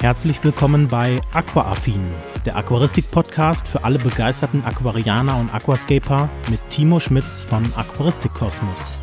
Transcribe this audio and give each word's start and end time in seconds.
Herzlich 0.00 0.44
willkommen 0.44 0.88
bei 0.88 1.18
Aquaaffin, 1.32 2.02
der 2.44 2.54
Aquaristik-Podcast 2.56 3.66
für 3.66 3.82
alle 3.82 3.98
begeisterten 3.98 4.62
Aquarianer 4.62 5.38
und 5.38 5.52
Aquascaper 5.52 6.28
mit 6.50 6.60
Timo 6.68 7.00
Schmitz 7.00 7.42
von 7.42 7.64
Aquaristik 7.76 8.34
Kosmos. 8.34 9.00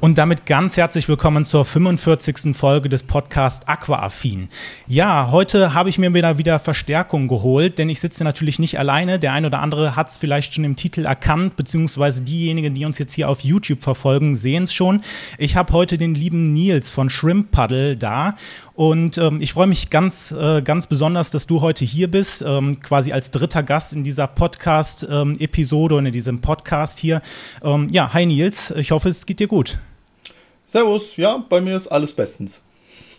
Und 0.00 0.16
damit 0.16 0.46
ganz 0.46 0.76
herzlich 0.76 1.08
willkommen 1.08 1.44
zur 1.44 1.64
45. 1.64 2.56
Folge 2.56 2.88
des 2.88 3.02
Podcasts 3.02 3.66
Aquaaffin. 3.66 4.48
Ja, 4.86 5.32
heute 5.32 5.74
habe 5.74 5.88
ich 5.88 5.98
mir 5.98 6.14
wieder, 6.14 6.38
wieder 6.38 6.60
Verstärkung 6.60 7.26
geholt, 7.26 7.78
denn 7.78 7.88
ich 7.88 7.98
sitze 7.98 8.22
natürlich 8.22 8.60
nicht 8.60 8.78
alleine. 8.78 9.18
Der 9.18 9.32
ein 9.32 9.44
oder 9.44 9.60
andere 9.60 9.96
hat 9.96 10.08
es 10.08 10.18
vielleicht 10.18 10.54
schon 10.54 10.62
im 10.62 10.76
Titel 10.76 11.04
erkannt, 11.04 11.56
beziehungsweise 11.56 12.22
diejenigen, 12.22 12.74
die 12.74 12.84
uns 12.84 12.98
jetzt 12.98 13.14
hier 13.14 13.28
auf 13.28 13.40
YouTube 13.40 13.82
verfolgen, 13.82 14.36
sehen 14.36 14.64
es 14.64 14.72
schon. 14.72 15.00
Ich 15.36 15.56
habe 15.56 15.72
heute 15.72 15.98
den 15.98 16.14
lieben 16.14 16.52
Nils 16.52 16.90
von 16.90 17.10
Shrimp 17.10 17.50
Puddle 17.50 17.96
da 17.96 18.36
und 18.78 19.18
ähm, 19.18 19.40
ich 19.40 19.54
freue 19.54 19.66
mich 19.66 19.90
ganz, 19.90 20.30
äh, 20.30 20.62
ganz 20.62 20.86
besonders, 20.86 21.32
dass 21.32 21.48
du 21.48 21.62
heute 21.62 21.84
hier 21.84 22.08
bist, 22.08 22.44
ähm, 22.46 22.78
quasi 22.78 23.10
als 23.10 23.32
dritter 23.32 23.64
Gast 23.64 23.92
in 23.92 24.04
dieser 24.04 24.28
Podcast-Episode 24.28 25.94
ähm, 25.96 25.98
und 25.98 26.06
in 26.06 26.12
diesem 26.12 26.40
Podcast 26.40 27.00
hier. 27.00 27.20
Ähm, 27.60 27.88
ja, 27.90 28.14
hi 28.14 28.24
Nils, 28.24 28.70
ich 28.70 28.92
hoffe, 28.92 29.08
es 29.08 29.26
geht 29.26 29.40
dir 29.40 29.48
gut. 29.48 29.78
Servus, 30.64 31.16
ja, 31.16 31.44
bei 31.48 31.60
mir 31.60 31.74
ist 31.74 31.88
alles 31.88 32.12
bestens. 32.12 32.64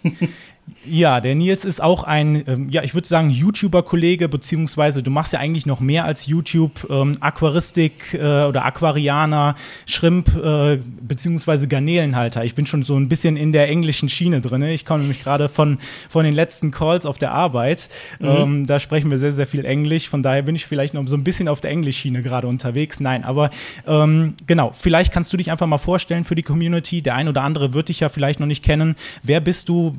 Ja, 0.85 1.21
der 1.21 1.35
Nils 1.35 1.65
ist 1.65 1.81
auch 1.81 2.03
ein, 2.03 2.43
ähm, 2.47 2.69
ja, 2.69 2.83
ich 2.83 2.93
würde 2.93 3.07
sagen, 3.07 3.29
YouTuber-Kollege, 3.29 4.29
beziehungsweise 4.29 5.03
du 5.03 5.11
machst 5.11 5.33
ja 5.33 5.39
eigentlich 5.39 5.65
noch 5.65 5.79
mehr 5.79 6.05
als 6.05 6.25
YouTube, 6.25 6.87
ähm, 6.89 7.17
Aquaristik 7.19 8.13
äh, 8.13 8.43
oder 8.43 8.65
Aquarianer, 8.65 9.55
Shrimp, 9.85 10.35
äh, 10.35 10.79
beziehungsweise 11.01 11.67
Garnelenhalter. 11.67 12.43
Ich 12.45 12.55
bin 12.55 12.65
schon 12.65 12.83
so 12.83 12.95
ein 12.95 13.09
bisschen 13.09 13.37
in 13.37 13.51
der 13.51 13.69
englischen 13.69 14.09
Schiene 14.09 14.41
drin. 14.41 14.61
Ich 14.63 14.85
komme 14.85 15.01
nämlich 15.01 15.23
gerade 15.23 15.49
von, 15.49 15.79
von 16.09 16.23
den 16.23 16.33
letzten 16.33 16.71
Calls 16.71 17.05
auf 17.05 17.17
der 17.17 17.31
Arbeit. 17.31 17.89
Mhm. 18.19 18.27
Ähm, 18.27 18.65
da 18.65 18.79
sprechen 18.79 19.11
wir 19.11 19.19
sehr, 19.19 19.33
sehr 19.33 19.47
viel 19.47 19.65
Englisch. 19.65 20.09
Von 20.09 20.23
daher 20.23 20.41
bin 20.41 20.55
ich 20.55 20.65
vielleicht 20.65 20.93
noch 20.93 21.07
so 21.07 21.15
ein 21.15 21.23
bisschen 21.23 21.47
auf 21.47 21.61
der 21.61 21.71
Englisch-Schiene 21.71 22.21
gerade 22.21 22.47
unterwegs. 22.47 22.99
Nein, 22.99 23.23
aber 23.23 23.49
ähm, 23.87 24.35
genau, 24.47 24.71
vielleicht 24.77 25.11
kannst 25.11 25.31
du 25.33 25.37
dich 25.37 25.51
einfach 25.51 25.67
mal 25.67 25.77
vorstellen 25.77 26.23
für 26.23 26.35
die 26.35 26.43
Community. 26.43 27.01
Der 27.01 27.15
ein 27.15 27.27
oder 27.27 27.43
andere 27.43 27.73
wird 27.73 27.89
dich 27.89 27.99
ja 27.99 28.09
vielleicht 28.09 28.39
noch 28.39 28.47
nicht 28.47 28.63
kennen. 28.63 28.95
Wer 29.23 29.39
bist 29.39 29.69
du? 29.69 29.93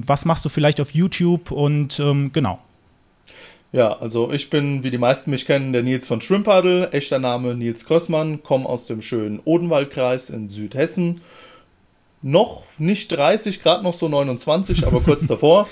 Ähm, 0.00 0.08
was 0.08 0.24
machst 0.24 0.44
du 0.44 0.48
vielleicht 0.48 0.80
auf 0.80 0.92
YouTube 0.92 1.50
und 1.50 1.98
ähm, 2.00 2.32
genau. 2.32 2.58
Ja, 3.72 3.96
also 3.98 4.32
ich 4.32 4.50
bin, 4.50 4.82
wie 4.82 4.90
die 4.90 4.98
meisten 4.98 5.30
mich 5.30 5.46
kennen, 5.46 5.72
der 5.72 5.84
Nils 5.84 6.06
von 6.06 6.20
Shrimpadel, 6.20 6.88
echter 6.90 7.20
Name 7.20 7.54
Nils 7.54 7.86
Krössmann, 7.86 8.42
komme 8.42 8.66
aus 8.68 8.86
dem 8.86 9.00
schönen 9.00 9.40
Odenwaldkreis 9.44 10.30
in 10.30 10.48
Südhessen. 10.48 11.20
Noch 12.22 12.64
nicht 12.78 13.12
30, 13.12 13.62
gerade 13.62 13.84
noch 13.84 13.94
so 13.94 14.08
29, 14.08 14.86
aber 14.86 15.00
kurz 15.00 15.26
davor. 15.28 15.68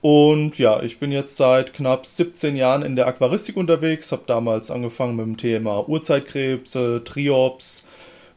Und 0.00 0.58
ja, 0.58 0.82
ich 0.82 0.98
bin 0.98 1.12
jetzt 1.12 1.36
seit 1.36 1.74
knapp 1.74 2.06
17 2.06 2.56
Jahren 2.56 2.82
in 2.82 2.96
der 2.96 3.06
Aquaristik 3.06 3.58
unterwegs, 3.58 4.12
habe 4.12 4.22
damals 4.26 4.70
angefangen 4.70 5.16
mit 5.16 5.26
dem 5.26 5.36
Thema 5.36 5.86
Urzeitkrebse, 5.86 7.02
Triops, 7.04 7.86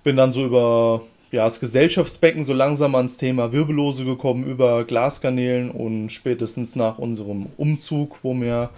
bin 0.03 0.17
dann 0.17 0.33
so 0.33 0.43
über 0.45 1.03
ja, 1.33 1.45
das 1.45 1.59
Gesellschaftsbecken 1.59 2.43
so 2.43 2.53
langsam 2.53 2.93
ans 2.93 3.17
Thema 3.17 3.51
Wirbellose 3.51 4.05
gekommen 4.05 4.45
über 4.45 4.83
Glaskanälen 4.83 5.71
und 5.71 6.11
spätestens 6.11 6.75
nach 6.75 6.99
unserem 6.99 7.47
Umzug, 7.57 8.19
wo 8.21 8.35
wir 8.35 8.69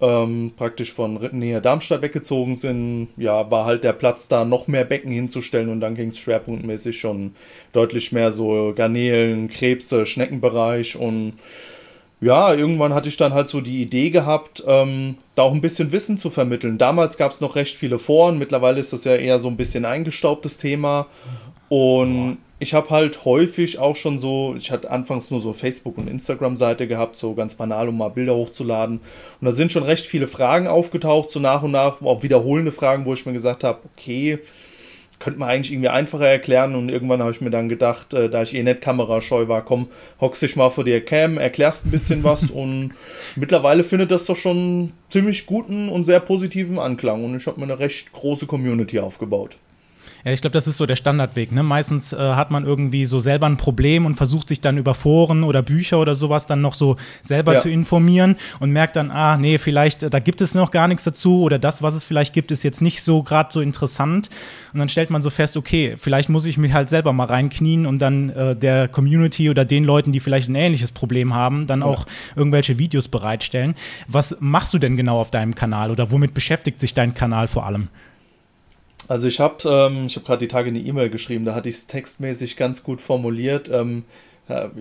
ähm, 0.00 0.50
praktisch 0.56 0.92
von 0.92 1.20
Nähe 1.30 1.60
Darmstadt 1.60 2.02
weggezogen 2.02 2.56
sind, 2.56 3.06
ja, 3.16 3.48
war 3.52 3.66
halt 3.66 3.84
der 3.84 3.92
Platz 3.92 4.26
da, 4.26 4.44
noch 4.44 4.66
mehr 4.66 4.84
Becken 4.84 5.12
hinzustellen 5.12 5.68
und 5.68 5.78
dann 5.78 5.94
ging 5.94 6.08
es 6.08 6.18
schwerpunktmäßig 6.18 6.98
schon 6.98 7.36
deutlich 7.72 8.10
mehr 8.10 8.32
so 8.32 8.72
Garnelen, 8.74 9.46
Krebse, 9.46 10.04
Schneckenbereich 10.04 10.96
und 10.96 11.34
ja, 12.20 12.52
irgendwann 12.52 12.94
hatte 12.94 13.08
ich 13.08 13.16
dann 13.16 13.32
halt 13.32 13.46
so 13.46 13.60
die 13.60 13.80
Idee 13.80 14.10
gehabt, 14.10 14.64
ähm, 14.66 15.18
da 15.36 15.42
auch 15.42 15.52
ein 15.52 15.60
bisschen 15.60 15.92
Wissen 15.92 16.16
zu 16.16 16.30
vermitteln. 16.30 16.78
Damals 16.78 17.16
gab 17.16 17.30
es 17.30 17.40
noch 17.40 17.54
recht 17.54 17.76
viele 17.76 18.00
Foren, 18.00 18.38
mittlerweile 18.38 18.80
ist 18.80 18.92
das 18.92 19.04
ja 19.04 19.14
eher 19.14 19.38
so 19.38 19.46
ein 19.46 19.56
bisschen 19.56 19.84
eingestaubtes 19.84 20.58
Thema. 20.58 21.06
Und 21.74 22.36
ich 22.58 22.74
habe 22.74 22.90
halt 22.90 23.24
häufig 23.24 23.78
auch 23.78 23.96
schon 23.96 24.18
so, 24.18 24.54
ich 24.58 24.70
hatte 24.70 24.90
anfangs 24.90 25.30
nur 25.30 25.40
so 25.40 25.54
Facebook- 25.54 25.96
und 25.96 26.06
Instagram-Seite 26.06 26.86
gehabt, 26.86 27.16
so 27.16 27.32
ganz 27.32 27.54
banal, 27.54 27.88
um 27.88 27.96
mal 27.96 28.10
Bilder 28.10 28.34
hochzuladen. 28.34 28.98
Und 28.98 29.44
da 29.46 29.52
sind 29.52 29.72
schon 29.72 29.82
recht 29.82 30.04
viele 30.04 30.26
Fragen 30.26 30.66
aufgetaucht, 30.66 31.30
so 31.30 31.40
nach 31.40 31.62
und 31.62 31.70
nach, 31.70 32.02
auch 32.02 32.22
wiederholende 32.22 32.72
Fragen, 32.72 33.06
wo 33.06 33.14
ich 33.14 33.24
mir 33.24 33.32
gesagt 33.32 33.64
habe, 33.64 33.78
okay, 33.90 34.38
könnte 35.18 35.40
man 35.40 35.48
eigentlich 35.48 35.72
irgendwie 35.72 35.88
einfacher 35.88 36.26
erklären. 36.26 36.74
Und 36.74 36.90
irgendwann 36.90 37.22
habe 37.22 37.30
ich 37.30 37.40
mir 37.40 37.48
dann 37.48 37.70
gedacht, 37.70 38.12
äh, 38.12 38.28
da 38.28 38.42
ich 38.42 38.54
eh 38.54 38.62
nicht 38.62 38.82
kamerascheu 38.82 39.48
war, 39.48 39.64
komm, 39.64 39.88
hockst 40.20 40.42
dich 40.42 40.54
mal 40.54 40.68
vor 40.68 40.84
der 40.84 41.02
Cam, 41.02 41.38
erklärst 41.38 41.86
ein 41.86 41.90
bisschen 41.90 42.22
was. 42.22 42.50
und 42.50 42.90
mittlerweile 43.34 43.82
findet 43.82 44.10
das 44.10 44.26
doch 44.26 44.36
schon 44.36 44.92
ziemlich 45.08 45.46
guten 45.46 45.88
und 45.88 46.04
sehr 46.04 46.20
positiven 46.20 46.78
Anklang. 46.78 47.24
Und 47.24 47.34
ich 47.34 47.46
habe 47.46 47.58
mir 47.58 47.64
eine 47.64 47.78
recht 47.78 48.12
große 48.12 48.44
Community 48.44 48.98
aufgebaut. 48.98 49.56
Ja, 50.24 50.32
ich 50.32 50.40
glaube, 50.40 50.52
das 50.52 50.68
ist 50.68 50.76
so 50.76 50.86
der 50.86 50.94
Standardweg. 50.94 51.50
Ne? 51.50 51.62
Meistens 51.62 52.12
äh, 52.12 52.16
hat 52.16 52.50
man 52.50 52.64
irgendwie 52.64 53.06
so 53.06 53.18
selber 53.18 53.46
ein 53.46 53.56
Problem 53.56 54.06
und 54.06 54.14
versucht 54.14 54.48
sich 54.48 54.60
dann 54.60 54.78
über 54.78 54.94
Foren 54.94 55.42
oder 55.42 55.62
Bücher 55.62 55.98
oder 55.98 56.14
sowas 56.14 56.46
dann 56.46 56.60
noch 56.60 56.74
so 56.74 56.96
selber 57.22 57.54
ja. 57.54 57.58
zu 57.58 57.68
informieren 57.68 58.36
und 58.60 58.70
merkt 58.70 58.94
dann, 58.94 59.10
ah, 59.10 59.36
nee, 59.36 59.58
vielleicht, 59.58 60.04
äh, 60.04 60.10
da 60.10 60.20
gibt 60.20 60.40
es 60.40 60.54
noch 60.54 60.70
gar 60.70 60.86
nichts 60.86 61.02
dazu 61.04 61.42
oder 61.42 61.58
das, 61.58 61.82
was 61.82 61.94
es 61.94 62.04
vielleicht 62.04 62.32
gibt, 62.32 62.52
ist 62.52 62.62
jetzt 62.62 62.82
nicht 62.82 63.02
so 63.02 63.22
gerade 63.22 63.52
so 63.52 63.60
interessant. 63.60 64.30
Und 64.72 64.78
dann 64.78 64.88
stellt 64.88 65.10
man 65.10 65.22
so 65.22 65.30
fest, 65.30 65.56
okay, 65.56 65.94
vielleicht 65.96 66.28
muss 66.28 66.44
ich 66.44 66.56
mich 66.56 66.72
halt 66.72 66.88
selber 66.88 67.12
mal 67.12 67.24
reinknien 67.24 67.84
und 67.84 67.98
dann 67.98 68.30
äh, 68.30 68.54
der 68.54 68.86
Community 68.86 69.50
oder 69.50 69.64
den 69.64 69.82
Leuten, 69.82 70.12
die 70.12 70.20
vielleicht 70.20 70.48
ein 70.48 70.54
ähnliches 70.54 70.92
Problem 70.92 71.34
haben, 71.34 71.66
dann 71.66 71.80
ja. 71.80 71.86
auch 71.86 72.06
irgendwelche 72.36 72.78
Videos 72.78 73.08
bereitstellen. 73.08 73.74
Was 74.06 74.36
machst 74.38 74.72
du 74.72 74.78
denn 74.78 74.96
genau 74.96 75.18
auf 75.20 75.32
deinem 75.32 75.56
Kanal 75.56 75.90
oder 75.90 76.12
womit 76.12 76.32
beschäftigt 76.32 76.80
sich 76.80 76.94
dein 76.94 77.12
Kanal 77.12 77.48
vor 77.48 77.66
allem? 77.66 77.88
Also 79.08 79.28
ich 79.28 79.40
habe 79.40 79.68
ähm, 79.68 80.08
hab 80.08 80.24
gerade 80.24 80.38
die 80.38 80.48
Tage 80.48 80.68
eine 80.68 80.78
E-Mail 80.78 81.10
geschrieben, 81.10 81.44
da 81.44 81.54
hatte 81.54 81.68
ich 81.68 81.76
es 81.76 81.86
textmäßig 81.86 82.56
ganz 82.56 82.82
gut 82.82 83.00
formuliert. 83.00 83.68
Ähm, 83.68 84.04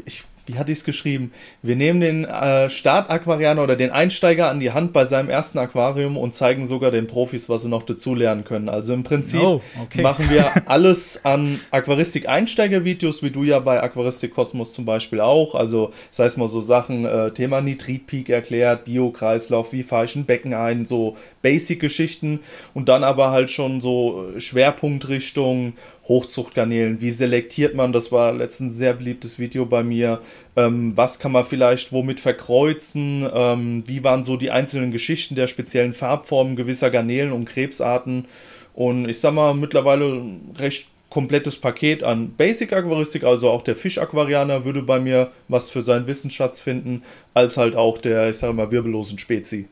ich 0.05 0.23
wie 0.45 0.57
hatte 0.57 0.71
ich 0.71 0.79
es 0.79 0.83
geschrieben? 0.83 1.31
Wir 1.61 1.75
nehmen 1.75 2.01
den 2.01 2.25
äh, 2.25 2.69
Start-Aquarianer 2.69 3.63
oder 3.63 3.75
den 3.75 3.91
Einsteiger 3.91 4.49
an 4.49 4.59
die 4.59 4.71
Hand 4.71 4.93
bei 4.93 5.05
seinem 5.05 5.29
ersten 5.29 5.59
Aquarium 5.59 6.17
und 6.17 6.33
zeigen 6.33 6.65
sogar 6.65 6.91
den 6.91 7.07
Profis, 7.07 7.49
was 7.49 7.63
sie 7.63 7.69
noch 7.69 7.83
dazulernen 7.83 8.43
können. 8.43 8.69
Also 8.69 8.93
im 8.93 9.03
Prinzip 9.03 9.41
oh, 9.41 9.61
okay. 9.81 10.01
machen 10.01 10.29
wir 10.29 10.51
alles 10.67 11.23
an 11.25 11.59
Aquaristik-Einsteiger-Videos, 11.71 13.23
wie 13.23 13.31
du 13.31 13.43
ja 13.43 13.59
bei 13.59 13.81
Aquaristik 13.81 14.33
Kosmos 14.33 14.73
zum 14.73 14.85
Beispiel 14.85 15.21
auch. 15.21 15.55
Also, 15.55 15.91
sei 16.09 16.25
es 16.25 16.37
mal 16.37 16.47
so 16.47 16.61
Sachen, 16.61 17.05
äh, 17.05 17.31
Thema 17.31 17.61
Nitritpeak 17.61 18.29
erklärt, 18.29 18.85
Biokreislauf, 18.85 19.73
wie 19.73 19.83
fahre 19.83 20.05
ich 20.05 20.15
ein 20.15 20.25
Becken 20.25 20.53
ein, 20.53 20.85
so 20.85 21.17
Basic-Geschichten 21.41 22.39
und 22.73 22.89
dann 22.89 23.03
aber 23.03 23.31
halt 23.31 23.51
schon 23.51 23.81
so 23.81 24.25
Schwerpunktrichtung 24.37 25.73
Hochzuchtgarnelen, 26.07 26.99
wie 26.99 27.11
selektiert 27.11 27.75
man, 27.75 27.93
das 27.93 28.11
war 28.11 28.33
letztens 28.33 28.73
ein 28.73 28.75
sehr 28.75 28.93
beliebtes 28.93 29.39
Video 29.39 29.65
bei 29.65 29.83
mir, 29.83 30.21
ähm, 30.55 30.93
was 30.95 31.19
kann 31.19 31.31
man 31.31 31.45
vielleicht 31.45 31.91
womit 31.91 32.19
verkreuzen, 32.19 33.29
ähm, 33.33 33.83
wie 33.85 34.03
waren 34.03 34.23
so 34.23 34.35
die 34.35 34.51
einzelnen 34.51 34.91
Geschichten 34.91 35.35
der 35.35 35.47
speziellen 35.47 35.93
Farbformen 35.93 36.55
gewisser 36.55 36.89
Garnelen 36.89 37.31
und 37.31 37.45
Krebsarten? 37.45 38.25
Und 38.73 39.07
ich 39.09 39.19
sag 39.19 39.33
mal 39.33 39.53
mittlerweile 39.53 40.23
recht 40.57 40.87
komplettes 41.11 41.57
Paket 41.57 42.03
an 42.03 42.31
Basic 42.35 42.73
Aquaristik, 42.73 43.23
also 43.23 43.49
auch 43.49 43.61
der 43.61 43.75
Fischaquarianer 43.75 44.65
würde 44.65 44.81
bei 44.81 44.99
mir 44.99 45.29
was 45.49 45.69
für 45.69 45.81
seinen 45.81 46.07
Wissensschatz 46.07 46.59
finden, 46.59 47.03
als 47.33 47.57
halt 47.57 47.75
auch 47.75 47.97
der, 47.97 48.29
ich 48.29 48.37
sage 48.37 48.53
mal, 48.53 48.71
wirbellosen 48.71 49.19
Spezi. 49.19 49.67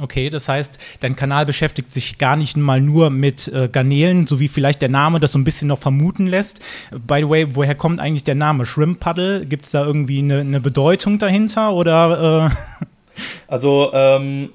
Okay, 0.00 0.28
das 0.28 0.48
heißt, 0.48 0.78
dein 1.00 1.14
Kanal 1.14 1.46
beschäftigt 1.46 1.92
sich 1.92 2.18
gar 2.18 2.34
nicht 2.34 2.56
mal 2.56 2.80
nur 2.80 3.10
mit 3.10 3.46
äh, 3.48 3.68
Garnelen, 3.68 4.26
so 4.26 4.40
wie 4.40 4.48
vielleicht 4.48 4.82
der 4.82 4.88
Name 4.88 5.20
das 5.20 5.32
so 5.32 5.38
ein 5.38 5.44
bisschen 5.44 5.68
noch 5.68 5.78
vermuten 5.78 6.26
lässt. 6.26 6.60
By 6.90 7.20
the 7.20 7.28
way, 7.28 7.54
woher 7.54 7.76
kommt 7.76 8.00
eigentlich 8.00 8.24
der 8.24 8.34
Name 8.34 8.66
Shrimp 8.66 8.98
Puddle? 8.98 9.46
Gibt 9.46 9.66
es 9.66 9.70
da 9.70 9.84
irgendwie 9.84 10.18
eine, 10.18 10.40
eine, 10.40 10.60
Bedeutung 10.60 11.18
dahinter 11.18 11.72
oder? 11.72 12.50
Äh? 12.50 13.20
Also 13.46 13.92
ähm, 13.94 14.50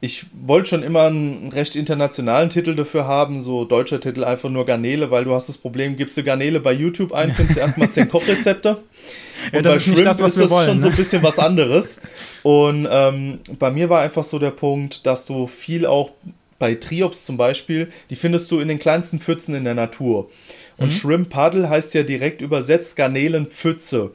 ich 0.00 0.26
wollte 0.32 0.68
schon 0.68 0.82
immer 0.84 1.06
einen 1.06 1.48
recht 1.48 1.74
internationalen 1.74 2.50
Titel 2.50 2.76
dafür 2.76 3.06
haben, 3.06 3.42
so 3.42 3.64
deutscher 3.64 4.00
Titel 4.00 4.22
einfach 4.22 4.48
nur 4.48 4.64
Garnele, 4.64 5.10
weil 5.10 5.24
du 5.24 5.34
hast 5.34 5.48
das 5.48 5.58
Problem, 5.58 5.96
gibst 5.96 6.16
du 6.16 6.22
Garnele 6.22 6.60
bei 6.60 6.72
YouTube 6.72 7.12
ein, 7.12 7.32
findest 7.32 7.56
du 7.56 7.60
erstmal 7.60 7.90
10 7.90 8.08
Kochrezepte. 8.10 8.78
Und 9.52 9.64
ja, 9.64 9.72
bei 9.72 9.78
Shrimp 9.80 10.04
das, 10.04 10.20
ist 10.20 10.36
das 10.38 10.50
wollen, 10.50 10.66
schon 10.66 10.76
ne? 10.76 10.82
so 10.82 10.88
ein 10.88 10.96
bisschen 10.96 11.22
was 11.22 11.38
anderes. 11.38 12.00
Und 12.44 12.86
ähm, 12.90 13.40
bei 13.58 13.70
mir 13.70 13.88
war 13.88 14.02
einfach 14.02 14.24
so 14.24 14.38
der 14.38 14.52
Punkt, 14.52 15.04
dass 15.04 15.26
du 15.26 15.48
viel 15.48 15.84
auch 15.84 16.12
bei 16.60 16.74
Triops 16.74 17.24
zum 17.24 17.36
Beispiel, 17.36 17.90
die 18.10 18.16
findest 18.16 18.50
du 18.50 18.60
in 18.60 18.68
den 18.68 18.78
kleinsten 18.78 19.20
Pfützen 19.20 19.54
in 19.54 19.64
der 19.64 19.74
Natur. 19.74 20.30
Und 20.76 20.92
mhm. 20.92 20.96
Shrimp 20.96 21.30
Puddle 21.30 21.68
heißt 21.68 21.94
ja 21.94 22.04
direkt 22.04 22.40
übersetzt 22.40 22.94
Garnelenpfütze. 22.96 24.12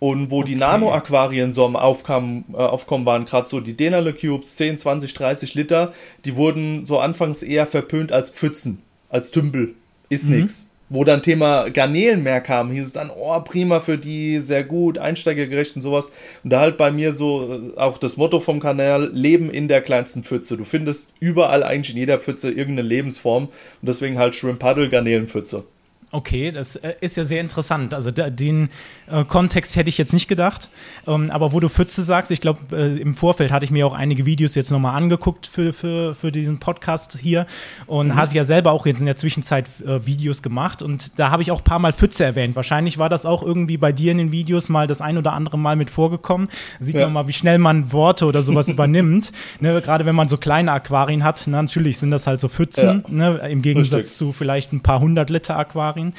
Und 0.00 0.30
wo 0.30 0.40
okay. 0.40 0.50
die 0.50 0.54
Nano-Aquarien 0.54 1.50
so 1.50 1.64
am 1.64 1.74
Aufkommen, 1.74 2.44
äh, 2.52 2.56
Aufkommen 2.56 3.04
waren, 3.04 3.24
gerade 3.24 3.48
so 3.48 3.60
die 3.60 3.76
Denale 3.76 4.14
Cubes, 4.14 4.56
10, 4.56 4.78
20, 4.78 5.12
30 5.14 5.54
Liter, 5.54 5.92
die 6.24 6.36
wurden 6.36 6.86
so 6.86 7.00
anfangs 7.00 7.42
eher 7.42 7.66
verpönt 7.66 8.12
als 8.12 8.30
Pfützen, 8.30 8.82
als 9.10 9.30
Tümpel. 9.30 9.74
Ist 10.08 10.28
mhm. 10.28 10.40
nix. 10.42 10.68
wo 10.90 11.04
dann 11.04 11.22
Thema 11.22 11.68
Garnelen 11.68 12.22
mehr 12.22 12.40
kam, 12.40 12.70
hieß 12.70 12.86
es 12.86 12.92
dann, 12.94 13.10
oh, 13.10 13.38
prima 13.40 13.80
für 13.80 13.98
die, 13.98 14.40
sehr 14.40 14.64
gut, 14.64 14.96
einsteigergerecht 14.96 15.76
und 15.76 15.82
sowas. 15.82 16.12
Und 16.44 16.50
da 16.50 16.60
halt 16.60 16.78
bei 16.78 16.90
mir 16.90 17.12
so 17.12 17.52
äh, 17.52 17.78
auch 17.78 17.98
das 17.98 18.16
Motto 18.16 18.40
vom 18.40 18.60
Kanal, 18.60 19.10
Leben 19.12 19.50
in 19.50 19.68
der 19.68 19.82
kleinsten 19.82 20.22
Pfütze. 20.22 20.56
Du 20.56 20.64
findest 20.64 21.12
überall 21.20 21.62
eigentlich 21.62 21.90
in 21.90 21.98
jeder 21.98 22.18
Pfütze 22.18 22.50
irgendeine 22.50 22.88
Lebensform 22.88 23.44
und 23.44 23.86
deswegen 23.86 24.18
halt 24.18 24.34
Shrimp 24.34 24.60
Paddle, 24.60 24.88
Garnelenpfütze. 24.88 25.64
Okay, 26.10 26.52
das 26.52 26.76
äh, 26.76 26.94
ist 27.02 27.18
ja 27.18 27.24
sehr 27.24 27.40
interessant. 27.42 27.92
Also 27.92 28.10
den 28.10 28.70
äh, 29.10 29.24
Kontext 29.24 29.76
hätte 29.76 29.90
ich 29.90 29.98
jetzt 29.98 30.14
nicht 30.14 30.26
gedacht. 30.26 30.70
Ähm, 31.06 31.30
aber 31.30 31.52
wo 31.52 31.60
du 31.60 31.68
Pfütze 31.68 32.02
sagst, 32.02 32.30
ich 32.30 32.40
glaube, 32.40 32.60
äh, 32.72 32.98
im 32.98 33.14
Vorfeld 33.14 33.52
hatte 33.52 33.66
ich 33.66 33.70
mir 33.70 33.86
auch 33.86 33.92
einige 33.92 34.24
Videos 34.24 34.54
jetzt 34.54 34.70
nochmal 34.70 34.96
angeguckt 34.96 35.46
für, 35.46 35.74
für, 35.74 36.14
für 36.14 36.32
diesen 36.32 36.60
Podcast 36.60 37.18
hier 37.18 37.46
und 37.86 38.08
mhm. 38.08 38.16
habe 38.16 38.34
ja 38.34 38.44
selber 38.44 38.72
auch 38.72 38.86
jetzt 38.86 39.00
in 39.00 39.06
der 39.06 39.16
Zwischenzeit 39.16 39.66
äh, 39.84 40.06
Videos 40.06 40.42
gemacht 40.42 40.80
und 40.80 41.18
da 41.18 41.30
habe 41.30 41.42
ich 41.42 41.50
auch 41.50 41.58
ein 41.60 41.64
paar 41.64 41.78
Mal 41.78 41.92
Pfütze 41.92 42.24
erwähnt. 42.24 42.56
Wahrscheinlich 42.56 42.96
war 42.96 43.10
das 43.10 43.26
auch 43.26 43.42
irgendwie 43.42 43.76
bei 43.76 43.92
dir 43.92 44.12
in 44.12 44.18
den 44.18 44.32
Videos 44.32 44.70
mal 44.70 44.86
das 44.86 45.02
ein 45.02 45.18
oder 45.18 45.34
andere 45.34 45.58
Mal 45.58 45.76
mit 45.76 45.90
vorgekommen. 45.90 46.48
Sieht 46.80 46.94
ja. 46.94 47.02
man 47.02 47.12
mal, 47.12 47.28
wie 47.28 47.34
schnell 47.34 47.58
man 47.58 47.92
Worte 47.92 48.24
oder 48.24 48.42
sowas 48.42 48.68
übernimmt. 48.68 49.30
Ne, 49.60 49.78
Gerade 49.82 50.06
wenn 50.06 50.14
man 50.14 50.30
so 50.30 50.38
kleine 50.38 50.72
Aquarien 50.72 51.22
hat, 51.22 51.42
na, 51.46 51.60
natürlich 51.60 51.98
sind 51.98 52.10
das 52.10 52.26
halt 52.26 52.40
so 52.40 52.48
Pfützen, 52.48 53.04
ja. 53.06 53.14
ne, 53.14 53.48
im 53.50 53.60
Gegensatz 53.60 53.98
Richtig. 53.98 54.16
zu 54.16 54.32
vielleicht 54.32 54.72
ein 54.72 54.80
paar 54.80 55.00
hundert 55.00 55.28
Liter 55.28 55.58
Aquarien. 55.58 55.97
Aquarien. 55.98 56.14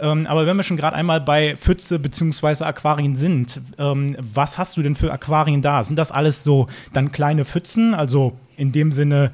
Ähm, 0.00 0.26
aber 0.26 0.46
wenn 0.46 0.56
wir 0.56 0.62
schon 0.62 0.76
gerade 0.76 0.96
einmal 0.96 1.20
bei 1.20 1.56
Pfütze 1.56 1.98
bzw. 1.98 2.64
Aquarien 2.64 3.16
sind, 3.16 3.60
ähm, 3.78 4.16
was 4.20 4.58
hast 4.58 4.76
du 4.76 4.82
denn 4.82 4.94
für 4.94 5.12
Aquarien 5.12 5.62
da? 5.62 5.84
Sind 5.84 5.98
das 5.98 6.12
alles 6.12 6.44
so 6.44 6.66
dann 6.92 7.12
kleine 7.12 7.44
Pfützen, 7.44 7.94
also 7.94 8.34
in 8.56 8.72
dem 8.72 8.92
Sinne 8.92 9.32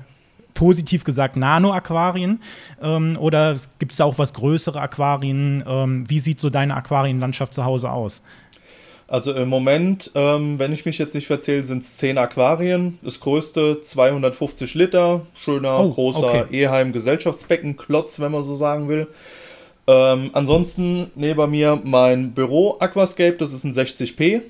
positiv 0.55 1.05
gesagt 1.05 1.37
Nano-Aquarien? 1.37 2.41
Ähm, 2.82 3.17
oder 3.20 3.56
gibt 3.79 3.93
es 3.93 3.99
da 3.99 4.05
auch 4.05 4.19
was 4.19 4.35
größere 4.35 4.81
Aquarien? 4.81 5.62
Ähm, 5.67 6.08
wie 6.08 6.19
sieht 6.19 6.41
so 6.41 6.50
deine 6.50 6.75
Aquarienlandschaft 6.76 7.55
zu 7.55 7.64
Hause 7.64 7.91
aus? 7.91 8.23
Also 9.11 9.35
im 9.35 9.49
Moment, 9.49 10.12
ähm, 10.14 10.61
wenn 10.61 10.73
ich 10.73 10.87
mich 10.87 10.97
jetzt 10.99 11.17
nicht 11.17 11.26
verzähle, 11.26 11.64
sind 11.64 11.82
es 11.82 11.97
10 11.97 12.17
Aquarien. 12.17 13.00
Das 13.02 13.19
größte 13.19 13.81
250 13.81 14.75
Liter, 14.75 15.23
schöner, 15.35 15.81
oh, 15.81 15.91
großer 15.91 16.29
okay. 16.29 16.44
Eheim-Gesellschaftsbecken-Klotz, 16.52 18.20
wenn 18.20 18.31
man 18.31 18.44
so 18.44 18.55
sagen 18.55 18.88
will. 18.88 19.08
Ähm, 19.91 20.31
ansonsten 20.35 21.11
neben 21.17 21.51
mir 21.51 21.81
mein 21.83 22.31
Büro 22.31 22.77
Aquascape, 22.79 23.37
das 23.39 23.53
ist 23.53 23.65
ein 23.65 23.73
60p. 23.73 24.43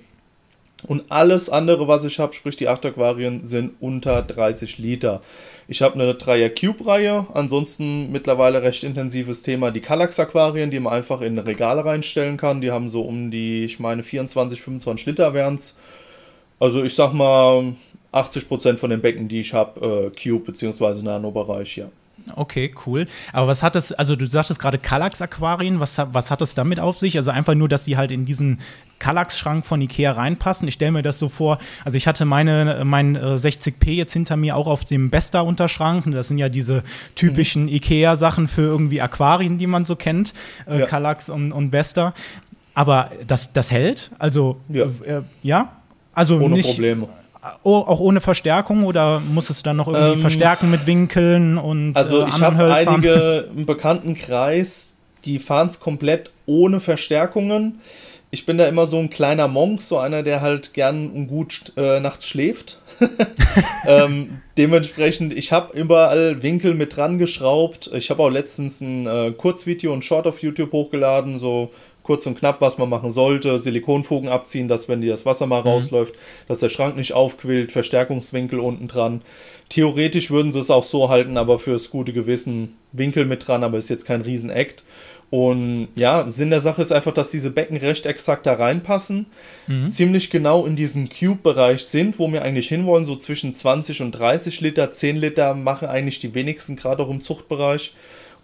Und 0.86 1.10
alles 1.10 1.48
andere, 1.50 1.88
was 1.88 2.04
ich 2.04 2.18
habe, 2.18 2.32
sprich 2.32 2.56
die 2.56 2.68
8 2.68 2.86
Aquarien, 2.86 3.44
sind 3.44 3.72
unter 3.80 4.22
30 4.22 4.78
Liter. 4.78 5.20
Ich 5.68 5.82
habe 5.82 5.94
eine 5.94 6.12
3er 6.12 6.48
Cube-Reihe, 6.48 7.26
ansonsten 7.32 8.10
mittlerweile 8.12 8.62
recht 8.62 8.82
intensives 8.84 9.42
Thema 9.42 9.70
die 9.70 9.80
Kallax-Aquarien, 9.80 10.70
die 10.70 10.80
man 10.80 10.94
einfach 10.94 11.20
in 11.20 11.38
Regale 11.38 11.84
reinstellen 11.84 12.36
kann. 12.36 12.60
Die 12.60 12.70
haben 12.70 12.88
so 12.88 13.02
um 13.02 13.30
die, 13.30 13.64
ich 13.64 13.78
meine, 13.78 14.02
24, 14.02 14.60
25 14.60 15.06
Liter 15.06 15.32
wären 15.34 15.54
es. 15.54 15.78
Also 16.58 16.82
ich 16.82 16.94
sag 16.94 17.12
mal, 17.12 17.74
80% 18.12 18.78
von 18.78 18.90
den 18.90 19.00
Becken, 19.00 19.28
die 19.28 19.40
ich 19.40 19.54
habe, 19.54 19.80
äh, 19.80 20.10
Cube- 20.10 20.46
bzw. 20.46 21.02
Nano-Bereich, 21.02 21.76
ja. 21.76 21.88
Okay, 22.36 22.72
cool. 22.86 23.06
Aber 23.32 23.46
was 23.48 23.62
hat 23.62 23.74
das, 23.74 23.92
also 23.92 24.16
du 24.16 24.28
sagtest 24.28 24.60
gerade 24.60 24.78
Kallax-Aquarien, 24.78 25.80
was, 25.80 25.98
was 25.98 26.30
hat 26.30 26.40
das 26.40 26.54
damit 26.54 26.80
auf 26.80 26.98
sich? 26.98 27.16
Also 27.16 27.30
einfach 27.30 27.54
nur, 27.54 27.68
dass 27.68 27.84
sie 27.84 27.96
halt 27.96 28.12
in 28.12 28.24
diesen 28.24 28.60
Kallax-Schrank 28.98 29.66
von 29.66 29.80
Ikea 29.80 30.12
reinpassen. 30.12 30.68
Ich 30.68 30.74
stelle 30.74 30.92
mir 30.92 31.02
das 31.02 31.18
so 31.18 31.28
vor, 31.28 31.58
also 31.84 31.96
ich 31.96 32.06
hatte 32.06 32.24
meine, 32.24 32.82
mein 32.84 33.18
60p 33.18 33.88
äh, 33.88 33.92
jetzt 33.92 34.12
hinter 34.12 34.36
mir 34.36 34.56
auch 34.56 34.66
auf 34.66 34.84
dem 34.84 35.10
Besta-Unterschrank. 35.10 36.04
Das 36.12 36.28
sind 36.28 36.38
ja 36.38 36.48
diese 36.48 36.82
typischen 37.14 37.62
mhm. 37.62 37.68
Ikea-Sachen 37.70 38.46
für 38.46 38.62
irgendwie 38.62 39.00
Aquarien, 39.00 39.58
die 39.58 39.66
man 39.66 39.84
so 39.84 39.96
kennt, 39.96 40.34
äh, 40.66 40.80
ja. 40.80 40.86
Kallax 40.86 41.28
und, 41.28 41.52
und 41.52 41.70
Besta. 41.70 42.14
Aber 42.74 43.10
das, 43.26 43.52
das 43.52 43.70
hält? 43.70 44.10
Also, 44.18 44.60
ja? 44.68 44.84
Äh, 45.04 45.22
ja? 45.42 45.72
Also 46.12 46.38
Ohne 46.38 46.56
nicht, 46.56 46.68
Probleme. 46.68 47.08
Oh, 47.62 47.76
auch 47.76 48.00
ohne 48.00 48.20
Verstärkung 48.20 48.84
oder 48.84 49.20
musstest 49.20 49.60
du 49.60 49.64
dann 49.64 49.76
noch 49.76 49.88
irgendwie 49.88 50.14
ähm, 50.14 50.20
verstärken 50.20 50.70
mit 50.70 50.86
Winkeln 50.86 51.56
und 51.56 51.96
Also 51.96 52.22
äh, 52.22 52.28
ich 52.28 52.42
habe 52.42 52.72
einige 52.72 53.48
im 53.56 53.64
Bekanntenkreis, 53.64 54.96
die 55.24 55.38
fahren 55.38 55.68
es 55.68 55.80
komplett 55.80 56.32
ohne 56.44 56.80
Verstärkungen. 56.80 57.80
Ich 58.30 58.46
bin 58.46 58.58
da 58.58 58.68
immer 58.68 58.86
so 58.86 58.98
ein 58.98 59.10
kleiner 59.10 59.48
Monk, 59.48 59.80
so 59.80 59.98
einer, 59.98 60.22
der 60.22 60.42
halt 60.42 60.74
gern 60.74 61.10
und 61.10 61.28
gut 61.28 61.72
äh, 61.76 61.98
nachts 61.98 62.28
schläft. 62.28 62.78
ähm, 63.86 64.42
dementsprechend, 64.58 65.32
ich 65.32 65.50
habe 65.50 65.76
überall 65.76 66.42
Winkel 66.42 66.74
mit 66.74 66.96
dran 66.96 67.18
geschraubt. 67.18 67.90
Ich 67.94 68.10
habe 68.10 68.22
auch 68.22 68.28
letztens 68.28 68.80
ein 68.80 69.06
äh, 69.06 69.32
Kurzvideo 69.32 69.92
und 69.92 70.04
Short 70.04 70.26
auf 70.26 70.42
YouTube 70.42 70.72
hochgeladen, 70.72 71.38
so 71.38 71.72
kurz 72.10 72.26
und 72.26 72.40
knapp, 72.40 72.60
was 72.60 72.76
man 72.76 72.88
machen 72.88 73.10
sollte. 73.10 73.60
Silikonfugen 73.60 74.28
abziehen, 74.28 74.66
dass 74.66 74.88
wenn 74.88 75.00
dir 75.00 75.12
das 75.12 75.26
Wasser 75.26 75.46
mal 75.46 75.60
mhm. 75.60 75.68
rausläuft, 75.68 76.16
dass 76.48 76.58
der 76.58 76.68
Schrank 76.68 76.96
nicht 76.96 77.12
aufquillt, 77.12 77.70
Verstärkungswinkel 77.70 78.58
unten 78.58 78.88
dran. 78.88 79.22
Theoretisch 79.68 80.32
würden 80.32 80.50
sie 80.50 80.58
es 80.58 80.72
auch 80.72 80.82
so 80.82 81.08
halten, 81.08 81.36
aber 81.36 81.60
fürs 81.60 81.88
gute 81.88 82.12
Gewissen 82.12 82.76
Winkel 82.90 83.26
mit 83.26 83.46
dran, 83.46 83.62
aber 83.62 83.78
ist 83.78 83.90
jetzt 83.90 84.06
kein 84.06 84.22
Riesenakt. 84.22 84.82
Und 85.30 85.86
ja, 85.94 86.28
Sinn 86.28 86.50
der 86.50 86.60
Sache 86.60 86.82
ist 86.82 86.90
einfach, 86.90 87.14
dass 87.14 87.30
diese 87.30 87.52
Becken 87.52 87.76
recht 87.76 88.06
exakt 88.06 88.44
da 88.44 88.54
reinpassen, 88.54 89.26
mhm. 89.68 89.88
ziemlich 89.88 90.30
genau 90.30 90.66
in 90.66 90.74
diesem 90.74 91.08
Cube-Bereich 91.08 91.84
sind, 91.84 92.18
wo 92.18 92.26
wir 92.32 92.42
eigentlich 92.42 92.66
hinwollen, 92.66 93.04
so 93.04 93.14
zwischen 93.14 93.54
20 93.54 94.02
und 94.02 94.10
30 94.10 94.60
Liter. 94.62 94.90
10 94.90 95.16
Liter 95.16 95.54
machen 95.54 95.86
eigentlich 95.86 96.18
die 96.18 96.34
wenigsten, 96.34 96.74
gerade 96.74 97.04
auch 97.04 97.10
im 97.10 97.20
Zuchtbereich. 97.20 97.94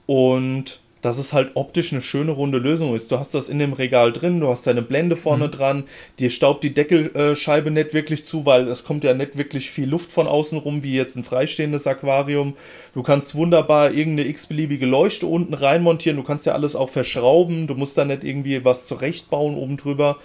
Und 0.06 0.78
dass 1.06 1.18
es 1.18 1.32
halt 1.32 1.52
optisch 1.54 1.92
eine 1.92 2.02
schöne 2.02 2.32
runde 2.32 2.58
Lösung 2.58 2.94
ist. 2.94 3.12
Du 3.12 3.18
hast 3.18 3.32
das 3.32 3.48
in 3.48 3.60
dem 3.60 3.72
Regal 3.72 4.12
drin, 4.12 4.40
du 4.40 4.48
hast 4.48 4.66
deine 4.66 4.82
Blende 4.82 5.16
vorne 5.16 5.46
mhm. 5.46 5.50
dran, 5.52 5.84
dir 6.18 6.30
staubt 6.30 6.64
die 6.64 6.74
Deckelscheibe 6.74 7.70
nicht 7.70 7.94
wirklich 7.94 8.26
zu, 8.26 8.44
weil 8.44 8.66
es 8.66 8.84
kommt 8.84 9.04
ja 9.04 9.14
nicht 9.14 9.38
wirklich 9.38 9.70
viel 9.70 9.88
Luft 9.88 10.10
von 10.10 10.26
außen 10.26 10.58
rum, 10.58 10.82
wie 10.82 10.96
jetzt 10.96 11.16
ein 11.16 11.22
freistehendes 11.22 11.86
Aquarium. 11.86 12.56
Du 12.92 13.04
kannst 13.04 13.36
wunderbar 13.36 13.92
irgendeine 13.92 14.28
x-beliebige 14.28 14.84
Leuchte 14.84 15.28
unten 15.28 15.54
reinmontieren, 15.54 16.16
du 16.16 16.24
kannst 16.24 16.44
ja 16.44 16.54
alles 16.54 16.74
auch 16.74 16.90
verschrauben, 16.90 17.68
du 17.68 17.74
musst 17.76 17.96
da 17.96 18.04
nicht 18.04 18.24
irgendwie 18.24 18.64
was 18.64 18.86
zurechtbauen 18.86 19.54
oben 19.54 19.76
drüber. 19.76 20.16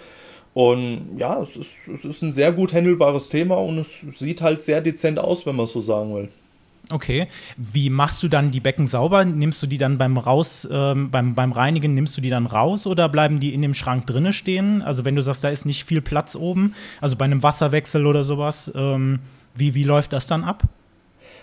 Und 0.52 1.16
ja, 1.16 1.40
es 1.40 1.56
ist, 1.56 1.88
es 1.88 2.04
ist 2.04 2.22
ein 2.22 2.32
sehr 2.32 2.52
gut 2.52 2.72
handelbares 2.74 3.28
Thema 3.28 3.56
und 3.56 3.78
es 3.78 4.00
sieht 4.18 4.42
halt 4.42 4.62
sehr 4.62 4.80
dezent 4.80 5.18
aus, 5.18 5.46
wenn 5.46 5.56
man 5.56 5.64
es 5.64 5.70
so 5.70 5.80
sagen 5.80 6.14
will. 6.14 6.28
Okay. 6.90 7.28
Wie 7.56 7.90
machst 7.90 8.22
du 8.22 8.28
dann 8.28 8.50
die 8.50 8.60
Becken 8.60 8.86
sauber? 8.86 9.24
Nimmst 9.24 9.62
du 9.62 9.66
die 9.66 9.78
dann 9.78 9.98
beim 9.98 10.18
Raus, 10.18 10.66
ähm, 10.70 11.10
beim, 11.10 11.34
beim 11.34 11.52
Reinigen, 11.52 11.94
nimmst 11.94 12.16
du 12.16 12.20
die 12.20 12.30
dann 12.30 12.46
raus 12.46 12.86
oder 12.86 13.08
bleiben 13.08 13.40
die 13.40 13.54
in 13.54 13.62
dem 13.62 13.74
Schrank 13.74 14.06
drinne 14.06 14.32
stehen? 14.32 14.82
Also 14.82 15.04
wenn 15.04 15.16
du 15.16 15.22
sagst, 15.22 15.44
da 15.44 15.48
ist 15.48 15.64
nicht 15.64 15.84
viel 15.84 16.02
Platz 16.02 16.34
oben, 16.34 16.74
also 17.00 17.16
bei 17.16 17.24
einem 17.24 17.42
Wasserwechsel 17.42 18.06
oder 18.06 18.24
sowas, 18.24 18.70
ähm, 18.74 19.20
wie, 19.54 19.74
wie 19.74 19.84
läuft 19.84 20.12
das 20.12 20.26
dann 20.26 20.44
ab? 20.44 20.64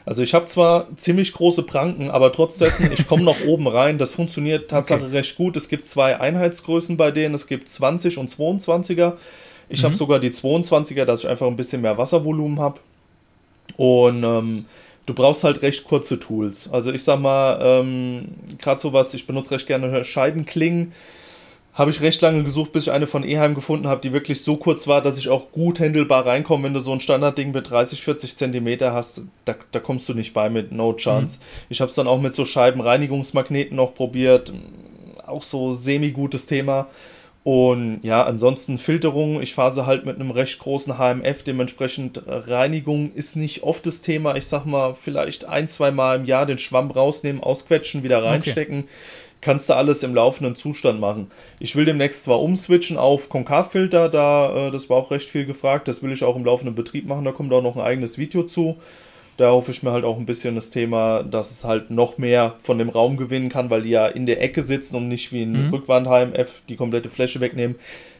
Also 0.05 0.23
ich 0.23 0.33
habe 0.33 0.45
zwar 0.45 0.87
ziemlich 0.97 1.33
große 1.33 1.63
Pranken, 1.63 2.09
aber 2.09 2.31
trotzdem, 2.31 2.71
ich 2.91 3.07
komme 3.07 3.23
noch 3.23 3.45
oben 3.45 3.67
rein. 3.67 3.97
Das 3.97 4.13
funktioniert 4.13 4.69
tatsächlich 4.69 5.07
okay. 5.07 5.17
recht 5.17 5.35
gut. 5.35 5.55
Es 5.55 5.69
gibt 5.69 5.85
zwei 5.85 6.19
Einheitsgrößen 6.19 6.97
bei 6.97 7.11
denen. 7.11 7.35
Es 7.35 7.47
gibt 7.47 7.67
20 7.67 8.17
und 8.17 8.29
22er. 8.29 9.13
Ich 9.67 9.81
mhm. 9.81 9.85
habe 9.85 9.95
sogar 9.95 10.19
die 10.19 10.31
22er, 10.31 11.05
dass 11.05 11.23
ich 11.23 11.29
einfach 11.29 11.47
ein 11.47 11.55
bisschen 11.55 11.81
mehr 11.81 11.97
Wasservolumen 11.97 12.59
habe. 12.59 12.79
Und 13.77 14.23
ähm, 14.23 14.65
du 15.09 15.15
brauchst 15.15 15.43
halt 15.43 15.63
recht 15.63 15.85
kurze 15.85 16.19
Tools. 16.19 16.71
Also 16.71 16.91
ich 16.91 17.03
sag 17.03 17.19
mal, 17.19 17.59
ähm, 17.61 18.25
gerade 18.59 18.79
sowas, 18.79 19.13
ich 19.15 19.25
benutze 19.25 19.51
recht 19.51 19.65
gerne 19.65 20.03
Scheibenklingen. 20.03 20.93
Habe 21.73 21.91
ich 21.91 22.01
recht 22.01 22.21
lange 22.21 22.43
gesucht, 22.43 22.73
bis 22.73 22.87
ich 22.87 22.91
eine 22.91 23.07
von 23.07 23.23
Eheim 23.23 23.55
gefunden 23.55 23.87
habe, 23.87 24.01
die 24.01 24.13
wirklich 24.13 24.43
so 24.43 24.57
kurz 24.57 24.87
war, 24.87 25.01
dass 25.01 25.17
ich 25.17 25.29
auch 25.29 25.51
gut 25.51 25.79
handelbar 25.79 26.25
reinkomme. 26.25 26.65
Wenn 26.65 26.73
du 26.73 26.79
so 26.79 26.91
ein 26.91 26.99
Standardding 26.99 27.51
mit 27.51 27.69
30, 27.69 28.03
40 28.03 28.37
Zentimeter 28.37 28.93
hast, 28.93 29.23
da, 29.45 29.55
da 29.71 29.79
kommst 29.79 30.07
du 30.09 30.13
nicht 30.13 30.33
bei 30.33 30.49
mit 30.49 30.71
No 30.71 30.93
Chance. 30.93 31.39
Mhm. 31.39 31.65
Ich 31.69 31.81
habe 31.81 31.89
es 31.89 31.95
dann 31.95 32.07
auch 32.07 32.21
mit 32.21 32.33
so 32.33 32.45
Scheibenreinigungsmagneten 32.45 33.75
noch 33.75 33.95
probiert. 33.95 34.53
Auch 35.25 35.41
so 35.41 35.71
semi-gutes 35.71 36.45
Thema. 36.47 36.87
Und 37.43 38.01
ja, 38.03 38.23
ansonsten 38.23 38.77
Filterung. 38.77 39.41
Ich 39.41 39.53
phase 39.53 39.85
halt 39.85 40.05
mit 40.05 40.15
einem 40.15 40.31
recht 40.31 40.59
großen 40.59 40.97
HMF. 40.97 41.43
Dementsprechend 41.43 42.21
Reinigung 42.27 43.13
ist 43.13 43.35
nicht 43.35 43.63
oft 43.63 43.85
das 43.85 44.01
Thema. 44.01 44.35
Ich 44.35 44.45
sag 44.45 44.65
mal, 44.65 44.93
vielleicht 44.93 45.45
ein, 45.45 45.67
zwei 45.67 45.91
Mal 45.91 46.17
im 46.17 46.25
Jahr 46.25 46.45
den 46.45 46.57
Schwamm 46.57 46.91
rausnehmen, 46.91 47.41
ausquetschen, 47.41 48.03
wieder 48.03 48.23
reinstecken. 48.23 48.79
Okay. 48.79 48.89
Kannst 49.41 49.69
du 49.69 49.73
alles 49.73 50.03
im 50.03 50.13
laufenden 50.13 50.53
Zustand 50.53 50.99
machen. 50.99 51.31
Ich 51.61 51.77
will 51.77 51.85
demnächst 51.85 52.23
zwar 52.23 52.41
umswitchen 52.41 52.97
auf 52.97 53.29
Konkavfilter, 53.29 54.09
da 54.09 54.67
äh, 54.67 54.71
das 54.71 54.89
war 54.89 54.97
auch 54.97 55.11
recht 55.11 55.29
viel 55.29 55.45
gefragt. 55.45 55.87
Das 55.87 56.03
will 56.03 56.11
ich 56.11 56.25
auch 56.25 56.35
im 56.35 56.43
laufenden 56.43 56.75
Betrieb 56.75 57.07
machen. 57.07 57.23
Da 57.23 57.31
kommt 57.31 57.53
auch 57.53 57.63
noch 57.63 57.77
ein 57.77 57.81
eigenes 57.81 58.17
Video 58.17 58.43
zu 58.43 58.77
da 59.39 59.51
hoffe 59.51 59.71
ich 59.71 59.83
mir 59.83 59.91
halt 59.91 60.03
auch 60.03 60.17
ein 60.17 60.25
bisschen 60.25 60.55
das 60.55 60.69
Thema, 60.69 61.23
dass 61.23 61.51
es 61.51 61.63
halt 61.63 61.91
noch 61.91 62.17
mehr 62.17 62.55
von 62.59 62.77
dem 62.77 62.89
Raum 62.89 63.15
gewinnen 63.15 63.47
kann, 63.47 63.69
weil 63.69 63.83
die 63.83 63.91
ja 63.91 64.05
in 64.05 64.25
der 64.25 64.41
Ecke 64.41 64.63
sitzen 64.63 64.97
und 64.97 65.07
nicht 65.07 65.31
wie 65.31 65.43
ein 65.43 65.67
mhm. 65.67 65.73
Rückwand-HMF 65.73 66.63
die 66.67 66.75
komplette 66.75 67.09
Fläche 67.09 67.39
wegnehmen. 67.39 67.77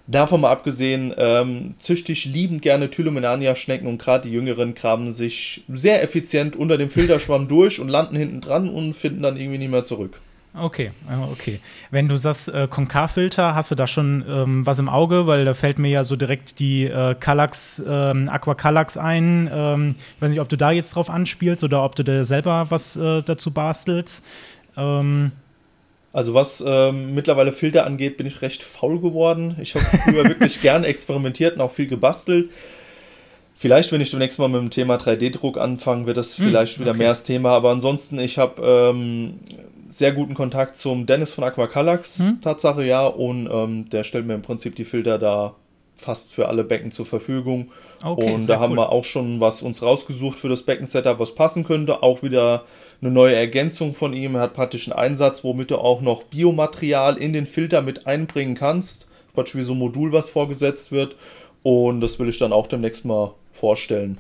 Davon 0.08 0.42
mal 0.42 0.52
abgesehen, 0.52 1.14
ähm, 1.18 1.76
züchte 1.78 2.14
ich 2.14 2.24
liebend 2.24 2.62
gerne 2.62 2.90
Tylomenania-Schnecken 2.90 3.88
und 3.88 4.02
gerade 4.02 4.30
die 4.30 4.34
Jüngeren 4.34 4.76
kramen 4.76 5.12
sich 5.12 5.66
sehr 5.68 6.02
effizient 6.02 6.56
unter 6.56 6.78
dem 6.78 6.90
Filterschwamm 6.90 7.48
durch 7.50 7.82
und 7.82 7.90
landen 7.90 8.16
hinten 8.16 8.40
dran 8.40 8.70
und 8.70 8.94
finden 8.94 9.22
dann 9.22 9.36
irgendwie 9.36 9.60
nie 9.60 9.68
mehr 9.68 9.84
zurück. 9.84 10.22
Okay, 10.62 10.92
okay. 11.32 11.60
Wenn 11.92 12.08
du 12.08 12.18
sagst 12.18 12.50
äh, 12.50 12.68
Konkarfilter, 12.70 13.56
hast 13.56 13.72
du 13.72 13.76
da 13.76 13.88
schon 13.88 14.26
ähm, 14.28 14.66
was 14.66 14.80
im 14.80 14.90
Auge? 14.90 15.28
Weil 15.28 15.46
da 15.46 15.54
fällt 15.54 15.80
mir 15.80 15.90
ja 15.90 16.04
so 16.04 16.16
direkt 16.16 16.60
die 16.60 16.86
äh, 16.86 17.16
Kallax, 17.16 17.82
ähm, 17.88 18.30
Aqua 18.30 18.56
Kallax 18.56 18.98
ein. 18.98 19.50
Ähm, 19.54 19.96
ich 20.16 20.22
weiß 20.22 20.30
nicht, 20.30 20.42
ob 20.42 20.50
du 20.50 20.58
da 20.58 20.72
jetzt 20.72 20.96
drauf 20.96 21.10
anspielst 21.10 21.64
oder 21.64 21.84
ob 21.84 21.96
du 21.96 22.04
da 22.04 22.24
selber 22.24 22.68
was 22.70 22.98
äh, 22.98 23.22
dazu 23.24 23.52
bastelst. 23.52 24.26
Ähm, 24.76 25.32
also 26.12 26.34
was 26.34 26.64
ähm, 26.66 27.14
mittlerweile 27.14 27.52
Filter 27.52 27.86
angeht, 27.86 28.18
bin 28.18 28.26
ich 28.26 28.42
recht 28.42 28.64
faul 28.64 29.00
geworden. 29.00 29.56
Ich 29.62 29.76
habe 29.76 29.86
früher 29.86 30.24
wirklich 30.26 30.62
gern 30.62 30.84
experimentiert 30.84 31.56
und 31.56 31.62
auch 31.62 31.72
viel 31.72 31.88
gebastelt. 31.88 32.50
Vielleicht, 33.56 33.92
wenn 33.92 34.00
ich 34.02 34.10
demnächst 34.10 34.40
mal 34.40 34.48
mit 34.48 34.62
dem 34.62 34.70
Thema 34.70 34.96
3D-Druck 34.96 35.58
anfange, 35.58 36.06
wird 36.06 36.18
das 36.18 36.38
hm, 36.38 36.48
vielleicht 36.48 36.78
hm, 36.78 36.86
wieder 36.86 36.94
mehr 36.94 37.10
das 37.10 37.24
Thema. 37.24 37.52
Aber 37.52 37.72
ansonsten, 37.72 38.18
ich 38.18 38.38
habe 38.38 38.62
ähm, 38.66 39.40
sehr 39.90 40.12
guten 40.12 40.34
Kontakt 40.34 40.76
zum 40.76 41.06
Dennis 41.06 41.34
von 41.34 41.44
Aquacalax, 41.44 42.20
hm? 42.20 42.42
Tatsache 42.42 42.86
ja. 42.86 43.06
Und 43.08 43.50
ähm, 43.52 43.90
der 43.90 44.04
stellt 44.04 44.26
mir 44.26 44.36
im 44.36 44.42
Prinzip 44.42 44.76
die 44.76 44.86
Filter 44.86 45.20
da 45.20 45.56
fast 45.96 46.34
für 46.34 46.48
alle 46.48 46.64
Becken 46.64 46.92
zur 46.92 47.06
Verfügung. 47.06 47.68
Okay, 48.04 48.34
und 48.34 48.48
da 48.48 48.60
haben 48.60 48.72
cool. 48.72 48.78
wir 48.78 48.92
auch 48.92 49.04
schon 49.04 49.42
was 49.42 49.62
uns 49.62 49.82
rausgesucht 49.82 50.40
für 50.40 50.48
das 50.48 50.64
Becken-Setup, 50.64 51.20
was 51.20 51.36
passen 51.36 51.66
könnte. 51.66 52.02
Auch 52.02 52.24
wieder 52.24 52.64
eine 53.02 53.12
neue 53.12 53.36
Ergänzung 53.36 53.94
von 53.94 54.14
ihm. 54.14 54.36
Er 54.36 54.42
hat 54.42 54.54
praktisch 54.54 54.90
einen 54.90 54.98
Einsatz, 54.98 55.44
womit 55.44 55.72
du 55.72 55.78
auch 55.78 56.02
noch 56.02 56.24
Biomaterial 56.24 57.18
in 57.18 57.34
den 57.34 57.48
Filter 57.48 57.82
mit 57.82 58.08
einbringen 58.08 58.56
kannst. 58.56 59.10
Praktisch 59.34 59.56
wie 59.56 59.64
so 59.64 59.74
ein 59.74 59.80
Modul, 59.80 60.14
was 60.14 60.30
vorgesetzt 60.30 60.92
wird. 60.92 61.16
Und 61.64 62.02
das 62.02 62.20
will 62.20 62.30
ich 62.30 62.38
dann 62.38 62.54
auch 62.54 62.68
demnächst 62.68 63.04
mal 63.06 63.34
vorstellen. 63.52 64.18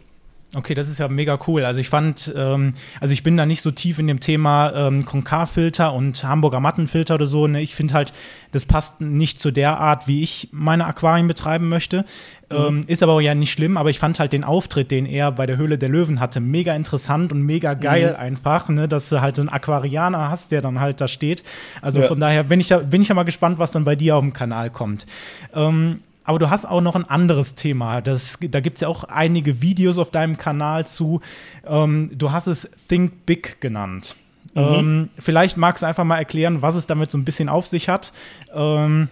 Okay, 0.55 0.73
das 0.73 0.89
ist 0.89 0.97
ja 0.97 1.07
mega 1.07 1.37
cool. 1.47 1.63
Also 1.63 1.79
ich 1.79 1.89
fand, 1.89 2.33
ähm, 2.35 2.73
also 2.99 3.13
ich 3.13 3.21
bin 3.21 3.37
da 3.37 3.45
nicht 3.45 3.61
so 3.61 3.69
tief 3.69 3.99
in 3.99 4.07
dem 4.07 4.19
Thema 4.19 4.73
ähm, 4.73 5.05
Konkarfilter 5.05 5.93
und 5.93 6.23
Hamburger 6.23 6.59
Mattenfilter 6.59 7.15
oder 7.15 7.27
so. 7.27 7.45
Ne? 7.45 7.61
Ich 7.61 7.75
finde 7.75 7.93
halt, 7.93 8.13
das 8.51 8.65
passt 8.65 8.99
nicht 8.99 9.37
zu 9.37 9.51
der 9.51 9.77
Art, 9.77 10.07
wie 10.07 10.23
ich 10.23 10.49
meine 10.51 10.87
Aquarien 10.87 11.27
betreiben 11.27 11.69
möchte. 11.69 12.03
Mhm. 12.49 12.57
Ähm, 12.57 12.83
ist 12.87 13.03
aber 13.03 13.13
auch 13.13 13.21
ja 13.21 13.35
nicht 13.35 13.51
schlimm, 13.51 13.77
aber 13.77 13.91
ich 13.91 13.99
fand 13.99 14.19
halt 14.19 14.33
den 14.33 14.43
Auftritt, 14.43 14.89
den 14.89 15.05
er 15.05 15.31
bei 15.31 15.45
der 15.45 15.57
Höhle 15.57 15.77
der 15.77 15.89
Löwen 15.89 16.19
hatte, 16.19 16.39
mega 16.39 16.75
interessant 16.75 17.31
und 17.31 17.43
mega 17.43 17.75
geil 17.75 18.13
mhm. 18.13 18.19
einfach, 18.19 18.69
ne? 18.69 18.87
dass 18.87 19.09
du 19.09 19.21
halt 19.21 19.35
so 19.35 19.43
einen 19.43 19.49
Aquarianer 19.49 20.31
hast, 20.31 20.51
der 20.51 20.63
dann 20.63 20.79
halt 20.79 20.99
da 20.99 21.07
steht. 21.07 21.43
Also 21.83 22.01
ja. 22.01 22.07
von 22.07 22.19
daher 22.19 22.43
bin 22.43 22.59
ich, 22.59 22.69
da, 22.69 22.79
bin 22.79 23.03
ich 23.03 23.09
ja 23.09 23.13
mal 23.13 23.21
gespannt, 23.21 23.59
was 23.59 23.71
dann 23.71 23.85
bei 23.85 23.95
dir 23.95 24.15
auf 24.15 24.23
dem 24.23 24.33
Kanal 24.33 24.71
kommt. 24.71 25.05
Ähm, 25.53 25.97
aber 26.29 26.37
du 26.37 26.51
hast 26.51 26.65
auch 26.65 26.81
noch 26.81 26.95
ein 26.95 27.09
anderes 27.09 27.55
Thema. 27.55 28.01
Das, 28.01 28.37
da 28.39 28.59
gibt 28.59 28.77
es 28.77 28.81
ja 28.81 28.87
auch 28.87 29.03
einige 29.03 29.63
Videos 29.63 29.97
auf 29.97 30.11
deinem 30.11 30.37
Kanal 30.37 30.85
zu. 30.85 31.21
Ähm, 31.67 32.11
du 32.13 32.31
hast 32.31 32.45
es 32.45 32.69
Think 32.87 33.25
Big 33.25 33.59
genannt. 33.61 34.15
Mhm. 34.53 34.61
Ähm, 34.61 35.09
vielleicht 35.17 35.57
magst 35.57 35.81
du 35.81 35.87
einfach 35.87 36.03
mal 36.03 36.19
erklären, 36.19 36.61
was 36.61 36.75
es 36.75 36.85
damit 36.85 37.09
so 37.09 37.17
ein 37.17 37.25
bisschen 37.25 37.49
auf 37.49 37.65
sich 37.65 37.89
hat. 37.89 38.13
Ähm, 38.53 39.09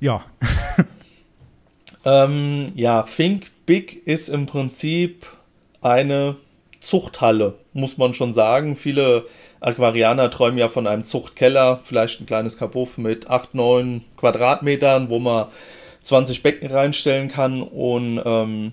ja. 0.00 0.24
Ähm, 2.04 2.72
ja, 2.74 3.04
Think 3.04 3.52
Big 3.64 4.04
ist 4.08 4.28
im 4.28 4.46
Prinzip 4.46 5.24
eine 5.82 6.34
Zuchthalle, 6.80 7.54
muss 7.74 7.96
man 7.96 8.12
schon 8.12 8.32
sagen. 8.32 8.76
Viele 8.76 9.26
Aquarianer 9.60 10.28
träumen 10.28 10.58
ja 10.58 10.68
von 10.68 10.88
einem 10.88 11.04
Zuchtkeller, 11.04 11.78
vielleicht 11.84 12.20
ein 12.20 12.26
kleines 12.26 12.58
Kabuff 12.58 12.98
mit 12.98 13.30
8, 13.30 13.54
9 13.54 14.02
Quadratmetern, 14.16 15.10
wo 15.10 15.20
man 15.20 15.46
20 16.02 16.42
Becken 16.42 16.70
reinstellen 16.70 17.28
kann 17.28 17.62
und 17.62 18.20
ähm, 18.24 18.72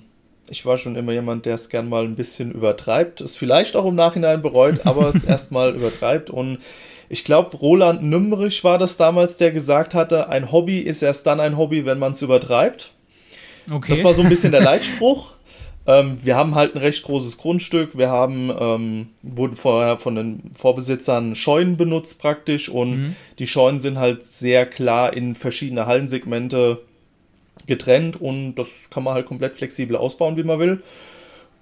ich 0.50 0.65
war 0.65 0.77
schon 0.77 0.95
immer 0.95 1.13
jemand, 1.13 1.45
der 1.45 1.55
es 1.55 1.69
gern 1.69 1.89
mal 1.89 2.03
ein 2.03 2.15
bisschen 2.15 2.51
übertreibt, 2.51 3.21
es 3.21 3.36
vielleicht 3.36 3.75
auch 3.75 3.86
im 3.86 3.95
Nachhinein 3.95 4.41
bereut, 4.41 4.81
aber 4.86 5.07
es 5.07 5.24
erstmal 5.24 5.75
übertreibt 5.75 6.29
und 6.29 6.59
ich 7.12 7.24
glaube, 7.24 7.57
Roland 7.57 8.03
Nümmerich 8.03 8.63
war 8.63 8.77
das 8.77 8.95
damals, 8.95 9.38
der 9.38 9.51
gesagt 9.51 9.95
hatte, 9.95 10.29
ein 10.29 10.51
Hobby 10.51 10.77
ist 10.77 11.01
erst 11.01 11.25
dann 11.25 11.39
ein 11.39 11.57
Hobby, 11.57 11.86
wenn 11.86 11.98
man 11.98 12.12
es 12.12 12.21
übertreibt. 12.21 12.93
Okay. 13.71 13.93
Das 13.93 14.03
war 14.03 14.13
so 14.13 14.21
ein 14.21 14.29
bisschen 14.29 14.51
der 14.51 14.62
Leitspruch. 14.63 15.33
ähm, 15.88 16.19
wir 16.21 16.36
haben 16.36 16.53
halt 16.53 16.75
ein 16.75 16.77
recht 16.77 17.03
großes 17.03 17.38
Grundstück. 17.39 17.98
Wir 17.98 18.09
haben, 18.09 18.51
ähm, 18.59 19.07
wurden 19.24 19.55
vorher 19.55 19.98
von 19.98 20.15
den 20.15 20.51
Vorbesitzern 20.53 21.33
Scheunen 21.33 21.77
benutzt 21.77 22.19
praktisch 22.19 22.69
und 22.69 22.91
mhm. 22.91 23.15
die 23.39 23.48
Scheunen 23.48 23.79
sind 23.79 23.98
halt 23.98 24.24
sehr 24.24 24.67
klar 24.67 25.12
in 25.12 25.33
verschiedene 25.33 25.88
Hallensegmente 25.88 26.81
getrennt 27.68 28.20
und 28.20 28.56
das 28.56 28.89
kann 28.89 29.04
man 29.04 29.13
halt 29.13 29.25
komplett 29.25 29.56
flexibel 29.56 29.96
ausbauen, 29.96 30.38
wie 30.38 30.44
man 30.44 30.60
will. 30.60 30.84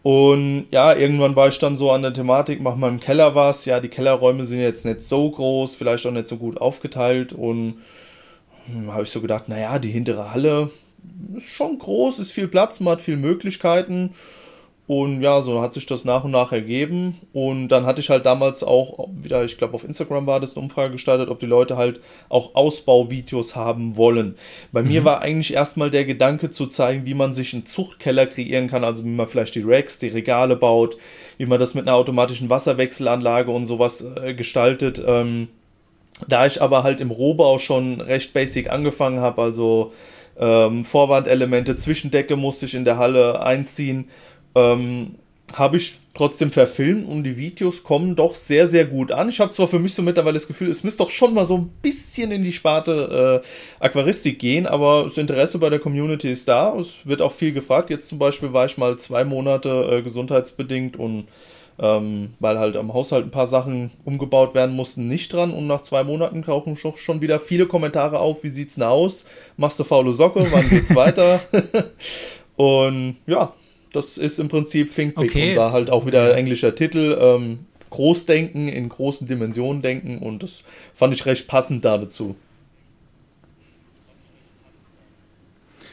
Und 0.04 0.68
ja, 0.72 0.94
irgendwann 0.94 1.36
war 1.36 1.50
ich 1.50 1.60
dann 1.60 1.76
so 1.76 1.92
an 1.92 2.02
der 2.02 2.14
Thematik, 2.14 2.62
mach 2.62 2.76
mal 2.76 2.88
im 2.88 3.00
Keller 3.00 3.36
was. 3.36 3.66
Ja, 3.66 3.80
die 3.80 3.90
Kellerräume 3.90 4.46
sind 4.46 4.62
jetzt 4.62 4.86
nicht 4.86 5.04
so 5.04 5.30
groß, 5.30 5.76
vielleicht 5.76 6.06
auch 6.06 6.12
nicht 6.12 6.28
so 6.28 6.38
gut 6.38 6.62
aufgeteilt. 6.62 7.34
Und 7.34 7.80
hm, 8.68 8.94
habe 8.94 9.04
ich 9.04 9.10
so 9.10 9.20
gedacht, 9.22 9.50
naja, 9.50 9.80
die 9.80 9.90
hintere 9.90 10.32
Halle 10.32 10.70
ist 11.36 11.54
schon 11.54 11.78
groß, 11.78 12.20
ist 12.20 12.32
viel 12.32 12.48
Platz, 12.48 12.80
man 12.80 12.94
hat 12.94 13.02
viele 13.02 13.18
Möglichkeiten. 13.18 14.12
Und 14.88 15.22
ja, 15.22 15.42
so 15.42 15.62
hat 15.62 15.74
sich 15.74 15.86
das 15.86 16.06
nach 16.06 16.24
und 16.24 16.32
nach 16.32 16.54
ergeben. 16.54 17.20
Und 17.34 17.68
dann 17.68 17.86
hatte 17.86 18.00
ich 18.00 18.10
halt 18.10 18.26
damals 18.26 18.64
auch 18.64 19.10
wieder, 19.14 19.44
ich 19.44 19.58
glaube 19.58 19.74
auf 19.74 19.84
Instagram 19.84 20.26
war 20.28 20.40
das 20.40 20.56
eine 20.56 20.64
Umfrage 20.64 20.94
gestartet, 20.94 21.28
ob 21.28 21.40
die 21.40 21.46
Leute 21.46 21.76
halt 21.76 22.00
auch 22.30 22.56
Ausbauvideos 22.56 23.58
haben 23.58 23.98
wollen. 23.98 24.38
Bei 24.72 24.82
mhm. 24.82 24.88
mir 24.88 25.06
war 25.06 25.22
eigentlich 25.22 25.54
erstmal 25.54 25.92
der 25.92 26.06
Gedanke 26.06 26.52
zu 26.52 26.68
zeigen, 26.68 27.06
wie 27.06 27.16
man 27.16 27.34
sich 27.34 27.54
einen 27.54 27.66
Zuchtkeller 27.66 28.28
kreieren 28.28 28.70
kann, 28.70 28.86
also 28.86 29.04
wie 29.04 29.10
man 29.10 29.28
vielleicht 29.28 29.56
die 29.56 29.64
Racks, 29.66 30.00
die 30.00 30.08
Regale 30.08 30.56
baut, 30.56 30.98
wie 31.38 31.46
man 31.46 31.60
das 31.60 31.74
mit 31.74 31.86
einer 31.86 31.98
automatischen 31.98 32.50
Wasserwechselanlage 32.50 33.52
und 33.52 33.66
sowas 33.66 34.06
äh, 34.24 34.36
gestaltet. 34.36 35.04
Ähm, 35.06 35.50
da 36.30 36.46
ich 36.46 36.62
aber 36.62 36.84
halt 36.84 37.02
im 37.02 37.12
Rohbau 37.12 37.60
schon 37.60 38.00
recht 38.00 38.34
basic 38.34 38.72
angefangen 38.72 39.20
habe, 39.20 39.42
also 39.42 39.92
ähm, 40.40 40.86
Vorwandelemente, 40.86 41.76
Zwischendecke 41.76 42.38
musste 42.38 42.68
ich 42.68 42.74
in 42.74 42.86
der 42.86 42.98
Halle 42.98 43.42
einziehen 43.42 44.08
ähm, 44.58 45.16
habe 45.54 45.78
ich 45.78 46.00
trotzdem 46.14 46.52
verfilmt 46.52 47.08
und 47.08 47.24
die 47.24 47.38
Videos 47.38 47.84
kommen 47.84 48.16
doch 48.16 48.36
sehr, 48.36 48.68
sehr 48.68 48.86
gut 48.86 49.12
an. 49.12 49.30
Ich 49.30 49.40
habe 49.40 49.52
zwar 49.52 49.68
für 49.68 49.80
mich 49.80 49.94
so 49.94 50.02
mittlerweile 50.02 50.34
das 50.34 50.48
Gefühl, 50.48 50.70
es 50.70 50.84
müsste 50.84 51.04
doch 51.04 51.10
schon 51.10 51.34
mal 51.34 51.46
so 51.46 51.58
ein 51.58 51.70
bisschen 51.82 52.32
in 52.32 52.44
die 52.44 52.52
Sparte 52.52 53.44
äh, 53.80 53.86
Aquaristik 53.86 54.40
gehen, 54.40 54.66
aber 54.66 55.04
das 55.04 55.18
Interesse 55.18 55.60
bei 55.60 55.70
der 55.70 55.80
Community 55.80 56.32
ist 56.32 56.48
da. 56.48 56.76
Es 56.78 57.06
wird 57.06 57.22
auch 57.22 57.32
viel 57.32 57.54
gefragt. 57.54 57.90
Jetzt 57.90 58.10
zum 58.10 58.20
Beispiel 58.20 58.52
war 58.52 58.66
ich 58.66 58.78
mal 58.78 58.98
zwei 58.98 59.24
Monate 59.24 59.70
äh, 59.70 60.02
gesundheitsbedingt 60.02 60.98
und 60.98 61.28
ähm, 61.80 62.34
weil 62.40 62.58
halt 62.58 62.76
am 62.76 62.92
Haushalt 62.94 63.26
ein 63.26 63.32
paar 63.32 63.46
Sachen 63.46 63.92
umgebaut 64.04 64.56
werden 64.56 64.76
mussten, 64.76 65.08
nicht 65.08 65.32
dran. 65.32 65.52
Und 65.52 65.68
nach 65.68 65.82
zwei 65.82 66.04
Monaten 66.04 66.44
tauchen 66.44 66.76
schon 66.76 67.22
wieder 67.22 67.40
viele 67.40 67.68
Kommentare 67.68 68.20
auf. 68.20 68.44
Wie 68.44 68.50
sieht's 68.50 68.76
denn 68.76 68.84
aus? 68.84 69.26
Machst 69.58 69.80
du 69.80 69.84
faule 69.84 70.12
Socke? 70.12 70.46
Wann 70.52 70.68
geht's 70.70 70.96
weiter? 70.96 71.40
und 72.56 73.18
ja, 73.28 73.54
das 73.94 74.18
ist 74.18 74.40
im 74.40 74.48
Prinzip 74.48 74.94
Think 74.94 75.16
Big 75.16 75.30
okay. 75.30 75.50
und 75.52 75.56
da 75.56 75.72
halt 75.72 75.90
auch 75.90 76.06
wieder 76.06 76.36
englischer 76.36 76.76
Titel. 76.76 77.18
Ähm, 77.20 77.60
Großdenken, 77.90 78.68
in 78.68 78.90
großen 78.90 79.28
Dimensionen 79.28 79.82
denken 79.82 80.18
und 80.18 80.44
das 80.44 80.64
fand 80.94 81.14
ich 81.14 81.26
recht 81.26 81.48
passend 81.48 81.86
da 81.86 81.98
dazu. 81.98 82.36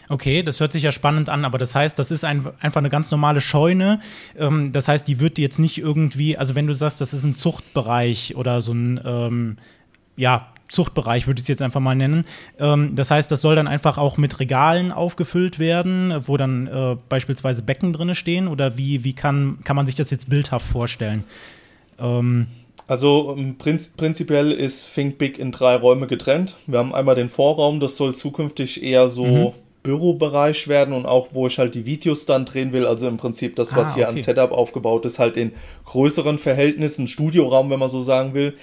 Okay, 0.08 0.42
das 0.42 0.60
hört 0.60 0.72
sich 0.72 0.82
ja 0.82 0.92
spannend 0.92 1.28
an, 1.28 1.44
aber 1.44 1.56
das 1.56 1.74
heißt, 1.74 1.98
das 1.98 2.10
ist 2.10 2.24
ein, 2.24 2.46
einfach 2.60 2.78
eine 2.78 2.90
ganz 2.90 3.10
normale 3.10 3.40
Scheune. 3.40 4.00
Ähm, 4.36 4.70
das 4.72 4.88
heißt, 4.88 5.08
die 5.08 5.20
wird 5.20 5.38
jetzt 5.38 5.58
nicht 5.58 5.78
irgendwie, 5.78 6.36
also 6.36 6.54
wenn 6.54 6.66
du 6.66 6.74
sagst, 6.74 7.00
das 7.00 7.14
ist 7.14 7.24
ein 7.24 7.34
Zuchtbereich 7.34 8.36
oder 8.36 8.60
so 8.60 8.72
ein, 8.72 9.00
ähm, 9.04 9.56
ja, 10.16 10.48
Zuchtbereich, 10.68 11.26
würde 11.26 11.38
ich 11.38 11.44
es 11.44 11.48
jetzt 11.48 11.62
einfach 11.62 11.80
mal 11.80 11.94
nennen. 11.94 12.24
Ähm, 12.58 12.94
das 12.94 13.10
heißt, 13.10 13.30
das 13.30 13.40
soll 13.40 13.54
dann 13.54 13.68
einfach 13.68 13.98
auch 13.98 14.16
mit 14.16 14.40
Regalen 14.40 14.92
aufgefüllt 14.92 15.58
werden, 15.58 16.14
wo 16.26 16.36
dann 16.36 16.66
äh, 16.66 16.96
beispielsweise 17.08 17.62
Becken 17.62 17.92
drin 17.92 18.14
stehen? 18.14 18.48
Oder 18.48 18.76
wie, 18.76 19.04
wie 19.04 19.12
kann, 19.12 19.58
kann 19.64 19.76
man 19.76 19.86
sich 19.86 19.94
das 19.94 20.10
jetzt 20.10 20.28
bildhaft 20.28 20.66
vorstellen? 20.66 21.24
Ähm, 21.98 22.46
also 22.86 23.36
prinz 23.58 23.88
prinzipiell 23.88 24.52
ist 24.52 24.92
Think 24.94 25.16
Big 25.16 25.38
in 25.38 25.52
drei 25.52 25.76
Räume 25.76 26.06
getrennt. 26.06 26.56
Wir 26.66 26.78
haben 26.78 26.94
einmal 26.94 27.14
den 27.14 27.28
Vorraum, 27.30 27.80
das 27.80 27.96
soll 27.96 28.14
zukünftig 28.14 28.82
eher 28.82 29.08
so 29.08 29.24
mhm. 29.24 29.52
Bürobereich 29.82 30.68
werden 30.68 30.92
und 30.94 31.06
auch, 31.06 31.28
wo 31.32 31.46
ich 31.46 31.58
halt 31.58 31.74
die 31.74 31.86
Videos 31.86 32.26
dann 32.26 32.44
drehen 32.44 32.72
will. 32.72 32.86
Also 32.86 33.08
im 33.08 33.16
Prinzip 33.16 33.56
das, 33.56 33.74
was 33.76 33.92
ah, 33.92 33.94
hier 33.94 34.08
okay. 34.08 34.18
an 34.18 34.22
Setup 34.22 34.52
aufgebaut 34.52 35.06
ist, 35.06 35.18
halt 35.18 35.36
in 35.36 35.52
größeren 35.86 36.38
Verhältnissen, 36.38 37.06
Studioraum, 37.06 37.70
wenn 37.70 37.78
man 37.78 37.88
so 37.88 38.02
sagen 38.02 38.34
will. 38.34 38.54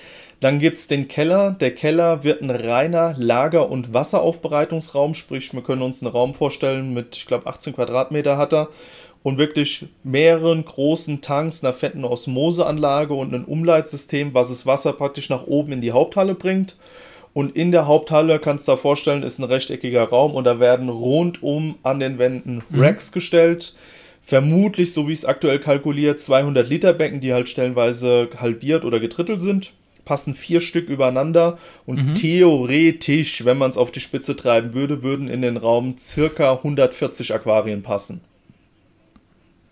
Dann 0.42 0.60
gibt 0.60 0.78
es 0.78 0.88
den 0.88 1.08
Keller. 1.08 1.52
Der 1.52 1.74
Keller 1.74 2.24
wird 2.24 2.42
ein 2.42 2.50
reiner 2.50 3.14
Lager- 3.16 3.70
und 3.70 3.94
Wasseraufbereitungsraum, 3.94 5.14
sprich, 5.14 5.54
wir 5.54 5.62
können 5.62 5.84
uns 5.84 6.02
einen 6.02 6.12
Raum 6.12 6.34
vorstellen 6.34 6.94
mit, 6.94 7.16
ich 7.16 7.28
glaube, 7.28 7.46
18 7.46 7.76
Quadratmeter 7.76 8.38
hat 8.38 8.52
er 8.52 8.70
und 9.22 9.38
wirklich 9.38 9.86
mehreren 10.04 10.66
großen 10.66 11.22
Tanks, 11.22 11.64
einer 11.64 11.74
fetten 11.74 12.04
Osmoseanlage 12.04 13.14
und 13.14 13.36
einem 13.36 13.46
Umleitsystem, 13.46 14.34
was 14.34 14.50
das 14.50 14.66
Wasser 14.66 14.94
praktisch 14.94 15.30
nach 15.30 15.46
oben 15.46 15.74
in 15.74 15.82
die 15.82 15.92
Haupthalle 15.92 16.34
bringt. 16.34 16.76
Und 17.34 17.56
in 17.56 17.72
der 17.72 17.86
Haupthalle, 17.86 18.40
kannst 18.40 18.68
du 18.68 18.72
dir 18.72 18.78
vorstellen, 18.80 19.22
ist 19.22 19.38
ein 19.38 19.44
rechteckiger 19.44 20.06
Raum 20.06 20.34
und 20.34 20.46
da 20.46 20.60
werden 20.60 20.90
rundum 20.90 21.76
an 21.84 22.00
den 22.00 22.18
Wänden 22.18 22.64
mhm. 22.68 22.82
Racks 22.82 23.12
gestellt. 23.12 23.76
Vermutlich, 24.24 24.92
so 24.92 25.08
wie 25.08 25.14
es 25.14 25.24
aktuell 25.24 25.60
kalkuliert, 25.60 26.20
200 26.20 26.68
Liter 26.68 26.94
Becken, 26.94 27.22
die 27.22 27.32
halt 27.32 27.48
stellenweise 27.48 28.30
halbiert 28.38 28.86
oder 28.86 29.00
getrittelt 29.00 29.42
sind 29.44 29.74
passen 30.06 30.36
vier 30.36 30.62
Stück 30.62 30.90
übereinander 30.90 31.58
und 31.86 32.06
mhm. 32.06 32.16
theoretisch, 32.16 33.46
wenn 33.46 33.58
man 33.58 33.70
es 33.70 33.78
auf 33.78 33.92
die 33.92 34.00
Spitze 34.00 34.36
treiben 34.36 34.74
würde, 34.74 35.04
würden 35.04 35.28
in 35.28 35.42
den 35.42 35.58
Raum 35.58 35.98
circa 35.98 36.54
140 36.54 37.34
Aquarien 37.34 37.84
passen. 37.84 38.22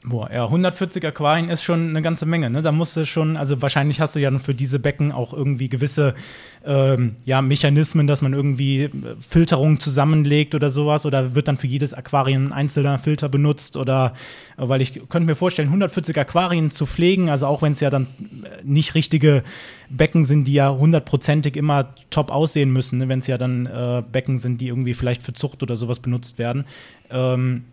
Boah, 0.02 0.32
ja, 0.32 0.46
140 0.46 1.06
Aquarien 1.06 1.50
ist 1.50 1.62
schon 1.62 1.90
eine 1.90 2.02
ganze 2.02 2.26
Menge. 2.26 2.50
Ne? 2.50 2.62
Da 2.62 2.72
musst 2.72 2.96
du 2.96 3.06
schon, 3.06 3.36
also 3.36 3.62
wahrscheinlich 3.62 4.00
hast 4.00 4.16
du 4.16 4.20
ja 4.20 4.32
für 4.40 4.56
diese 4.56 4.80
Becken 4.80 5.12
auch 5.12 5.34
irgendwie 5.34 5.68
gewisse 5.68 6.14
ähm, 6.66 7.18
ja, 7.26 7.42
Mechanismen, 7.42 8.08
dass 8.08 8.22
man 8.22 8.32
irgendwie 8.32 8.84
äh, 8.84 8.92
Filterungen 9.20 9.78
zusammenlegt 9.82 10.56
oder 10.56 10.70
sowas. 10.70 11.06
Oder 11.06 11.36
wird 11.36 11.50
dann 11.50 11.58
für 11.58 11.68
jedes 11.68 11.94
Aquarium 11.94 12.48
ein 12.48 12.54
einzelner 12.54 12.98
Filter 12.98 13.28
benutzt? 13.28 13.76
Oder, 13.76 14.14
weil 14.56 14.82
ich 14.82 14.94
könnte 15.10 15.26
mir 15.26 15.36
vorstellen, 15.36 15.68
140 15.68 16.18
Aquarien 16.18 16.72
zu 16.72 16.86
pflegen, 16.86 17.30
also 17.30 17.48
auch 17.48 17.62
wenn 17.62 17.74
es 17.74 17.82
ja 17.82 17.90
dann 17.90 18.08
nicht 18.64 18.96
richtige 18.96 19.44
Becken 19.90 20.26
sind, 20.26 20.46
die 20.46 20.54
ja 20.54 20.72
hundertprozentig 20.72 21.56
immer 21.56 21.94
top 22.10 22.32
aussehen 22.32 22.72
müssen, 22.72 23.00
ne? 23.00 23.10
wenn 23.10 23.20
es 23.20 23.28
ja 23.28 23.38
dann 23.38 23.66
äh, 23.66 24.04
Becken 24.12 24.40
sind, 24.40 24.62
die 24.62 24.68
irgendwie 24.68 24.94
vielleicht 24.94 25.24
für 25.24 25.34
Zucht 25.34 25.64
oder 25.64 25.76
sowas 25.76 26.00
benutzt 26.00 26.38
werden. 26.38 26.66
Ähm, 27.10 27.66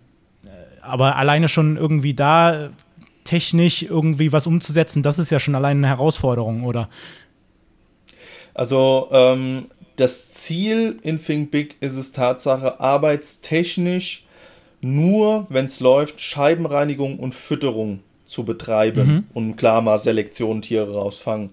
aber 0.81 1.17
alleine 1.17 1.49
schon 1.49 1.77
irgendwie 1.77 2.15
da 2.15 2.71
technisch 3.25 3.83
irgendwie 3.83 4.33
was 4.33 4.47
umzusetzen, 4.47 5.03
das 5.03 5.19
ist 5.19 5.31
ja 5.31 5.41
schon 5.41 5.55
alleine 5.55 5.81
eine 5.81 5.89
Herausforderung, 5.89 6.65
oder? 6.65 6.89
Also 8.55 9.09
ähm, 9.11 9.67
das 9.97 10.31
Ziel 10.33 10.99
in 11.03 11.23
Think 11.23 11.51
Big 11.51 11.77
ist 11.81 11.97
es 11.97 12.13
Tatsache, 12.13 12.81
arbeitstechnisch 12.81 14.25
nur, 14.81 15.47
wenn 15.49 15.67
es 15.67 15.81
läuft, 15.81 16.21
Scheibenreinigung 16.21 17.19
und 17.19 17.35
Fütterung 17.35 18.01
zu 18.27 18.45
betreiben 18.45 19.07
mhm. 19.07 19.25
und 19.35 19.57
klar 19.57 19.81
mal 19.81 19.99
Selektion 19.99 20.63
Tiere 20.63 20.95
rausfangen. 20.95 21.51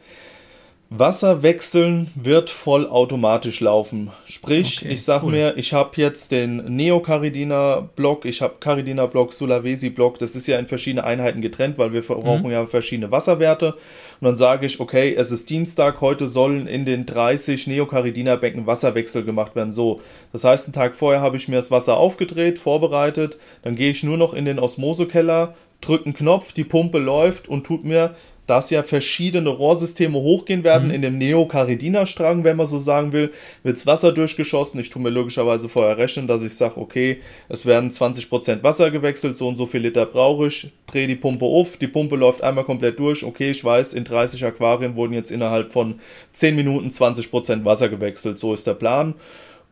Wasser 0.96 1.42
wechseln 1.42 2.12
wird 2.14 2.52
vollautomatisch 2.52 3.62
laufen. 3.62 4.12
Sprich, 4.26 4.84
okay, 4.84 4.94
ich 4.94 5.04
sag 5.04 5.24
cool. 5.24 5.32
mir, 5.32 5.58
ich 5.58 5.74
habe 5.74 5.90
jetzt 5.96 6.32
den 6.32 6.58
Neo-Caridina-Block, 6.76 8.26
ich 8.26 8.44
habe 8.44 8.58
Caridina-Block, 8.60 9.34
Sulawesi-Block, 9.34 10.20
das 10.20 10.36
ist 10.36 10.46
ja 10.46 10.60
in 10.60 10.68
verschiedene 10.68 11.04
Einheiten 11.04 11.42
getrennt, 11.42 11.80
weil 11.80 11.94
wir 11.94 12.04
brauchen 12.04 12.44
mhm. 12.44 12.52
ja 12.52 12.68
verschiedene 12.68 13.10
Wasserwerte. 13.10 13.74
Und 14.22 14.26
dann 14.26 14.36
sage 14.36 14.68
ich, 14.68 14.80
okay, 14.80 15.16
es 15.18 15.32
ist 15.32 15.50
Dienstag, 15.50 16.00
heute 16.00 16.28
sollen 16.28 16.68
in 16.68 16.86
den 16.86 17.08
30 17.08 17.66
Neo-Caridina-Becken 17.66 18.68
Wasserwechsel 18.68 19.24
gemacht 19.24 19.56
werden. 19.56 19.72
So, 19.72 20.00
das 20.32 20.44
heißt, 20.44 20.68
einen 20.68 20.74
Tag 20.74 20.94
vorher 20.94 21.22
habe 21.22 21.38
ich 21.38 21.48
mir 21.48 21.56
das 21.56 21.72
Wasser 21.72 21.98
aufgedreht, 21.98 22.60
vorbereitet, 22.60 23.40
dann 23.64 23.76
gehe 23.76 23.90
ich 23.90 24.04
nur 24.04 24.18
noch 24.18 24.36
in 24.36 24.46
den 24.46 24.60
Osmosekeller, 24.60 25.56
drücke 25.82 26.06
einen 26.06 26.14
Knopf, 26.14 26.54
die 26.54 26.64
Pumpe 26.64 27.00
läuft 27.00 27.50
und 27.50 27.66
tut 27.66 27.84
mir 27.84 28.16
dass 28.48 28.70
ja 28.70 28.84
verschiedene 28.84 29.50
Rohrsysteme 29.50 30.18
hochgehen 30.18 30.64
werden. 30.64 30.90
Mhm. 30.90 30.94
In 30.94 31.02
dem 31.02 31.18
Neo-Caridina-Strang, 31.18 32.44
wenn 32.44 32.58
man 32.58 32.66
so 32.66 32.78
sagen 32.78 33.14
will, 33.14 33.32
wird 33.64 33.78
das 33.78 33.86
Wasser 33.86 34.12
durchgeschossen. 34.12 34.80
Ich 34.80 34.90
tue 34.90 35.02
mir 35.02 35.10
logischerweise 35.10 35.70
vorher 35.70 35.98
rechnen, 35.98 36.28
dass 36.28 36.42
ich 36.42 36.54
sage, 36.54 36.80
okay, 36.80 37.22
es 37.48 37.66
werden 37.66 37.90
20% 37.90 38.64
Wasser 38.64 38.92
gewechselt, 38.92 39.38
so 39.38 39.48
und 39.48 39.56
so 39.56 39.66
viel 39.66 39.82
Liter 39.82 40.06
brauche 40.06 40.48
ich, 40.48 40.72
drehe 40.88 41.08
die 41.08 41.16
Pumpe 41.16 41.46
auf, 41.46 41.78
die 41.78 41.88
Pumpe 41.88 42.16
läuft 42.16 42.44
einmal 42.44 42.66
komplett 42.66 43.00
durch. 43.00 43.24
Okay, 43.24 43.52
ich 43.52 43.64
weiß, 43.64 43.94
in 43.94 44.04
30 44.04 44.44
Aquarien 44.46 44.96
wurden 44.96 45.14
jetzt 45.14 45.32
innerhalb 45.32 45.72
von 45.72 45.96
10 46.34 46.56
Minuten 46.56 46.90
20% 46.90 47.64
Wasser 47.64 47.90
gewechselt. 47.90 48.38
So 48.38 48.54
ist 48.54 48.68
der 48.68 48.74
Plan. 48.74 49.16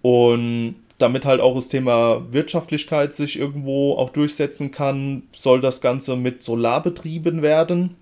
Und 0.02 0.76
damit 0.98 1.26
halt 1.26 1.42
auch 1.42 1.56
das 1.56 1.68
Thema 1.68 2.22
Wirtschaftlichkeit 2.32 3.14
sich 3.14 3.40
irgendwo 3.40 3.96
auch 3.96 4.12
durchsetzen 4.12 4.72
kann, 4.72 5.24
soll 5.36 5.60
das 5.60 5.82
Ganze 5.82 6.16
mit 6.16 6.42
Solar 6.42 6.82
betrieben 6.84 7.42
werden. 7.42 7.96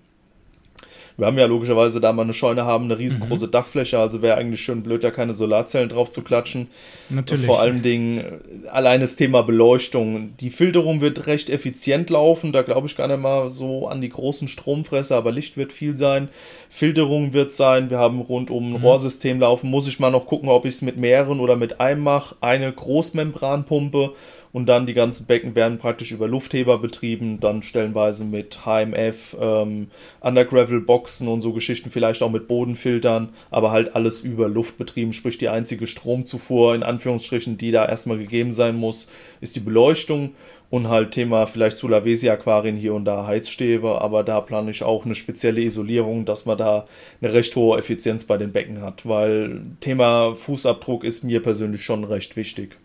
Wir 1.20 1.26
haben 1.26 1.38
ja 1.38 1.44
logischerweise, 1.44 2.00
da 2.00 2.12
wir 2.12 2.22
eine 2.22 2.32
Scheune 2.32 2.64
haben, 2.64 2.86
eine 2.86 2.98
riesengroße 2.98 3.46
mhm. 3.46 3.50
Dachfläche, 3.50 3.98
also 3.98 4.22
wäre 4.22 4.36
eigentlich 4.36 4.62
schön 4.62 4.82
blöd, 4.82 5.04
da 5.04 5.10
keine 5.10 5.34
Solarzellen 5.34 5.90
drauf 5.90 6.08
zu 6.08 6.22
klatschen. 6.22 6.68
Natürlich. 7.10 7.44
Vor 7.44 7.60
allen 7.60 7.82
Dingen 7.82 8.40
allein 8.72 9.02
das 9.02 9.16
Thema 9.16 9.42
Beleuchtung. 9.42 10.34
Die 10.40 10.48
Filterung 10.48 11.02
wird 11.02 11.26
recht 11.26 11.50
effizient 11.50 12.08
laufen, 12.08 12.52
da 12.52 12.62
glaube 12.62 12.86
ich 12.86 12.96
gar 12.96 13.06
nicht 13.06 13.20
mal 13.20 13.50
so 13.50 13.86
an 13.86 14.00
die 14.00 14.08
großen 14.08 14.48
Stromfresser, 14.48 15.16
aber 15.16 15.30
Licht 15.30 15.58
wird 15.58 15.72
viel 15.72 15.94
sein. 15.94 16.28
Filterung 16.70 17.34
wird 17.34 17.52
sein, 17.52 17.90
wir 17.90 17.98
haben 17.98 18.20
rund 18.20 18.50
um 18.50 18.70
ein 18.70 18.78
mhm. 18.78 18.84
Rohrsystem 18.84 19.40
laufen. 19.40 19.68
Muss 19.68 19.88
ich 19.88 20.00
mal 20.00 20.10
noch 20.10 20.26
gucken, 20.26 20.48
ob 20.48 20.64
ich 20.64 20.74
es 20.74 20.82
mit 20.82 20.96
mehreren 20.96 21.40
oder 21.40 21.56
mit 21.56 21.80
einem 21.80 22.02
mache. 22.02 22.36
Eine 22.40 22.72
Großmembranpumpe 22.72 24.14
und 24.52 24.66
dann 24.66 24.86
die 24.86 24.94
ganzen 24.94 25.26
Becken 25.26 25.54
werden 25.54 25.78
praktisch 25.78 26.12
über 26.12 26.26
Luftheber 26.26 26.78
betrieben, 26.78 27.38
dann 27.40 27.62
stellenweise 27.62 28.24
mit 28.24 28.64
HMF, 28.64 29.36
ähm, 29.40 29.88
Undergravel-Boxen 30.20 31.28
und 31.28 31.40
so 31.40 31.52
Geschichten, 31.52 31.90
vielleicht 31.90 32.22
auch 32.22 32.30
mit 32.30 32.48
Bodenfiltern, 32.48 33.30
aber 33.50 33.70
halt 33.70 33.94
alles 33.94 34.22
über 34.22 34.48
Luft 34.48 34.76
betrieben, 34.76 35.12
sprich 35.12 35.38
die 35.38 35.48
einzige 35.48 35.86
Stromzufuhr 35.86 36.74
in 36.74 36.82
Anführungsstrichen, 36.82 37.58
die 37.58 37.70
da 37.70 37.86
erstmal 37.86 38.18
gegeben 38.18 38.52
sein 38.52 38.76
muss, 38.76 39.08
ist 39.40 39.56
die 39.56 39.60
Beleuchtung 39.60 40.34
und 40.70 40.88
halt 40.88 41.12
Thema 41.12 41.46
vielleicht 41.46 41.78
Sulawesi-Aquarien 41.78 42.76
hier 42.76 42.94
und 42.94 43.04
da 43.04 43.26
Heizstäbe, 43.26 44.00
aber 44.00 44.22
da 44.22 44.40
plane 44.40 44.70
ich 44.70 44.82
auch 44.82 45.04
eine 45.04 45.16
spezielle 45.16 45.60
Isolierung, 45.60 46.24
dass 46.24 46.46
man 46.46 46.58
da 46.58 46.86
eine 47.20 47.32
recht 47.32 47.54
hohe 47.56 47.78
Effizienz 47.78 48.24
bei 48.24 48.36
den 48.36 48.52
Becken 48.52 48.80
hat, 48.80 49.06
weil 49.06 49.62
Thema 49.80 50.34
Fußabdruck 50.34 51.04
ist 51.04 51.24
mir 51.24 51.42
persönlich 51.42 51.82
schon 51.82 52.04
recht 52.04 52.36
wichtig. 52.36 52.76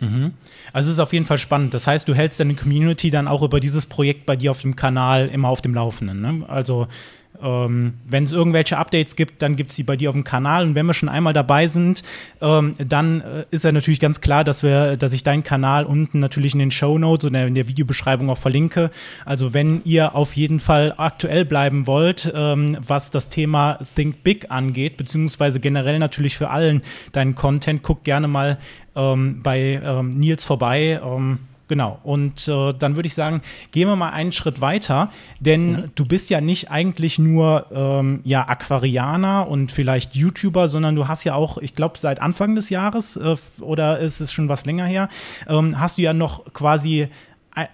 Mhm. 0.00 0.32
Also 0.72 0.88
es 0.88 0.94
ist 0.94 1.00
auf 1.00 1.12
jeden 1.12 1.26
Fall 1.26 1.38
spannend. 1.38 1.74
Das 1.74 1.86
heißt, 1.86 2.06
du 2.08 2.14
hältst 2.14 2.40
deine 2.40 2.54
Community 2.54 3.10
dann 3.10 3.28
auch 3.28 3.42
über 3.42 3.60
dieses 3.60 3.86
Projekt 3.86 4.26
bei 4.26 4.36
dir 4.36 4.50
auf 4.50 4.60
dem 4.60 4.76
Kanal 4.76 5.28
immer 5.28 5.48
auf 5.48 5.62
dem 5.62 5.74
Laufenden. 5.74 6.20
Ne? 6.20 6.44
Also 6.48 6.86
ähm, 7.42 7.94
wenn 8.06 8.24
es 8.24 8.32
irgendwelche 8.32 8.78
Updates 8.78 9.16
gibt, 9.16 9.42
dann 9.42 9.56
gibt 9.56 9.70
es 9.70 9.76
sie 9.76 9.82
bei 9.82 9.96
dir 9.96 10.08
auf 10.08 10.14
dem 10.14 10.24
Kanal. 10.24 10.64
Und 10.64 10.74
wenn 10.74 10.86
wir 10.86 10.94
schon 10.94 11.08
einmal 11.08 11.32
dabei 11.32 11.66
sind, 11.66 12.02
ähm, 12.40 12.74
dann 12.78 13.20
äh, 13.20 13.44
ist 13.50 13.64
ja 13.64 13.72
natürlich 13.72 14.00
ganz 14.00 14.20
klar, 14.20 14.44
dass 14.44 14.62
wir, 14.62 14.96
dass 14.96 15.12
ich 15.12 15.22
deinen 15.22 15.42
Kanal 15.42 15.84
unten 15.84 16.18
natürlich 16.18 16.52
in 16.52 16.58
den 16.58 16.70
Show 16.70 16.98
Notes 16.98 17.30
oder 17.30 17.46
in 17.46 17.54
der 17.54 17.68
Videobeschreibung 17.68 18.30
auch 18.30 18.38
verlinke. 18.38 18.90
Also 19.24 19.54
wenn 19.54 19.82
ihr 19.84 20.14
auf 20.14 20.34
jeden 20.34 20.60
Fall 20.60 20.94
aktuell 20.96 21.44
bleiben 21.44 21.86
wollt, 21.86 22.32
ähm, 22.34 22.78
was 22.86 23.10
das 23.10 23.28
Thema 23.28 23.78
Think 23.94 24.22
Big 24.22 24.50
angeht, 24.50 24.96
beziehungsweise 24.96 25.60
generell 25.60 25.98
natürlich 25.98 26.36
für 26.36 26.50
allen 26.50 26.82
deinen 27.12 27.34
Content, 27.34 27.82
guckt 27.82 28.04
gerne 28.04 28.28
mal 28.28 28.58
ähm, 28.94 29.40
bei 29.42 29.80
ähm, 29.82 30.18
Nils 30.18 30.44
vorbei. 30.44 31.00
Genau. 31.68 31.98
Und 32.04 32.46
äh, 32.46 32.72
dann 32.74 32.94
würde 32.94 33.08
ich 33.08 33.14
sagen, 33.14 33.42
gehen 33.72 33.88
wir 33.88 33.96
mal 33.96 34.10
einen 34.10 34.30
Schritt 34.30 34.60
weiter, 34.60 35.10
denn 35.40 35.72
mhm. 35.72 35.90
du 35.96 36.06
bist 36.06 36.30
ja 36.30 36.40
nicht 36.40 36.70
eigentlich 36.70 37.18
nur 37.18 37.66
ähm, 37.72 38.20
ja 38.24 38.48
Aquarianer 38.48 39.48
und 39.48 39.72
vielleicht 39.72 40.14
YouTuber, 40.14 40.68
sondern 40.68 40.94
du 40.94 41.08
hast 41.08 41.24
ja 41.24 41.34
auch, 41.34 41.58
ich 41.58 41.74
glaube, 41.74 41.98
seit 41.98 42.20
Anfang 42.22 42.54
des 42.54 42.70
Jahres 42.70 43.16
äh, 43.16 43.36
oder 43.60 43.98
ist 43.98 44.20
es 44.20 44.32
schon 44.32 44.48
was 44.48 44.64
länger 44.64 44.84
her, 44.84 45.08
ähm, 45.48 45.80
hast 45.80 45.98
du 45.98 46.02
ja 46.02 46.12
noch 46.12 46.52
quasi 46.52 47.08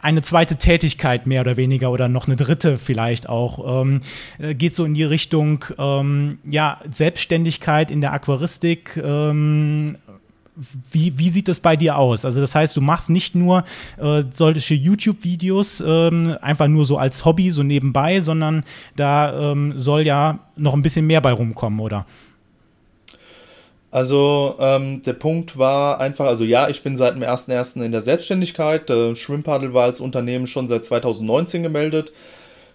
eine 0.00 0.22
zweite 0.22 0.56
Tätigkeit 0.56 1.26
mehr 1.26 1.40
oder 1.40 1.56
weniger 1.56 1.90
oder 1.90 2.08
noch 2.08 2.28
eine 2.28 2.36
dritte 2.36 2.78
vielleicht 2.78 3.28
auch. 3.28 3.82
Ähm, 3.82 4.00
äh, 4.38 4.54
geht 4.54 4.74
so 4.74 4.84
in 4.84 4.94
die 4.94 5.02
Richtung 5.02 5.64
ähm, 5.76 6.38
ja, 6.44 6.80
Selbstständigkeit 6.88 7.90
in 7.90 8.00
der 8.00 8.12
Aquaristik, 8.12 8.96
ähm, 8.96 9.98
wie, 10.90 11.18
wie 11.18 11.30
sieht 11.30 11.48
das 11.48 11.60
bei 11.60 11.76
dir 11.76 11.96
aus? 11.96 12.24
Also 12.24 12.40
das 12.40 12.54
heißt, 12.54 12.76
du 12.76 12.80
machst 12.80 13.08
nicht 13.08 13.34
nur 13.34 13.64
äh, 13.98 14.22
solche 14.32 14.74
YouTube-Videos 14.74 15.82
ähm, 15.86 16.36
einfach 16.42 16.68
nur 16.68 16.84
so 16.84 16.98
als 16.98 17.24
Hobby, 17.24 17.50
so 17.50 17.62
nebenbei, 17.62 18.20
sondern 18.20 18.64
da 18.96 19.52
ähm, 19.52 19.74
soll 19.78 20.02
ja 20.02 20.40
noch 20.56 20.74
ein 20.74 20.82
bisschen 20.82 21.06
mehr 21.06 21.20
bei 21.20 21.32
rumkommen, 21.32 21.80
oder? 21.80 22.06
Also 23.90 24.56
ähm, 24.58 25.02
der 25.02 25.12
Punkt 25.12 25.58
war 25.58 26.00
einfach, 26.00 26.26
also 26.26 26.44
ja, 26.44 26.68
ich 26.68 26.82
bin 26.82 26.96
seit 26.96 27.14
dem 27.14 27.22
1.1. 27.22 27.82
in 27.84 27.92
der 27.92 28.00
Selbstständigkeit. 28.00 28.88
Der 28.88 29.14
Shrimpadel 29.14 29.74
war 29.74 29.84
als 29.84 30.00
Unternehmen 30.00 30.46
schon 30.46 30.66
seit 30.66 30.84
2019 30.84 31.62
gemeldet. 31.62 32.12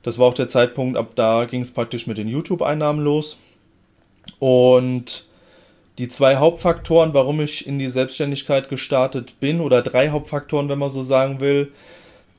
Das 0.04 0.20
war 0.20 0.28
auch 0.28 0.36
der 0.36 0.48
Zeitpunkt, 0.48 0.96
ab 0.96 1.12
da 1.16 1.46
ging 1.46 1.62
es 1.62 1.72
praktisch 1.72 2.06
mit 2.06 2.18
den 2.18 2.28
YouTube-Einnahmen 2.28 3.04
los. 3.04 3.40
Und 4.40 5.26
die 5.98 6.10
zwei 6.10 6.36
Hauptfaktoren, 6.36 7.14
warum 7.14 7.42
ich 7.42 7.66
in 7.66 7.80
die 7.80 7.90
Selbstständigkeit 7.90 8.70
gestartet 8.70 9.40
bin, 9.40 9.60
oder 9.60 9.82
drei 9.82 10.10
Hauptfaktoren, 10.10 10.70
wenn 10.70 10.80
man 10.80 10.90
so 10.90 11.02
sagen 11.02 11.40
will. 11.40 11.72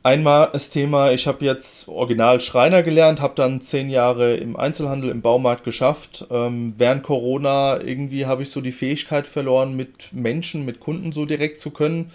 Einmal 0.04 0.50
das 0.52 0.70
Thema, 0.70 1.10
ich 1.10 1.26
habe 1.26 1.44
jetzt 1.44 1.88
original 1.88 2.40
Schreiner 2.40 2.84
gelernt, 2.84 3.20
habe 3.20 3.34
dann 3.34 3.60
zehn 3.60 3.90
Jahre 3.90 4.36
im 4.36 4.56
Einzelhandel, 4.56 5.10
im 5.10 5.22
Baumarkt 5.22 5.64
geschafft. 5.64 6.24
Ähm, 6.30 6.74
während 6.78 7.02
Corona 7.02 7.80
irgendwie 7.82 8.24
habe 8.24 8.44
ich 8.44 8.50
so 8.50 8.60
die 8.60 8.72
Fähigkeit 8.72 9.26
verloren, 9.26 9.76
mit 9.76 10.12
Menschen, 10.12 10.64
mit 10.64 10.78
Kunden 10.78 11.10
so 11.10 11.26
direkt 11.26 11.58
zu 11.58 11.72
können. 11.72 12.12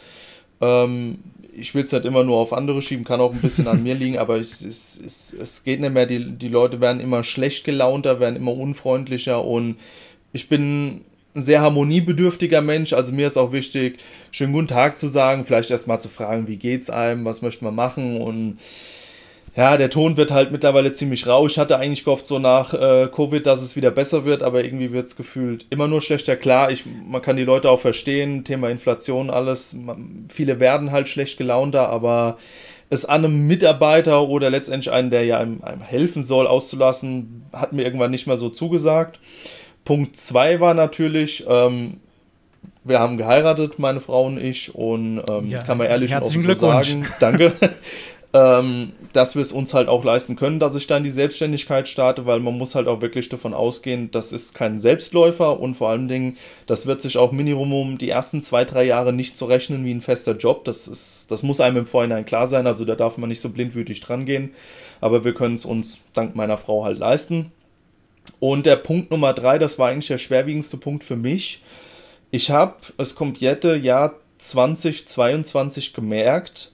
Ähm, 0.62 1.20
ich 1.56 1.76
will 1.76 1.84
es 1.84 1.92
nicht 1.92 2.06
immer 2.06 2.24
nur 2.24 2.38
auf 2.38 2.54
andere 2.54 2.82
schieben, 2.82 3.04
kann 3.04 3.22
auch 3.22 3.34
ein 3.34 3.42
bisschen 3.42 3.68
an 3.68 3.84
mir 3.84 3.96
liegen, 3.96 4.18
aber 4.18 4.40
es, 4.40 4.64
es, 4.64 5.00
es, 5.06 5.34
es 5.34 5.64
geht 5.66 5.82
nicht 5.82 5.94
mehr. 5.94 6.06
Die, 6.06 6.32
die 6.32 6.48
Leute 6.48 6.80
werden 6.80 7.02
immer 7.02 7.24
schlecht 7.24 7.66
gelaunter, 7.66 8.22
werden 8.22 8.38
immer 8.38 8.54
unfreundlicher 8.54 9.44
und 9.44 9.76
ich 10.32 10.48
bin 10.48 11.02
ein 11.36 11.42
sehr 11.42 11.62
harmoniebedürftiger 11.62 12.62
Mensch. 12.62 12.94
Also 12.94 13.14
mir 13.14 13.28
ist 13.28 13.38
auch 13.38 13.52
wichtig, 13.52 14.00
schönen 14.32 14.54
guten 14.54 14.68
Tag 14.68 14.98
zu 14.98 15.08
sagen, 15.08 15.46
vielleicht 15.46 15.72
erstmal 15.72 16.00
zu 16.00 16.10
fragen, 16.10 16.48
wie 16.48 16.58
geht's 16.58 16.90
einem, 16.90 17.26
was 17.26 17.42
möchte 17.42 17.64
man 17.64 17.76
machen 17.76 18.22
und 18.22 18.58
ja, 19.56 19.78
der 19.78 19.92
Ton 19.92 20.18
wird 20.18 20.32
halt 20.32 20.52
mittlerweile 20.52 20.94
ziemlich 20.94 21.28
rau. 21.28 21.46
Ich 21.46 21.60
hatte 21.60 21.78
eigentlich 21.78 22.04
gehofft, 22.04 22.26
so 22.26 22.40
nach 22.40 22.74
äh, 22.74 23.08
Covid, 23.14 23.46
dass 23.46 23.62
es 23.62 23.76
wieder 23.76 23.92
besser 23.92 24.26
wird, 24.26 24.42
aber 24.42 24.64
irgendwie 24.64 24.92
wird 24.92 25.06
es 25.06 25.16
gefühlt 25.16 25.68
immer 25.70 25.88
nur 25.88 26.02
schlechter. 26.02 26.36
Klar, 26.36 26.72
ich, 26.72 26.86
man 26.88 27.22
kann 27.22 27.38
die 27.38 27.44
Leute 27.44 27.70
auch 27.70 27.80
verstehen, 27.80 28.44
Thema 28.46 28.72
Inflation, 28.72 29.30
alles. 29.30 29.76
Man, 29.76 30.26
viele 30.28 30.60
werden 30.60 30.92
halt 30.92 31.08
schlecht 31.08 31.38
gelaunter, 31.38 31.90
aber 31.90 32.38
es 32.90 33.06
an 33.06 33.26
einem 33.26 33.46
Mitarbeiter 33.46 34.28
oder 34.28 34.50
letztendlich 34.50 34.92
einen, 34.92 35.12
der 35.12 35.24
ja 35.26 35.38
einem, 35.38 35.64
einem 35.64 35.82
helfen 35.82 36.24
soll, 36.24 36.48
auszulassen, 36.48 37.46
hat 37.54 37.74
mir 37.74 37.84
irgendwann 37.84 38.12
nicht 38.12 38.26
mehr 38.26 38.38
so 38.38 38.50
zugesagt. 38.50 39.20
Punkt 39.86 40.18
zwei 40.18 40.60
war 40.60 40.74
natürlich, 40.74 41.46
ähm, 41.48 41.98
wir 42.84 43.00
haben 43.00 43.18
geheiratet, 43.18 43.80
meine 43.80 44.02
Frau 44.02 44.26
und 44.26 44.38
ich, 44.38 44.74
und 44.74 45.22
ähm, 45.28 45.48
ja, 45.48 45.62
kann 45.64 45.78
man 45.78 45.88
ehrlich 45.88 46.16
und 46.16 46.24
offen 46.24 46.42
so 46.42 46.54
sagen, 46.56 47.08
danke. 47.20 47.54
ähm, 48.34 48.94
dass 49.14 49.36
wir 49.36 49.42
es 49.42 49.52
uns 49.52 49.76
halt 49.76 49.88
auch 49.88 50.04
leisten 50.04 50.36
können, 50.36 50.60
dass 50.60 50.76
ich 50.76 50.88
dann 50.88 51.04
die 51.04 51.12
Selbstständigkeit 51.12 51.88
starte, 51.88 52.26
weil 52.26 52.40
man 52.40 52.58
muss 52.58 52.74
halt 52.74 52.88
auch 52.88 53.00
wirklich 53.00 53.30
davon 53.30 53.54
ausgehen, 53.54 54.10
das 54.10 54.34
ist 54.34 54.56
kein 54.56 54.80
Selbstläufer 54.80 55.60
und 55.60 55.76
vor 55.76 55.90
allen 55.90 56.08
Dingen, 56.08 56.38
das 56.66 56.88
wird 56.88 57.02
sich 57.02 57.20
auch 57.20 57.32
Minimum 57.32 58.00
die 58.00 58.10
ersten 58.10 58.42
zwei, 58.42 58.66
drei 58.66 58.86
Jahre 58.86 59.14
nicht 59.14 59.38
so 59.38 59.46
rechnen 59.46 59.86
wie 59.86 59.94
ein 59.94 60.02
fester 60.02 60.36
Job. 60.36 60.66
Das, 60.66 60.88
ist, 60.88 61.30
das 61.30 61.44
muss 61.44 61.62
einem 61.62 61.78
im 61.78 61.86
Vorhinein 61.86 62.26
klar 62.26 62.48
sein, 62.48 62.66
also 62.66 62.86
da 62.86 62.96
darf 62.96 63.18
man 63.18 63.30
nicht 63.30 63.42
so 63.42 63.50
blindwütig 63.50 64.02
dran 64.02 64.26
gehen, 64.26 64.52
aber 65.00 65.24
wir 65.24 65.36
können 65.36 65.56
es 65.56 65.66
uns 65.66 66.00
dank 66.14 66.36
meiner 66.36 66.58
Frau 66.58 66.84
halt 66.84 66.98
leisten. 66.98 67.52
Und 68.40 68.66
der 68.66 68.76
Punkt 68.76 69.12
Nummer 69.12 69.34
drei, 69.34 69.58
das 69.58 69.80
war 69.80 69.90
eigentlich 69.90 70.08
der 70.08 70.18
schwerwiegendste 70.18 70.78
Punkt 70.78 71.04
für 71.04 71.16
mich. 71.16 71.62
Ich 72.32 72.50
habe 72.50 72.76
das 72.98 73.16
komplette 73.16 73.76
Jahr 73.76 74.16
2022 74.40 75.94
gemerkt, 75.94 76.72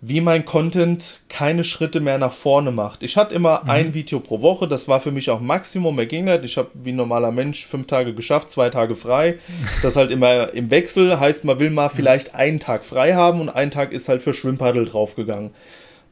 wie 0.00 0.20
mein 0.20 0.44
Content 0.44 1.20
keine 1.28 1.64
Schritte 1.64 2.00
mehr 2.00 2.18
nach 2.18 2.32
vorne 2.32 2.70
macht. 2.70 3.02
Ich 3.02 3.16
hatte 3.16 3.34
immer 3.34 3.62
mhm. 3.64 3.70
ein 3.70 3.94
Video 3.94 4.20
pro 4.20 4.42
Woche, 4.42 4.68
das 4.68 4.88
war 4.88 5.00
für 5.00 5.10
mich 5.10 5.30
auch 5.30 5.40
Maximum, 5.40 5.96
mehr 5.96 6.06
ging 6.06 6.24
nicht. 6.24 6.44
Ich 6.44 6.58
habe 6.58 6.70
wie 6.74 6.92
ein 6.92 6.96
normaler 6.96 7.30
Mensch 7.30 7.66
fünf 7.66 7.86
Tage 7.86 8.14
geschafft, 8.14 8.50
zwei 8.50 8.70
Tage 8.70 8.94
frei. 8.94 9.38
Das 9.82 9.96
halt 9.96 10.10
immer 10.10 10.52
im 10.54 10.70
Wechsel, 10.70 11.18
heißt 11.18 11.44
man 11.44 11.60
will 11.60 11.70
mal 11.70 11.88
vielleicht 11.88 12.34
einen 12.34 12.60
Tag 12.60 12.84
frei 12.84 13.14
haben 13.14 13.40
und 13.40 13.48
ein 13.48 13.70
Tag 13.70 13.92
ist 13.92 14.08
halt 14.08 14.22
für 14.22 14.34
Schwimmpaddel 14.34 14.84
draufgegangen. 14.84 15.50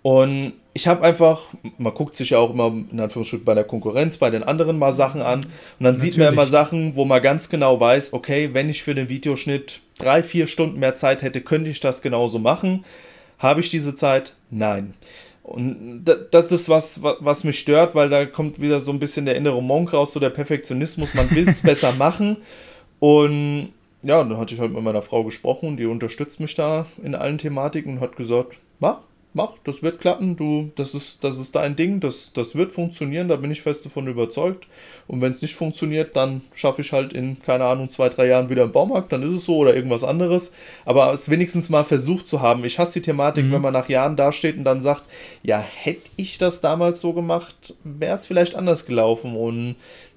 Und 0.05 0.53
ich 0.75 0.87
habe 0.87 1.03
einfach, 1.03 1.45
man 1.79 1.95
guckt 1.95 2.15
sich 2.15 2.31
ja 2.31 2.39
auch 2.39 2.51
immer 2.51 2.67
in 2.67 3.01
Anführungsstrichen 3.01 3.47
bei 3.47 3.55
der 3.55 3.65
Konkurrenz, 3.65 4.19
bei 4.19 4.29
den 4.29 4.43
anderen 4.43 4.79
mal 4.79 4.93
Sachen 4.93 5.23
an 5.23 5.39
und 5.39 5.45
dann 5.79 5.95
Natürlich. 5.95 6.01
sieht 6.13 6.19
man 6.19 6.35
immer 6.35 6.45
Sachen, 6.45 6.95
wo 6.95 7.07
man 7.07 7.23
ganz 7.23 7.49
genau 7.49 7.81
weiß, 7.81 8.13
okay, 8.13 8.51
wenn 8.53 8.69
ich 8.69 8.83
für 8.83 8.95
den 8.95 9.09
Videoschnitt 9.09 9.81
drei, 9.97 10.23
vier 10.23 10.47
Stunden 10.47 10.79
mehr 10.79 10.95
Zeit 10.95 11.23
hätte, 11.23 11.41
könnte 11.41 11.71
ich 11.71 11.81
das 11.81 12.03
genauso 12.03 12.39
machen. 12.39 12.85
Habe 13.39 13.61
ich 13.61 13.71
diese 13.71 13.95
Zeit? 13.95 14.35
Nein. 14.51 14.93
Und 15.43 16.05
das 16.31 16.53
ist 16.53 16.69
was, 16.69 17.03
was 17.03 17.45
mich 17.45 17.59
stört, 17.59 17.95
weil 17.95 18.11
da 18.11 18.27
kommt 18.27 18.61
wieder 18.61 18.81
so 18.81 18.93
ein 18.93 19.01
bisschen 19.01 19.25
der 19.25 19.37
innere 19.37 19.63
Monk 19.63 19.95
raus, 19.95 20.13
so 20.13 20.21
der 20.21 20.29
Perfektionismus. 20.29 21.15
Man 21.15 21.31
will 21.31 21.49
es 21.49 21.63
besser 21.63 21.93
machen. 21.93 22.37
Und 22.99 23.73
ja, 24.03 24.23
dann 24.23 24.37
hatte 24.37 24.55
ich 24.55 24.61
halt 24.61 24.75
mit 24.75 24.83
meiner 24.83 25.01
Frau 25.01 25.25
gesprochen, 25.25 25.79
die 25.79 25.87
unterstützt 25.87 26.41
mich 26.41 26.55
da 26.55 26.85
in 27.03 27.15
allen 27.15 27.39
Thematiken 27.39 27.95
und 27.95 28.01
hat 28.01 28.17
gesagt, 28.17 28.59
mach, 28.81 28.99
mach, 29.35 29.59
das 29.65 29.83
wird 29.83 30.01
klappen, 30.01 30.37
du, 30.37 30.71
das 30.77 30.95
ist, 30.95 31.25
das 31.25 31.39
ist 31.39 31.57
dein 31.57 31.75
Ding, 31.75 31.99
das, 31.99 32.33
das 32.33 32.55
wird 32.55 32.71
funktionieren, 32.71 33.27
da 33.27 33.37
bin 33.37 33.51
ich 33.51 33.63
fest 33.63 33.85
davon 33.85 34.07
überzeugt. 34.07 34.67
Und 35.09 35.21
wenn 35.21 35.33
es 35.33 35.43
nicht 35.43 35.57
funktioniert, 35.57 36.17
dann 36.17 36.43
schaffe 36.55 36.81
ich 36.81 36.93
halt 36.93 37.13
in, 37.13 37.41
keine 37.41 37.65
Ahnung, 37.65 37.89
zwei, 37.89 38.09
drei 38.09 38.29
Jahren 38.29 38.49
wieder 38.49 38.63
im 38.63 38.73
Baumarkt, 38.73 39.13
dann 39.13 39.25
ist 39.25 39.33
es 39.33 39.45
so 39.45 39.57
oder 39.57 39.75
irgendwas 39.75 40.05
anderes. 40.05 40.53
Aber 40.85 41.13
es 41.13 41.29
wenigstens 41.29 41.69
mal 41.69 41.85
versucht 41.85 42.29
zu 42.29 42.41
haben. 42.41 42.65
Ich 42.65 42.79
hasse 42.79 43.01
die 43.01 43.05
Thematik, 43.05 43.45
mhm. 43.45 43.53
wenn 43.53 43.63
man 43.63 43.73
nach 43.73 43.89
Jahren 43.89 44.17
dasteht 44.17 44.57
und 44.57 44.65
dann 44.65 44.81
sagt, 44.81 45.03
ja, 45.43 45.59
hätte 45.59 46.11
ich 46.17 46.39
das 46.39 46.61
damals 46.61 47.01
so 47.01 47.13
gemacht, 47.13 47.75
wäre 47.83 48.15
es 48.15 48.27
vielleicht 48.27 48.55
anders 48.55 48.87
gelaufen. 48.87 49.35
Und 49.37 49.75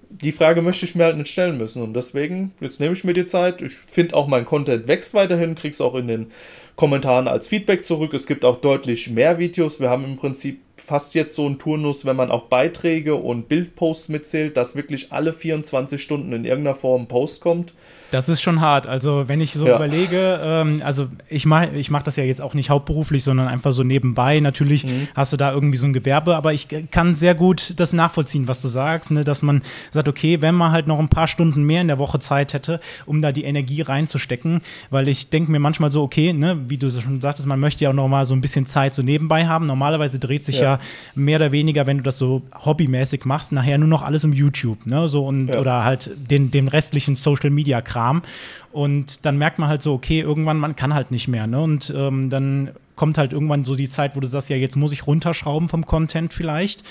die 0.10 0.32
Frage 0.32 0.62
möchte 0.62 0.86
ich 0.86 0.95
mir 0.95 1.06
halt 1.06 1.17
nicht 1.17 1.32
stellen 1.32 1.58
müssen. 1.58 1.82
Und 1.82 1.93
deswegen, 1.93 2.53
jetzt 2.60 2.80
nehme 2.80 2.93
ich 2.93 3.03
mir 3.03 3.13
die 3.13 3.25
Zeit. 3.25 3.63
Ich 3.63 3.73
finde 3.88 4.15
auch, 4.15 4.27
mein 4.27 4.45
Content 4.45 4.88
wächst 4.88 5.15
weiterhin, 5.15 5.56
krieg's 5.56 5.82
auch 5.82 5.95
in 5.95 6.08
den 6.08 6.32
Kommentaren 6.77 7.27
als 7.27 7.47
Feedback 7.47 7.83
zurück. 7.83 8.13
Es 8.13 8.27
gibt 8.27 8.45
auch 8.45 8.57
deutlich 8.57 9.09
mehr 9.09 9.39
Videos. 9.39 9.79
Wir 9.81 9.89
haben 9.89 10.05
im 10.05 10.15
Prinzip 10.15 10.61
fast 10.77 11.15
jetzt 11.15 11.35
so 11.35 11.45
einen 11.45 11.59
Turnus, 11.59 12.05
wenn 12.05 12.15
man 12.15 12.31
auch 12.31 12.43
Beiträge 12.43 13.15
und 13.15 13.49
Bildposts 13.49 14.09
mitzählt, 14.09 14.57
dass 14.57 14.75
wirklich 14.75 15.11
alle 15.11 15.33
24 15.33 16.01
Stunden 16.01 16.31
in 16.33 16.45
irgendeiner 16.45 16.75
Form 16.75 17.03
ein 17.03 17.07
Post 17.07 17.41
kommt. 17.41 17.73
Das 18.11 18.29
ist 18.29 18.41
schon 18.41 18.61
hart. 18.61 18.87
Also, 18.87 19.27
wenn 19.27 19.41
ich 19.41 19.51
so 19.51 19.67
ja. 19.67 19.75
überlege, 19.75 20.39
ähm, 20.41 20.81
also 20.85 21.07
ich 21.27 21.45
mache 21.45 21.71
ich 21.75 21.91
mach 21.91 22.03
das 22.03 22.15
ja 22.15 22.23
jetzt 22.23 22.41
auch 22.41 22.53
nicht 22.53 22.69
hauptberuflich, 22.69 23.21
sondern 23.21 23.49
einfach 23.49 23.73
so 23.73 23.83
nebenbei. 23.83 24.39
Natürlich 24.39 24.85
mhm. 24.85 25.09
hast 25.13 25.33
du 25.33 25.37
da 25.37 25.51
irgendwie 25.51 25.77
so 25.77 25.85
ein 25.87 25.93
Gewerbe, 25.93 26.37
aber 26.37 26.53
ich 26.53 26.67
kann 26.91 27.15
sehr 27.15 27.35
gut 27.35 27.73
das 27.79 27.91
nachvollziehen, 27.91 28.47
was 28.47 28.61
du 28.61 28.69
sagst, 28.69 29.11
ne? 29.11 29.25
dass 29.25 29.41
man 29.41 29.61
sagt, 29.91 30.07
okay, 30.07 30.41
wenn 30.41 30.55
man 30.55 30.71
halt 30.71 30.87
noch 30.87 30.99
ein 30.99 31.09
paar 31.09 31.27
Stunden 31.27 31.63
mehr 31.63 31.81
in 31.81 31.87
der 31.87 31.99
Woche 31.99 32.19
Zeit 32.19 32.53
hätte, 32.53 32.79
um 33.05 33.21
da 33.21 33.33
die 33.33 33.43
Energie 33.43 33.81
reinzustecken, 33.81 34.61
weil 34.89 35.09
ich 35.09 35.29
denke 35.29 35.51
mir 35.51 35.59
manchmal 35.59 35.91
so, 35.91 36.01
okay, 36.01 36.31
ne, 36.31 36.57
wie 36.69 36.77
du 36.77 36.89
schon 36.89 37.19
sagtest, 37.19 37.45
man 37.47 37.59
möchte 37.59 37.83
ja 37.83 37.89
auch 37.89 37.93
noch 37.93 38.07
mal 38.07 38.25
so 38.25 38.35
ein 38.35 38.41
bisschen 38.41 38.65
Zeit 38.65 38.95
so 38.95 39.01
nebenbei 39.01 39.47
haben. 39.47 39.65
Normalerweise 39.65 40.17
dreht 40.17 40.45
sich 40.45 40.59
ja, 40.59 40.63
ja 40.63 40.66
mehr 41.13 41.38
oder 41.38 41.51
weniger, 41.51 41.88
wenn 41.88 41.97
du 41.97 42.03
das 42.03 42.17
so 42.17 42.41
hobbymäßig 42.65 43.25
machst, 43.25 43.51
nachher 43.51 43.77
nur 43.77 43.88
noch 43.88 44.03
alles 44.03 44.23
um 44.23 44.34
YouTube, 44.34 44.86
ne, 44.86 45.08
so 45.08 45.25
und 45.25 45.49
ja. 45.49 45.60
oder 45.60 45.84
halt 45.84 46.12
den, 46.32 46.51
den 46.51 46.67
restlichen 46.67 47.15
Social 47.15 47.49
Media 47.49 47.82
Kram 47.82 47.97
Kram. 47.97 48.21
Und 48.71 49.25
dann 49.25 49.38
merkt 49.38 49.60
man 49.60 49.69
halt 49.69 49.82
so, 49.82 49.93
okay, 49.93 50.21
irgendwann, 50.21 50.58
man 50.58 50.75
kann 50.75 50.93
halt 50.93 51.12
nicht 51.12 51.27
mehr. 51.27 51.47
Ne? 51.47 51.60
Und 51.60 51.93
ähm, 51.95 52.30
dann 52.30 52.71
kommt 52.95 53.17
halt 53.17 53.34
irgendwann 53.34 53.63
so 53.63 53.75
die 53.75 53.88
Zeit, 53.88 54.15
wo 54.15 54.19
du 54.19 54.27
sagst, 54.27 54.49
ja, 54.49 54.56
jetzt 54.56 54.75
muss 54.75 54.91
ich 54.91 55.08
runterschrauben 55.08 55.69
vom 55.69 55.86
Content 55.86 56.34
vielleicht. 56.34 56.84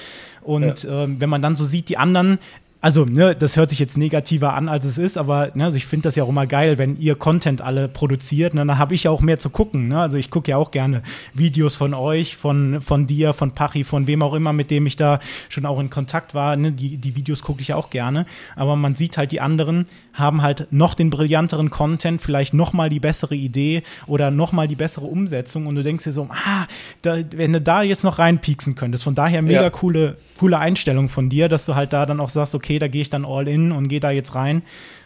Und 0.43 0.83
ja. 0.83 1.05
ähm, 1.05 1.21
wenn 1.21 1.29
man 1.29 1.43
dann 1.43 1.57
so 1.57 1.65
sieht, 1.65 1.89
die 1.89 1.99
anderen 1.99 2.39
also, 2.83 3.05
ne, 3.05 3.35
das 3.35 3.57
hört 3.57 3.71
sich 3.71 3.79
jetzt 3.79 3.97
negativer 3.97 4.53
an, 4.55 4.69
als 4.69 4.85
es 4.85 4.99
ist, 4.99 5.17
aber 5.17 5.51
ne, 5.55 5.65
also 5.65 5.77
ich 5.77 5.87
finde 5.87 6.05
das 6.05 6.17
ja 6.17 6.25
auch 6.25 6.29
immer 6.29 6.47
geil, 6.47 6.77
wenn 6.79 7.01
ihr 7.01 7.15
Content 7.15 7.63
alle 7.63 7.89
produziert. 7.89 8.55
Ne, 8.55 8.65
dann 8.65 8.79
habe 8.79 8.95
ich 8.95 9.05
ja 9.05 9.11
auch 9.11 9.23
mehr 9.23 9.39
zu 9.39 9.51
gucken. 9.51 9.89
Ne? 9.89 9.99
Also 9.99 10.19
ich 10.19 10.31
gucke 10.31 10.51
ja 10.51 10.57
auch 10.59 10.71
gerne 10.71 11.03
Videos 11.33 11.75
von 11.75 11.95
euch, 11.95 12.37
von, 12.37 12.81
von 12.83 13.07
dir, 13.07 13.33
von 13.33 13.53
Pachi, 13.53 13.83
von 13.83 14.07
wem 14.07 14.23
auch 14.23 14.35
immer, 14.35 14.53
mit 14.53 14.71
dem 14.71 14.87
ich 14.87 14.97
da 14.97 15.21
schon 15.49 15.65
auch 15.65 15.81
in 15.81 15.89
Kontakt 15.89 16.35
war. 16.35 16.55
Ne? 16.57 16.71
Die, 16.71 16.99
die 16.99 17.17
Videos 17.17 17.43
gucke 17.43 17.63
ich 17.63 17.69
ja 17.69 17.77
auch 17.77 17.89
gerne. 17.89 18.27
Aber 18.57 18.77
man 18.77 18.95
sieht 18.95 19.17
halt, 19.17 19.33
die 19.33 19.41
anderen 19.41 19.87
haben 20.13 20.43
halt 20.43 20.69
noch 20.71 20.95
den 20.95 21.11
brillanteren 21.11 21.71
Content, 21.71 22.21
vielleicht 22.21 22.55
noch 22.55 22.73
mal 22.73 22.91
die 22.91 23.01
bessere 23.01 23.35
Idee 23.35 23.83
oder 24.07 24.31
noch 24.31 24.53
mal 24.53 24.69
die 24.69 24.77
bessere 24.77 25.07
Umsetzung. 25.07 25.67
Und 25.67 25.77
du 25.77 25.83
denkst 25.83 26.05
dir 26.05 26.13
so, 26.13 26.29
ah, 26.31 26.67
da, 27.03 27.19
wenn 27.33 27.55
du 27.55 27.61
da 27.61 27.83
jetzt 27.83 28.05
noch 28.05 28.19
reinpieksen 28.19 28.75
könntest. 28.75 29.03
Von 29.03 29.15
daher 29.15 29.43
mega 29.43 29.63
ja. 29.63 29.71
coole, 29.71 30.19
coole 30.39 30.59
Einstellung 30.59 31.09
von 31.09 31.29
dir, 31.29 31.49
dass 31.49 31.67
du 31.67 31.75
halt 31.75 31.93
da 31.93 32.05
dann 32.07 32.21
auch 32.21 32.31
sagst, 32.31 32.55
okay, 32.55 32.66
okay, 32.67 32.81
da 32.81 32.89
gehe 32.89 33.03
ich 33.03 33.11
dann 33.11 33.25
all 33.25 33.47
in 33.47 33.71
und 33.71 33.89
gehe 33.89 34.01
da 34.01 34.11
jetzt 34.11 34.35
rein 34.35 34.63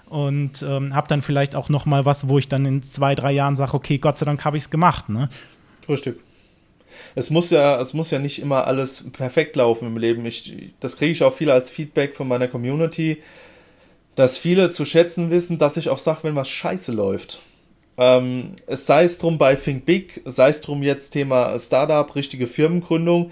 und 0.09 0.63
ähm, 0.63 0.95
habe 0.95 1.09
dann 1.09 1.21
vielleicht 1.21 1.55
auch 1.55 1.69
noch 1.69 1.85
mal 1.85 2.07
was, 2.07 2.27
wo 2.29 2.39
ich 2.39 2.49
dann 2.49 2.65
in 2.65 2.83
zwei, 2.83 3.15
drei 3.15 3.33
Jahren 3.33 3.57
sage, 3.57 3.75
okay, 3.75 3.99
Gott 3.99 4.17
sei 4.17 4.25
Dank 4.25 4.45
habe 4.45 4.57
ich 4.57 4.65
es 4.65 4.71
gemacht. 4.71 5.11
Ne? 5.11 5.29
Richtig. 5.89 6.19
Es 7.15 7.31
muss 7.31 7.51
ja, 7.51 7.79
es 7.81 7.93
muss 7.93 8.11
ja 8.11 8.19
nicht 8.19 8.41
immer 8.41 8.67
alles 8.67 9.11
perfekt 9.13 9.57
laufen 9.57 9.87
im 9.87 9.97
Leben. 9.99 10.25
Ich, 10.27 10.73
das 10.81 10.97
kriege 10.97 11.13
ich 11.13 11.23
auch 11.23 11.35
viel 11.35 11.51
als 11.51 11.69
Feedback 11.69 12.17
von 12.17 12.27
meiner 12.29 12.49
Community, 12.49 13.23
dass 14.15 14.39
viele 14.39 14.71
zu 14.71 14.85
schätzen 14.85 15.31
wissen, 15.31 15.59
dass 15.59 15.77
ich 15.77 15.89
auch 15.91 15.99
sage, 15.99 16.21
wenn 16.23 16.37
was 16.37 16.49
scheiße 16.49 16.93
läuft. 16.93 17.41
Ähm, 17.99 18.57
es 18.67 18.87
sei 18.87 19.05
es 19.05 19.19
drum 19.19 19.39
bei 19.39 19.55
Think 19.55 19.85
Big, 19.85 20.23
sei 20.25 20.49
es 20.49 20.61
drum 20.63 20.83
jetzt 20.83 21.11
Thema 21.11 21.59
Startup, 21.59 22.15
richtige 22.15 22.47
Firmengründung 22.47 23.31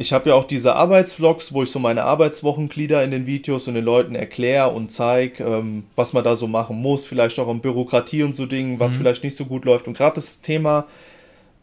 ich 0.00 0.14
habe 0.14 0.30
ja 0.30 0.34
auch 0.34 0.44
diese 0.44 0.76
Arbeitsvlogs, 0.76 1.52
wo 1.52 1.62
ich 1.62 1.70
so 1.70 1.78
meine 1.78 2.04
Arbeitswochenglieder 2.04 3.04
in 3.04 3.10
den 3.10 3.26
Videos 3.26 3.68
und 3.68 3.74
den 3.74 3.84
Leuten 3.84 4.14
erkläre 4.14 4.70
und 4.70 4.90
zeige, 4.90 5.44
ähm, 5.44 5.84
was 5.94 6.14
man 6.14 6.24
da 6.24 6.36
so 6.36 6.46
machen 6.46 6.80
muss, 6.80 7.06
vielleicht 7.06 7.38
auch 7.38 7.48
an 7.48 7.60
Bürokratie 7.60 8.22
und 8.22 8.34
so 8.34 8.46
Dingen, 8.46 8.80
was 8.80 8.94
mhm. 8.94 8.98
vielleicht 8.98 9.24
nicht 9.24 9.36
so 9.36 9.44
gut 9.44 9.66
läuft. 9.66 9.88
Und 9.88 9.98
gerade 9.98 10.14
das 10.14 10.40
Thema 10.40 10.86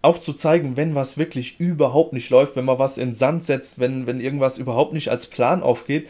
auch 0.04 0.20
zu 0.20 0.34
zeigen, 0.34 0.78
wenn 0.78 0.94
was 0.94 1.18
wirklich 1.18 1.60
überhaupt 1.60 2.14
nicht 2.14 2.30
läuft, 2.30 2.56
wenn 2.56 2.66
man 2.66 2.78
was 2.78 3.00
in 3.00 3.16
Sand 3.16 3.44
setzt, 3.44 3.80
wenn, 3.80 4.06
wenn 4.06 4.22
irgendwas 4.22 4.60
überhaupt 4.60 4.94
nicht 4.94 5.10
als 5.10 5.26
Plan 5.26 5.64
aufgeht, 5.64 6.08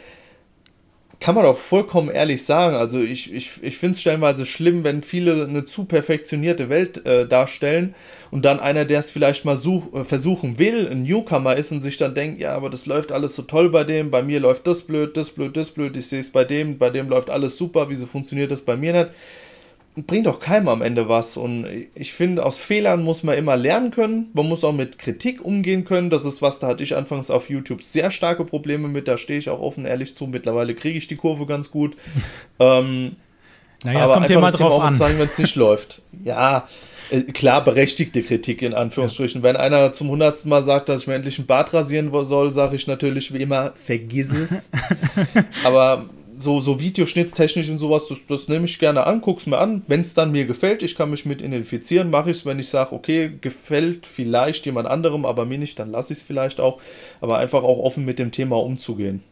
kann 1.19 1.35
man 1.35 1.45
auch 1.45 1.57
vollkommen 1.57 2.09
ehrlich 2.09 2.45
sagen. 2.45 2.75
Also 2.75 3.01
ich, 3.01 3.33
ich, 3.33 3.51
ich 3.61 3.77
finde 3.77 3.93
es 3.93 4.01
stellenweise 4.01 4.45
schlimm, 4.45 4.83
wenn 4.83 5.01
viele 5.01 5.45
eine 5.45 5.65
zu 5.65 5.85
perfektionierte 5.85 6.69
Welt 6.69 7.05
äh, 7.05 7.27
darstellen 7.27 7.95
und 8.29 8.45
dann 8.45 8.59
einer, 8.59 8.85
der 8.85 8.99
es 8.99 9.09
vielleicht 9.09 9.43
mal 9.43 9.57
such, 9.57 9.93
äh, 9.93 10.03
versuchen 10.03 10.59
will, 10.59 10.87
ein 10.89 11.03
Newcomer 11.03 11.55
ist 11.55 11.71
und 11.71 11.79
sich 11.79 11.97
dann 11.97 12.13
denkt, 12.13 12.39
ja, 12.39 12.55
aber 12.55 12.69
das 12.69 12.85
läuft 12.85 13.11
alles 13.11 13.35
so 13.35 13.41
toll 13.43 13.69
bei 13.69 13.83
dem, 13.83 14.11
bei 14.11 14.21
mir 14.21 14.39
läuft 14.39 14.67
das 14.67 14.83
blöd, 14.83 15.17
das 15.17 15.31
blöd, 15.31 15.57
das 15.57 15.71
blöd, 15.71 15.97
ich 15.97 16.07
sehe 16.07 16.19
es 16.19 16.31
bei 16.31 16.43
dem, 16.43 16.77
bei 16.77 16.91
dem 16.91 17.09
läuft 17.09 17.29
alles 17.29 17.57
super, 17.57 17.89
wieso 17.89 18.05
funktioniert 18.05 18.51
das 18.51 18.61
bei 18.61 18.77
mir 18.77 18.93
nicht? 18.93 19.09
Bringt 20.05 20.27
auch 20.27 20.39
keinem 20.39 20.67
am 20.67 20.81
Ende 20.81 21.09
was. 21.09 21.37
Und 21.37 21.65
ich 21.95 22.13
finde, 22.13 22.45
aus 22.45 22.57
Fehlern 22.57 23.03
muss 23.03 23.23
man 23.23 23.37
immer 23.37 23.57
lernen 23.57 23.91
können. 23.91 24.29
Man 24.33 24.47
muss 24.47 24.63
auch 24.63 24.73
mit 24.73 24.99
Kritik 24.99 25.43
umgehen 25.43 25.85
können. 25.85 26.09
Das 26.09 26.25
ist 26.25 26.41
was, 26.41 26.59
da 26.59 26.67
hatte 26.67 26.83
ich 26.83 26.95
anfangs 26.95 27.31
auf 27.31 27.49
YouTube 27.49 27.83
sehr 27.83 28.11
starke 28.11 28.45
Probleme 28.45 28.87
mit. 28.87 29.07
Da 29.07 29.17
stehe 29.17 29.39
ich 29.39 29.49
auch 29.49 29.59
offen 29.59 29.85
ehrlich 29.85 30.15
zu. 30.15 30.27
Mittlerweile 30.27 30.75
kriege 30.75 30.97
ich 30.97 31.07
die 31.07 31.15
Kurve 31.15 31.45
ganz 31.45 31.71
gut. 31.71 31.95
ähm, 32.59 33.15
naja, 33.83 34.05
es 34.05 34.11
kommt 34.11 34.29
mal 34.29 34.51
drauf 34.51 34.81
an. 34.81 34.93
sagen, 34.93 35.19
wenn 35.19 35.27
es 35.27 35.37
nicht 35.37 35.55
läuft. 35.55 36.01
Ja, 36.23 36.67
Äh, 37.09 37.21
klar, 37.21 37.63
berechtigte 37.63 38.23
Kritik 38.23 38.61
in 38.61 38.73
Anführungsstrichen. 38.73 39.41
Ja. 39.41 39.43
Wenn 39.47 39.55
einer 39.55 39.93
zum 39.93 40.09
hundertsten 40.09 40.49
Mal 40.49 40.63
sagt, 40.63 40.89
dass 40.89 41.01
ich 41.01 41.07
mir 41.07 41.15
endlich 41.15 41.37
einen 41.37 41.47
Bart 41.47 41.73
rasieren 41.73 42.11
soll, 42.23 42.51
sage 42.51 42.75
ich 42.75 42.87
natürlich 42.87 43.33
wie 43.33 43.41
immer, 43.41 43.73
vergiss 43.75 44.33
es. 44.33 44.69
Aber 45.63 46.09
so, 46.37 46.61
so 46.61 46.79
Videoschnittstechnisch 46.79 47.69
und 47.69 47.77
sowas, 47.77 48.07
das, 48.07 48.25
das 48.27 48.47
nehme 48.47 48.65
ich 48.65 48.79
gerne 48.79 49.05
an, 49.05 49.21
guck's 49.21 49.45
mir 49.45 49.57
an. 49.57 49.83
Wenn 49.87 50.01
es 50.01 50.13
dann 50.13 50.31
mir 50.31 50.45
gefällt, 50.45 50.83
ich 50.83 50.95
kann 50.95 51.09
mich 51.09 51.25
mit 51.25 51.41
identifizieren, 51.41 52.09
mache 52.09 52.29
ich 52.29 52.37
es. 52.37 52.45
Wenn 52.45 52.59
ich 52.59 52.69
sage, 52.69 52.93
okay, 52.93 53.31
gefällt 53.41 54.05
vielleicht 54.05 54.65
jemand 54.65 54.87
anderem, 54.87 55.25
aber 55.25 55.45
mir 55.45 55.57
nicht, 55.57 55.79
dann 55.79 55.91
lasse 55.91 56.13
ich 56.13 56.19
es 56.19 56.25
vielleicht 56.25 56.59
auch. 56.59 56.79
Aber 57.21 57.37
einfach 57.37 57.63
auch 57.63 57.79
offen 57.79 58.05
mit 58.05 58.19
dem 58.19 58.31
Thema 58.31 58.57
umzugehen. 58.57 59.23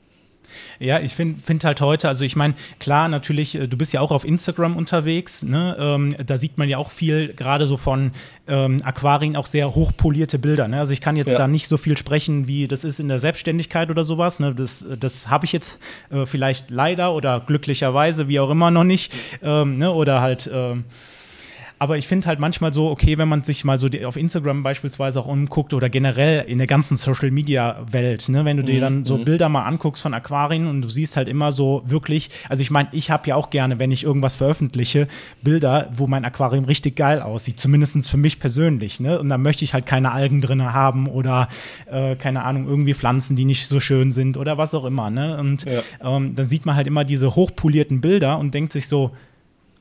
Ja, 0.79 0.99
ich 0.99 1.13
finde 1.13 1.41
find 1.41 1.63
halt 1.63 1.81
heute, 1.81 2.07
also 2.07 2.25
ich 2.25 2.35
meine, 2.35 2.53
klar, 2.79 3.07
natürlich, 3.07 3.55
äh, 3.55 3.67
du 3.67 3.77
bist 3.77 3.93
ja 3.93 4.01
auch 4.01 4.11
auf 4.11 4.25
Instagram 4.25 4.75
unterwegs, 4.75 5.43
ne? 5.43 5.75
Ähm, 5.79 6.15
da 6.25 6.37
sieht 6.37 6.57
man 6.57 6.69
ja 6.69 6.77
auch 6.77 6.91
viel, 6.91 7.33
gerade 7.33 7.67
so 7.67 7.77
von 7.77 8.11
ähm, 8.47 8.81
Aquarien, 8.83 9.35
auch 9.35 9.47
sehr 9.47 9.73
hochpolierte 9.75 10.39
Bilder. 10.39 10.67
Ne? 10.67 10.79
Also 10.79 10.93
ich 10.93 11.01
kann 11.01 11.15
jetzt 11.15 11.31
ja. 11.31 11.37
da 11.37 11.47
nicht 11.47 11.67
so 11.67 11.77
viel 11.77 11.97
sprechen, 11.97 12.47
wie 12.47 12.67
das 12.67 12.83
ist 12.83 12.99
in 12.99 13.07
der 13.07 13.19
Selbstständigkeit 13.19 13.89
oder 13.89 14.03
sowas. 14.03 14.39
Ne? 14.39 14.53
Das, 14.53 14.85
das 14.99 15.29
habe 15.29 15.45
ich 15.45 15.51
jetzt 15.51 15.79
äh, 16.11 16.25
vielleicht 16.25 16.69
leider 16.69 17.13
oder 17.13 17.39
glücklicherweise, 17.39 18.27
wie 18.27 18.39
auch 18.39 18.49
immer, 18.49 18.71
noch 18.71 18.83
nicht. 18.83 19.13
Ähm, 19.41 19.77
ne? 19.77 19.91
Oder 19.91 20.21
halt. 20.21 20.49
Ähm, 20.53 20.85
aber 21.85 21.99
ich 21.99 22.07
finde 22.07 22.25
halt 22.25 22.39
manchmal 22.39 22.73
so, 22.73 22.89
okay, 22.89 23.19
wenn 23.19 23.27
man 23.27 23.43
sich 23.43 23.63
mal 23.63 23.77
so 23.77 23.89
die, 23.89 24.05
auf 24.05 24.17
Instagram 24.17 24.63
beispielsweise 24.63 25.19
auch 25.19 25.27
umguckt 25.27 25.71
oder 25.71 25.87
generell 25.87 26.43
in 26.47 26.57
der 26.57 26.65
ganzen 26.65 26.97
Social 26.97 27.29
Media 27.29 27.85
Welt, 27.91 28.27
ne, 28.27 28.43
wenn 28.43 28.57
du 28.57 28.63
dir 28.63 28.77
mhm, 28.77 28.81
dann 28.81 29.05
so 29.05 29.17
mhm. 29.17 29.25
Bilder 29.25 29.49
mal 29.49 29.65
anguckst 29.65 30.01
von 30.01 30.15
Aquarien 30.15 30.65
und 30.65 30.81
du 30.81 30.89
siehst 30.89 31.15
halt 31.15 31.27
immer 31.27 31.51
so 31.51 31.83
wirklich, 31.85 32.31
also 32.49 32.61
ich 32.61 32.71
meine, 32.71 32.89
ich 32.91 33.11
habe 33.11 33.29
ja 33.29 33.35
auch 33.35 33.51
gerne, 33.51 33.77
wenn 33.77 33.91
ich 33.91 34.03
irgendwas 34.03 34.35
veröffentliche, 34.35 35.07
Bilder, 35.43 35.91
wo 35.95 36.07
mein 36.07 36.25
Aquarium 36.25 36.65
richtig 36.65 36.95
geil 36.95 37.21
aussieht, 37.21 37.59
zumindest 37.59 38.09
für 38.09 38.17
mich 38.17 38.39
persönlich, 38.39 38.99
ne? 38.99 39.19
Und 39.19 39.29
da 39.29 39.37
möchte 39.37 39.63
ich 39.63 39.75
halt 39.75 39.85
keine 39.85 40.11
Algen 40.11 40.41
drin 40.41 40.73
haben 40.73 41.05
oder 41.07 41.49
äh, 41.85 42.15
keine 42.15 42.43
Ahnung, 42.45 42.67
irgendwie 42.67 42.95
Pflanzen, 42.95 43.35
die 43.35 43.45
nicht 43.45 43.67
so 43.67 43.79
schön 43.79 44.11
sind 44.11 44.37
oder 44.37 44.57
was 44.57 44.73
auch 44.73 44.85
immer, 44.85 45.11
ne? 45.11 45.37
Und 45.37 45.65
ja. 45.65 45.83
ähm, 46.01 46.33
dann 46.33 46.47
sieht 46.47 46.65
man 46.65 46.75
halt 46.75 46.87
immer 46.87 47.05
diese 47.05 47.35
hochpolierten 47.35 48.01
Bilder 48.01 48.39
und 48.39 48.55
denkt 48.55 48.71
sich 48.71 48.87
so, 48.87 49.11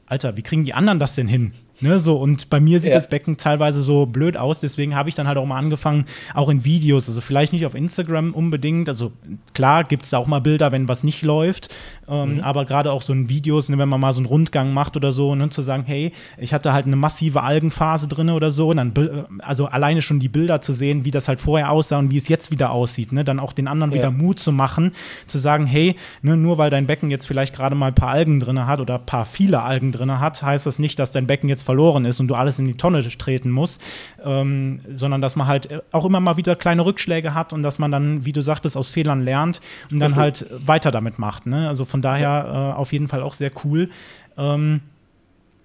Alter, 0.05 0.37
wie 0.37 0.43
kriegen 0.43 0.65
die 0.65 0.75
anderen 0.75 0.99
das 0.99 1.15
denn 1.15 1.29
hin? 1.29 1.53
Ne, 1.81 1.99
so, 1.99 2.17
und 2.17 2.51
bei 2.51 2.61
mir 2.61 2.79
sieht 2.79 2.91
ja. 2.91 2.95
das 2.95 3.09
Becken 3.09 3.37
teilweise 3.37 3.83
so 3.83 4.07
blöd 4.07 4.37
aus, 4.37 4.61
deswegen 4.61 4.95
habe 4.95 5.09
ich 5.09 5.17
dann 5.17 5.27
halt 5.27 5.39
auch 5.39 5.45
mal 5.45 5.59
angefangen, 5.59 6.05
auch 6.33 6.49
in 6.49 6.65
Videos, 6.65 7.09
also 7.09 7.21
vielleicht 7.21 7.53
nicht 7.53 7.67
auf 7.67 7.75
Instagram 7.75 8.33
unbedingt, 8.33 8.89
also 8.89 9.11
klar 9.55 9.83
gibt 9.83 10.05
es 10.05 10.11
da 10.11 10.19
auch 10.19 10.29
mal 10.29 10.41
Bilder, 10.41 10.71
wenn 10.71 10.87
was 10.87 11.03
nicht 11.03 11.23
läuft, 11.23 11.75
ähm, 12.09 12.37
mhm. 12.37 12.41
aber 12.43 12.65
gerade 12.65 12.93
auch 12.93 13.03
so 13.03 13.13
in 13.13 13.29
Videos, 13.29 13.69
ne, 13.69 13.77
wenn 13.77 13.89
man 13.89 14.01
mal 14.01 14.13
so 14.13 14.21
einen 14.21 14.27
Rundgang 14.27 14.73
macht 14.73 14.97
oder 14.97 15.11
so, 15.11 15.35
ne, 15.35 15.49
zu 15.49 15.63
sagen, 15.63 15.83
hey, 15.85 16.13
ich 16.39 16.55
hatte 16.55 16.73
halt 16.73 16.87
eine 16.87 16.95
massive 16.95 17.43
Algenphase 17.43 18.07
drin 18.07 18.31
oder 18.31 18.53
so, 18.53 18.69
und 18.69 18.77
dann, 18.77 18.93
äh, 18.97 19.25
also 19.43 19.67
alleine 19.67 20.01
schon 20.01 20.21
die 20.21 20.29
Bilder 20.29 20.61
zu 20.61 20.73
sehen, 20.73 21.05
wie 21.05 21.11
das 21.11 21.27
halt 21.27 21.41
vorher 21.41 21.73
aussah 21.73 21.99
und 21.99 22.13
wie 22.13 22.19
es 22.19 22.29
jetzt 22.29 22.53
wieder 22.53 22.71
aussieht, 22.71 23.11
ne, 23.11 23.25
dann 23.25 23.41
auch 23.41 23.53
den 23.53 23.67
anderen 23.67 23.91
ja. 23.91 23.99
wieder 23.99 24.11
Mut 24.13 24.39
zu 24.39 24.53
machen, 24.53 24.93
zu 25.27 25.39
sagen, 25.39 25.67
hey, 25.67 25.97
ne, 26.23 26.37
nur 26.37 26.57
weil 26.57 26.71
dein 26.71 26.87
Becken 26.87 27.11
jetzt 27.11 27.27
vielleicht 27.27 27.53
gerade 27.53 27.75
mal 27.75 27.89
ein 27.89 27.97
paar 27.97 28.11
Algen 28.11 28.39
drin 28.39 28.65
hat 28.65 28.79
oder 28.79 28.95
ein 28.95 29.07
paar 29.07 29.25
viele 29.25 29.63
Algen 29.63 29.91
drin 29.91 30.21
hat, 30.21 30.41
heißt 30.41 30.67
das 30.67 30.79
nicht, 30.79 31.01
dass 31.01 31.11
dein 31.11 31.27
Becken 31.27 31.49
jetzt 31.49 31.64
verloren 31.65 32.05
ist 32.05 32.21
und 32.21 32.29
du 32.29 32.35
alles 32.35 32.59
in 32.59 32.67
die 32.67 32.77
Tonne 32.77 33.03
treten 33.03 33.51
musst, 33.51 33.83
ähm, 34.25 34.81
sondern 34.93 35.21
dass 35.21 35.37
man 35.37 35.47
halt 35.47 35.83
auch 35.93 36.05
immer 36.05 36.21
mal 36.21 36.37
wieder 36.37 36.55
kleine 36.57 36.85
Rückschläge 36.85 37.35
hat 37.35 37.53
und 37.53 37.63
dass 37.63 37.79
man 37.79 37.91
dann, 37.91 38.25
wie 38.25 38.33
du 38.33 38.43
sagtest, 38.43 38.77
aus 38.77 38.91
Fehlern 38.91 39.23
lernt 39.23 39.61
und 39.91 39.99
dann 39.99 40.17
halt 40.17 40.47
weiter 40.65 40.91
damit 40.91 41.19
macht. 41.19 41.47
Ne? 41.47 41.69
Also 41.69 41.85
von 41.85 42.03
daher 42.03 42.29
ja. 42.29 42.71
äh, 42.71 42.75
auf 42.75 42.93
jeden 42.93 43.09
Fall 43.09 43.23
auch 43.23 43.35
sehr 43.35 43.51
cool. 43.65 43.89
Ähm, 44.37 44.81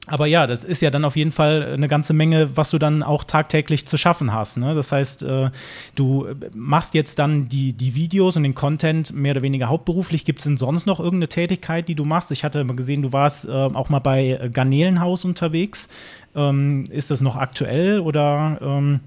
aber 0.10 0.26
ja, 0.26 0.48
das 0.48 0.64
ist 0.64 0.82
ja 0.82 0.90
dann 0.90 1.06
auf 1.06 1.16
jeden 1.16 1.32
Fall 1.32 1.64
eine 1.74 1.88
ganze 1.88 2.14
Menge, 2.14 2.56
was 2.58 2.72
du 2.72 2.78
dann 2.78 3.04
auch 3.04 3.24
tagtäglich 3.24 3.86
zu 3.88 3.98
schaffen 3.98 4.34
hast. 4.34 4.58
Ne? 4.58 4.74
Das 4.74 4.92
heißt, 4.92 5.24
äh, 5.24 5.50
du 5.96 6.28
machst 6.54 6.94
jetzt 6.96 7.20
dann 7.20 7.48
die, 7.48 7.74
die 7.74 7.96
Videos 7.96 8.36
und 8.36 8.44
den 8.44 8.56
Content 8.56 9.14
mehr 9.14 9.32
oder 9.32 9.42
weniger 9.42 9.70
hauptberuflich. 9.70 10.26
Gibt 10.26 10.40
es 10.40 10.46
denn 10.46 10.58
sonst 10.58 10.86
noch 10.86 11.00
irgendeine 11.00 11.30
Tätigkeit, 11.30 11.88
die 11.88 11.96
du 11.96 12.06
machst? 12.06 12.32
Ich 12.32 12.44
hatte 12.44 12.64
mal 12.64 12.76
gesehen, 12.76 13.02
du 13.02 13.14
warst 13.14 13.46
äh, 13.46 13.52
auch 13.52 13.90
mal 13.90 14.00
bei 14.00 14.50
Garnelenhaus 14.52 15.26
unterwegs. 15.26 15.88
Ähm, 16.36 16.86
ist 16.90 17.12
das 17.12 17.22
noch 17.22 17.36
aktuell 17.36 18.00
oder? 18.00 18.60
Ähm 18.62 19.00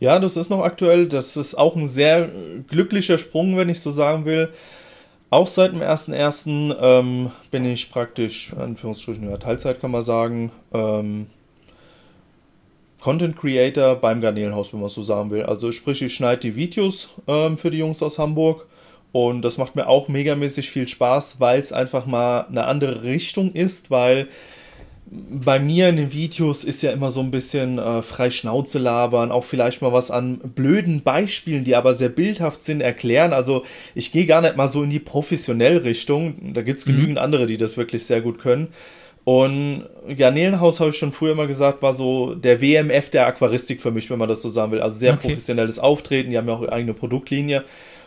ja, 0.00 0.18
das 0.18 0.36
ist 0.36 0.50
noch 0.50 0.62
aktuell. 0.62 1.08
Das 1.08 1.36
ist 1.36 1.54
auch 1.54 1.76
ein 1.76 1.88
sehr 1.88 2.28
glücklicher 2.68 3.18
Sprung, 3.18 3.56
wenn 3.56 3.68
ich 3.68 3.80
so 3.80 3.90
sagen 3.90 4.24
will. 4.24 4.50
Auch 5.34 5.48
seit 5.48 5.72
dem 5.72 5.80
1.1. 5.80 6.76
Ähm, 6.80 7.32
bin 7.50 7.64
ich 7.64 7.90
praktisch, 7.90 8.52
in 8.52 8.60
Anführungsstrichen, 8.60 9.28
ja, 9.28 9.36
Teilzeit 9.36 9.80
kann 9.80 9.90
man 9.90 10.02
sagen, 10.02 10.52
ähm, 10.72 11.26
Content 13.00 13.36
Creator 13.36 13.96
beim 13.96 14.20
Garnelenhaus, 14.20 14.72
wenn 14.72 14.78
man 14.78 14.88
so 14.88 15.02
sagen 15.02 15.32
will. 15.32 15.42
Also 15.42 15.72
sprich, 15.72 16.02
ich 16.02 16.14
schneide 16.14 16.42
die 16.42 16.54
Videos 16.54 17.14
ähm, 17.26 17.58
für 17.58 17.72
die 17.72 17.78
Jungs 17.78 18.00
aus 18.00 18.20
Hamburg 18.20 18.68
und 19.10 19.42
das 19.42 19.58
macht 19.58 19.74
mir 19.74 19.88
auch 19.88 20.06
megamäßig 20.06 20.70
viel 20.70 20.86
Spaß, 20.86 21.40
weil 21.40 21.60
es 21.60 21.72
einfach 21.72 22.06
mal 22.06 22.46
eine 22.46 22.66
andere 22.66 23.02
Richtung 23.02 23.54
ist, 23.54 23.90
weil 23.90 24.28
bei 25.06 25.58
mir 25.58 25.88
in 25.88 25.96
den 25.96 26.12
Videos 26.12 26.64
ist 26.64 26.82
ja 26.82 26.90
immer 26.90 27.10
so 27.10 27.20
ein 27.20 27.30
bisschen 27.30 27.78
äh, 27.78 28.02
frei 28.02 28.30
Schnauze 28.30 28.78
labern, 28.78 29.30
auch 29.30 29.44
vielleicht 29.44 29.82
mal 29.82 29.92
was 29.92 30.10
an 30.10 30.38
blöden 30.38 31.02
Beispielen, 31.02 31.64
die 31.64 31.76
aber 31.76 31.94
sehr 31.94 32.08
bildhaft 32.08 32.62
sind, 32.62 32.80
erklären. 32.80 33.32
Also 33.32 33.64
ich 33.94 34.12
gehe 34.12 34.26
gar 34.26 34.40
nicht 34.40 34.56
mal 34.56 34.68
so 34.68 34.82
in 34.82 34.90
die 34.90 34.98
professionelle 34.98 35.84
Richtung. 35.84 36.54
Da 36.54 36.62
gibt 36.62 36.80
es 36.80 36.86
mhm. 36.86 36.92
genügend 36.92 37.18
andere, 37.18 37.46
die 37.46 37.58
das 37.58 37.76
wirklich 37.76 38.04
sehr 38.06 38.22
gut 38.22 38.38
können. 38.38 38.68
Und 39.24 39.84
Garnelenhaus, 40.18 40.80
habe 40.80 40.90
ich 40.90 40.98
schon 40.98 41.12
früher 41.12 41.34
mal 41.34 41.46
gesagt, 41.46 41.80
war 41.80 41.94
so 41.94 42.34
der 42.34 42.60
WMF 42.60 43.08
der 43.10 43.26
Aquaristik 43.26 43.80
für 43.80 43.90
mich, 43.90 44.10
wenn 44.10 44.18
man 44.18 44.28
das 44.28 44.42
so 44.42 44.48
sagen 44.48 44.72
will. 44.72 44.80
Also 44.80 44.98
sehr 44.98 45.14
okay. 45.14 45.28
professionelles 45.28 45.78
Auftreten, 45.78 46.30
die 46.30 46.36
haben 46.36 46.48
ja 46.48 46.54
auch 46.54 46.62
ihre 46.62 46.72
eigene 46.72 46.92
Produktlinie. 46.92 47.64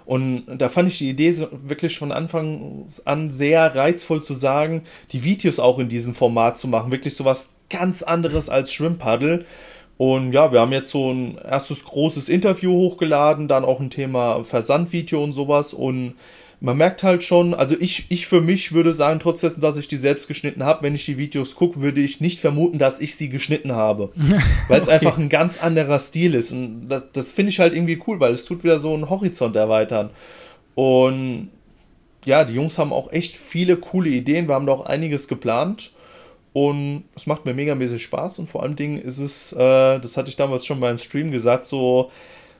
Und 0.07 0.45
da 0.57 0.69
fand 0.69 0.87
ich 0.87 0.99
die 0.99 1.09
Idee 1.09 1.31
so 1.31 1.49
wirklich 1.51 1.99
von 1.99 2.13
Anfang 2.13 2.85
an 3.03 3.29
sehr 3.29 3.75
reizvoll 3.75 4.23
zu 4.23 4.33
sagen, 4.33 4.83
die 5.11 5.25
Videos 5.25 5.59
auch 5.59 5.79
in 5.79 5.89
diesem 5.89 6.15
Format 6.15 6.57
zu 6.57 6.69
machen. 6.69 6.93
Wirklich 6.93 7.17
so 7.17 7.25
was 7.25 7.55
ganz 7.69 8.03
anderes 8.03 8.49
als 8.49 8.71
Schwimmpaddel. 8.71 9.45
Und 9.97 10.31
ja, 10.31 10.53
wir 10.53 10.61
haben 10.61 10.71
jetzt 10.71 10.91
so 10.91 11.11
ein 11.11 11.37
erstes 11.37 11.83
großes 11.83 12.29
Interview 12.29 12.71
hochgeladen, 12.71 13.49
dann 13.49 13.65
auch 13.65 13.81
ein 13.81 13.89
Thema 13.89 14.45
Versandvideo 14.45 15.21
und 15.21 15.33
sowas. 15.33 15.73
Und 15.73 16.13
man 16.59 16.77
merkt 16.77 17.03
halt 17.03 17.23
schon, 17.23 17.53
also 17.53 17.75
ich, 17.79 18.05
ich 18.09 18.25
für 18.25 18.41
mich 18.41 18.71
würde 18.71 18.93
sagen, 18.93 19.19
trotz 19.19 19.41
dessen, 19.41 19.61
dass 19.61 19.77
ich 19.77 19.87
die 19.87 19.97
selbst 19.97 20.27
geschnitten 20.27 20.63
habe, 20.63 20.83
wenn 20.83 20.95
ich 20.95 21.05
die 21.05 21.17
Videos 21.17 21.55
gucke, 21.55 21.81
würde 21.81 22.01
ich 22.01 22.19
nicht 22.19 22.39
vermuten, 22.39 22.79
dass 22.79 22.99
ich 22.99 23.15
sie 23.15 23.29
geschnitten 23.29 23.73
habe. 23.73 24.11
weil 24.67 24.81
es 24.81 24.87
okay. 24.87 24.95
einfach 24.95 25.17
ein 25.17 25.29
ganz 25.29 25.61
anderer 25.61 25.99
Stil 25.99 26.33
ist. 26.33 26.51
Und 26.51 26.89
das, 26.89 27.11
das 27.11 27.31
finde 27.31 27.51
ich 27.51 27.59
halt 27.59 27.75
irgendwie 27.75 28.01
cool, 28.07 28.19
weil 28.19 28.33
es 28.33 28.45
tut 28.45 28.63
wieder 28.63 28.79
so 28.79 28.93
einen 28.93 29.09
Horizont 29.09 29.55
erweitern. 29.55 30.09
Und 30.73 31.49
ja, 32.25 32.43
die 32.43 32.55
Jungs 32.55 32.79
haben 32.79 32.91
auch 32.91 33.11
echt 33.11 33.37
viele 33.37 33.77
coole 33.77 34.09
Ideen. 34.09 34.47
Wir 34.47 34.55
haben 34.55 34.65
da 34.65 34.73
auch 34.73 34.85
einiges 34.85 35.27
geplant. 35.27 35.91
Und 36.53 37.03
es 37.15 37.27
macht 37.27 37.45
mir 37.45 37.53
megamäßig 37.53 38.01
Spaß. 38.01 38.39
Und 38.39 38.49
vor 38.49 38.63
allem 38.63 38.75
Dingen 38.75 38.99
ist 38.99 39.19
es, 39.19 39.53
äh, 39.53 39.99
das 39.99 40.17
hatte 40.17 40.29
ich 40.29 40.37
damals 40.37 40.65
schon 40.65 40.79
beim 40.79 40.97
Stream 40.97 41.29
gesagt, 41.29 41.65
so, 41.65 42.09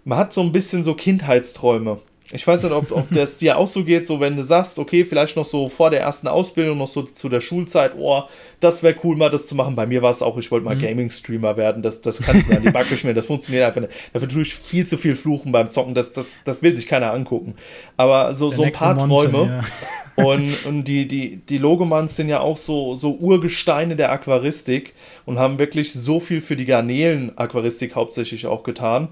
man 0.05 0.19
hat 0.19 0.33
so 0.33 0.41
ein 0.41 0.51
bisschen 0.51 0.83
so 0.83 0.93
Kindheitsträume. 0.93 1.99
Ich 2.31 2.45
weiß 2.45 2.63
nicht, 2.63 2.73
ob, 2.73 2.91
ob 2.91 3.09
das 3.09 3.37
dir 3.39 3.57
auch 3.57 3.67
so 3.67 3.85
geht, 3.85 4.05
so 4.05 4.19
wenn 4.19 4.35
du 4.35 4.43
sagst, 4.43 4.79
okay, 4.79 5.05
vielleicht 5.05 5.37
noch 5.37 5.45
so 5.45 5.69
vor 5.69 5.89
der 5.89 6.01
ersten 6.01 6.27
Ausbildung, 6.27 6.77
noch 6.77 6.87
so 6.87 7.03
zu 7.03 7.29
der 7.29 7.39
Schulzeit, 7.39 7.93
oh, 7.97 8.23
das 8.59 8.83
wäre 8.83 8.95
cool, 9.03 9.15
mal 9.15 9.29
das 9.29 9.47
zu 9.47 9.55
machen. 9.55 9.75
Bei 9.75 9.85
mir 9.85 10.01
war 10.01 10.11
es 10.11 10.21
auch, 10.21 10.37
ich 10.37 10.51
wollte 10.51 10.65
mal 10.65 10.75
mhm. 10.75 10.81
Gaming-Streamer 10.81 11.55
werden, 11.55 11.81
das, 11.81 12.01
das 12.01 12.21
kann 12.21 12.37
ich 12.39 12.47
mir 12.47 12.57
an 12.57 12.63
die 12.63 12.71
Backe 12.71 12.97
schmieren, 12.97 13.15
das 13.15 13.27
funktioniert 13.27 13.63
einfach 13.63 13.81
nicht. 13.81 13.93
Dafür 14.11 14.27
tue 14.27 14.41
ich 14.41 14.53
viel 14.53 14.85
zu 14.85 14.97
viel 14.97 15.15
Fluchen 15.15 15.51
beim 15.51 15.69
Zocken, 15.69 15.93
das, 15.93 16.11
das, 16.11 16.37
das 16.43 16.61
will 16.61 16.75
sich 16.75 16.87
keiner 16.87 17.13
angucken. 17.13 17.55
Aber 17.95 18.33
so, 18.33 18.49
so 18.49 18.63
ein 18.63 18.73
paar 18.73 18.95
Monte, 18.95 19.31
Träume. 19.31 19.47
Ja. 19.47 19.59
Und, 20.17 20.65
und 20.65 20.85
die, 20.85 21.07
die, 21.07 21.37
die 21.47 21.59
Logomans 21.59 22.15
sind 22.15 22.27
ja 22.27 22.39
auch 22.39 22.57
so, 22.57 22.95
so 22.95 23.17
Urgesteine 23.17 23.95
der 23.95 24.11
Aquaristik 24.11 24.95
und 25.27 25.37
haben 25.37 25.59
wirklich 25.59 25.93
so 25.93 26.19
viel 26.19 26.41
für 26.41 26.55
die 26.55 26.65
Garnelen-Aquaristik 26.65 27.93
hauptsächlich 27.93 28.47
auch 28.47 28.63
getan. 28.63 29.09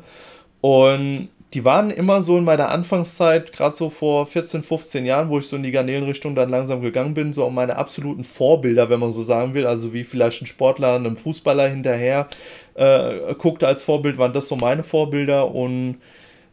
Und 0.61 1.29
die 1.55 1.63
waren 1.63 1.89
immer 1.89 2.21
so 2.21 2.37
in 2.37 2.43
meiner 2.43 2.67
Anfangszeit, 2.67 3.53
gerade 3.53 3.77
so 3.77 3.89
vor 3.89 4.25
14, 4.25 4.61
15 4.61 5.05
Jahren, 5.05 5.29
wo 5.29 5.39
ich 5.39 5.47
so 5.47 5.55
in 5.55 5.63
die 5.63 5.71
Garnelenrichtung 5.71 6.35
dann 6.35 6.49
langsam 6.49 6.81
gegangen 6.81 7.13
bin, 7.13 7.31
so 7.31 7.49
meine 7.49 7.77
absoluten 7.77 8.25
Vorbilder, 8.25 8.89
wenn 8.89 8.99
man 8.99 9.13
so 9.13 9.23
sagen 9.23 9.53
will. 9.53 9.65
Also 9.65 9.93
wie 9.93 10.03
vielleicht 10.03 10.41
ein 10.41 10.47
Sportler 10.47 10.95
einem 10.95 11.15
Fußballer 11.15 11.69
hinterher 11.69 12.27
äh, 12.73 13.33
guckte 13.35 13.67
als 13.67 13.83
Vorbild, 13.83 14.17
waren 14.17 14.33
das 14.33 14.49
so 14.49 14.57
meine 14.57 14.83
Vorbilder 14.83 15.49
und 15.49 15.95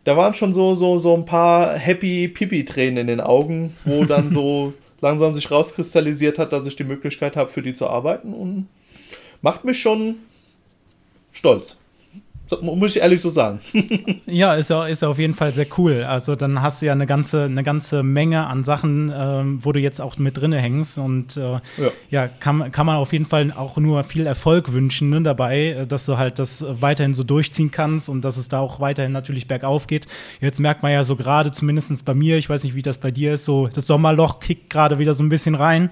da 0.04 0.16
waren 0.16 0.34
schon 0.34 0.52
so, 0.52 0.74
so, 0.74 0.98
so 0.98 1.16
ein 1.16 1.24
paar 1.24 1.76
happy 1.76 2.28
Pipi-Tränen 2.28 2.98
in 2.98 3.06
den 3.08 3.20
Augen, 3.20 3.76
wo 3.84 4.04
dann 4.06 4.28
so 4.28 4.72
langsam 5.00 5.34
sich 5.34 5.50
rauskristallisiert 5.50 6.38
hat, 6.38 6.52
dass 6.52 6.64
ich 6.64 6.76
die 6.76 6.84
Möglichkeit 6.84 7.36
habe, 7.36 7.50
für 7.50 7.62
die 7.62 7.74
zu 7.74 7.88
arbeiten 7.88 8.32
und 8.32 8.68
macht 9.40 9.64
mich 9.64 9.82
schon 9.82 10.18
stolz. 11.32 11.82
Muss 12.61 12.96
ich 12.96 13.02
ehrlich 13.02 13.20
so 13.20 13.28
sagen. 13.28 13.61
ja, 14.26 14.55
ist 14.55 14.70
ja, 14.70 14.87
ist 14.87 15.02
ja 15.02 15.09
auf 15.09 15.18
jeden 15.18 15.35
Fall 15.35 15.55
sehr 15.55 15.66
cool. 15.78 16.02
Also 16.02 16.37
dann 16.37 16.61
hast 16.61 16.83
du 16.83 16.87
ja 16.87 16.92
eine 16.92 17.07
ganze, 17.07 17.44
eine 17.44 17.62
ganze 17.62 18.02
Menge 18.02 18.46
an 18.46 18.64
Sachen, 18.64 19.12
ähm, 19.14 19.64
wo 19.64 19.72
du 19.72 19.81
jetzt 19.81 20.00
auch 20.00 20.18
mit 20.18 20.37
drinne 20.37 20.59
hängst. 20.59 20.98
Und 20.98 21.37
äh, 21.37 21.40
ja, 21.52 21.61
ja 22.11 22.28
kann, 22.28 22.70
kann 22.72 22.87
man 22.87 22.96
auf 22.96 23.12
jeden 23.12 23.26
Fall 23.26 23.52
auch 23.52 23.76
nur 23.76 24.05
viel 24.05 24.26
Erfolg 24.26 24.72
wünschen 24.72 25.11
ne, 25.11 25.22
dabei, 25.22 25.68
äh, 25.68 25.87
dass 25.87 26.07
du 26.07 26.18
halt 26.18 26.38
das 26.38 26.64
weiterhin 26.68 27.14
so 27.14 27.22
durchziehen 27.22 27.70
kannst 27.70 28.09
und 28.09 28.22
dass 28.22 28.37
es 28.37 28.48
da 28.48 28.61
auch 28.61 28.81
weiterhin 28.81 29.12
natürlich 29.12 29.48
bergauf 29.48 29.87
geht. 29.87 30.07
Jetzt 30.40 30.61
merkt 30.61 30.83
man 30.83 30.92
ja 30.92 31.05
so 31.05 31.16
gerade, 31.16 31.50
zumindest 31.50 32.05
bei 32.05 32.14
mir, 32.14 32.37
ich 32.37 32.48
weiß 32.48 32.64
nicht, 32.64 32.74
wie 32.74 32.83
das 32.83 32.98
bei 32.98 33.11
dir 33.11 33.35
ist, 33.35 33.44
so 33.44 33.66
das 33.66 33.87
Sommerloch 33.87 34.40
kickt 34.40 34.70
gerade 34.70 34.98
wieder 34.98 35.14
so 35.14 35.22
ein 35.22 35.28
bisschen 35.28 35.55
rein. 35.55 35.90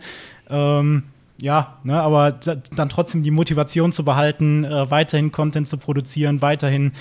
Ähm, 0.48 1.04
ja, 1.40 1.78
ne, 1.84 2.00
aber 2.00 2.32
dann 2.32 2.88
trotzdem 2.88 3.22
die 3.22 3.30
Motivation 3.30 3.92
zu 3.92 4.04
behalten, 4.04 4.64
äh, 4.64 4.90
weiterhin 4.90 5.32
Content 5.32 5.68
zu 5.68 5.78
produzieren, 5.78 6.42
weiterhin 6.42 6.92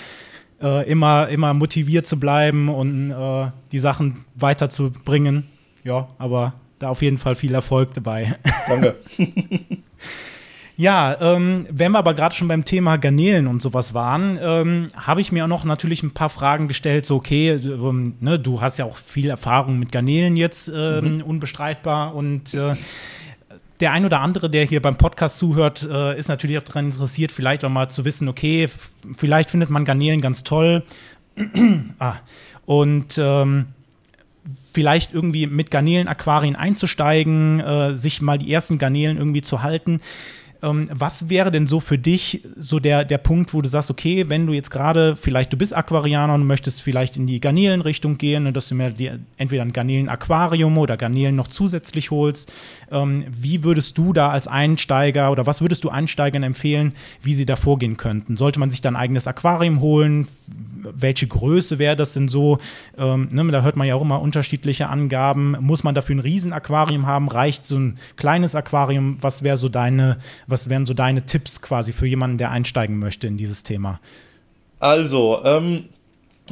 äh, 0.61 0.89
immer, 0.89 1.27
immer 1.29 1.53
motiviert 1.53 2.07
zu 2.07 2.19
bleiben 2.19 2.69
und 2.69 3.11
äh, 3.11 3.51
die 3.71 3.79
Sachen 3.79 4.25
weiterzubringen. 4.35 5.47
Ja, 5.83 6.07
aber 6.17 6.53
da 6.79 6.89
auf 6.89 7.01
jeden 7.01 7.17
Fall 7.17 7.35
viel 7.35 7.53
Erfolg 7.53 7.93
dabei. 7.93 8.37
Danke. 8.67 8.95
Ja, 10.79 11.17
ähm, 11.19 11.67
wenn 11.69 11.91
wir 11.91 11.99
aber 11.99 12.13
gerade 12.13 12.33
schon 12.33 12.47
beim 12.47 12.63
Thema 12.63 12.95
Garnelen 12.95 13.47
und 13.47 13.61
sowas 13.61 13.93
waren, 13.93 14.39
ähm, 14.41 14.87
habe 14.95 15.19
ich 15.19 15.33
mir 15.33 15.43
auch 15.43 15.49
noch 15.49 15.65
natürlich 15.65 16.03
ein 16.03 16.11
paar 16.11 16.29
Fragen 16.29 16.69
gestellt. 16.69 17.05
So, 17.05 17.17
okay, 17.17 17.49
ähm, 17.49 18.13
ne, 18.21 18.39
du 18.39 18.61
hast 18.61 18.77
ja 18.77 18.85
auch 18.85 18.95
viel 18.95 19.29
Erfahrung 19.29 19.77
mit 19.77 19.91
Garnelen 19.91 20.37
jetzt, 20.37 20.71
ähm, 20.73 21.15
mhm. 21.15 21.21
unbestreitbar. 21.23 22.15
Und 22.15 22.53
äh, 22.53 22.77
der 23.79 23.91
ein 23.91 24.05
oder 24.05 24.21
andere, 24.21 24.49
der 24.49 24.65
hier 24.65 24.81
beim 24.81 24.97
Podcast 24.97 25.37
zuhört, 25.37 25.87
äh, 25.89 26.17
ist 26.17 26.27
natürlich 26.27 26.57
auch 26.57 26.63
daran 26.63 26.85
interessiert, 26.85 27.31
vielleicht 27.31 27.63
auch 27.63 27.69
mal 27.69 27.89
zu 27.89 28.05
wissen, 28.05 28.27
okay, 28.27 28.69
vielleicht 29.15 29.49
findet 29.49 29.69
man 29.69 29.85
Garnelen 29.85 30.21
ganz 30.21 30.43
toll. 30.43 30.83
ah, 31.99 32.15
und 32.65 33.17
ähm, 33.17 33.67
vielleicht 34.73 35.13
irgendwie 35.13 35.47
mit 35.47 35.71
Garnelen-Aquarien 35.71 36.55
einzusteigen, 36.55 37.59
äh, 37.59 37.95
sich 37.95 38.21
mal 38.21 38.37
die 38.37 38.51
ersten 38.51 38.77
Garnelen 38.77 39.17
irgendwie 39.17 39.41
zu 39.41 39.63
halten. 39.63 40.01
Ähm, 40.61 40.89
was 40.91 41.29
wäre 41.29 41.51
denn 41.51 41.67
so 41.67 41.79
für 41.79 41.97
dich 41.97 42.43
so 42.57 42.79
der, 42.79 43.05
der 43.05 43.17
Punkt, 43.17 43.53
wo 43.53 43.61
du 43.61 43.69
sagst, 43.69 43.89
okay, 43.89 44.25
wenn 44.27 44.45
du 44.45 44.53
jetzt 44.53 44.71
gerade, 44.71 45.15
vielleicht 45.15 45.53
du 45.53 45.57
bist 45.57 45.75
Aquarianer 45.75 46.33
und 46.33 46.45
möchtest 46.45 46.81
vielleicht 46.81 47.17
in 47.17 47.27
die 47.27 47.39
Garnelenrichtung 47.39 48.17
gehen 48.17 48.45
und 48.45 48.55
dass 48.55 48.69
du 48.69 48.75
mir 48.75 48.93
entweder 49.37 49.63
ein 49.63 49.73
Garnelen-Aquarium 49.73 50.77
oder 50.77 50.97
Garnelen 50.97 51.35
noch 51.35 51.47
zusätzlich 51.47 52.11
holst, 52.11 52.51
ähm, 52.91 53.25
wie 53.29 53.63
würdest 53.63 53.97
du 53.97 54.11
da 54.11 54.29
als 54.29 54.47
Einsteiger 54.47 55.31
oder 55.31 55.45
was 55.45 55.61
würdest 55.61 55.83
du 55.83 55.89
Einsteigern 55.89 56.43
empfehlen, 56.43 56.93
wie 57.21 57.33
sie 57.33 57.45
da 57.45 57.55
vorgehen 57.55 57.97
könnten? 57.97 58.35
Sollte 58.35 58.59
man 58.59 58.69
sich 58.69 58.81
dann 58.81 58.95
ein 58.95 59.01
eigenes 59.01 59.27
Aquarium 59.27 59.79
holen? 59.81 60.27
welche 60.93 61.27
Größe 61.27 61.79
wäre 61.79 61.95
das 61.95 62.13
denn 62.13 62.27
so? 62.27 62.59
Ähm, 62.97 63.29
ne, 63.31 63.51
da 63.51 63.61
hört 63.61 63.75
man 63.75 63.87
ja 63.87 63.95
auch 63.95 64.01
immer 64.01 64.21
unterschiedliche 64.21 64.87
Angaben. 64.87 65.55
Muss 65.59 65.83
man 65.83 65.95
dafür 65.95 66.15
ein 66.15 66.19
Riesenaquarium 66.19 67.05
haben? 67.05 67.27
Reicht 67.27 67.65
so 67.65 67.77
ein 67.77 67.97
kleines 68.15 68.55
Aquarium? 68.55 69.17
Was 69.21 69.43
wäre 69.43 69.57
so 69.57 69.69
deine, 69.69 70.17
was 70.49 70.69
wären 70.69 70.85
so 70.85 70.93
deine 70.93 71.25
Tipps 71.25 71.61
quasi 71.61 71.93
für 71.93 72.07
jemanden, 72.07 72.37
der 72.37 72.51
einsteigen 72.51 72.99
möchte 72.99 73.27
in 73.27 73.37
dieses 73.37 73.63
Thema? 73.63 73.99
Also, 74.79 75.41
ähm, 75.43 75.85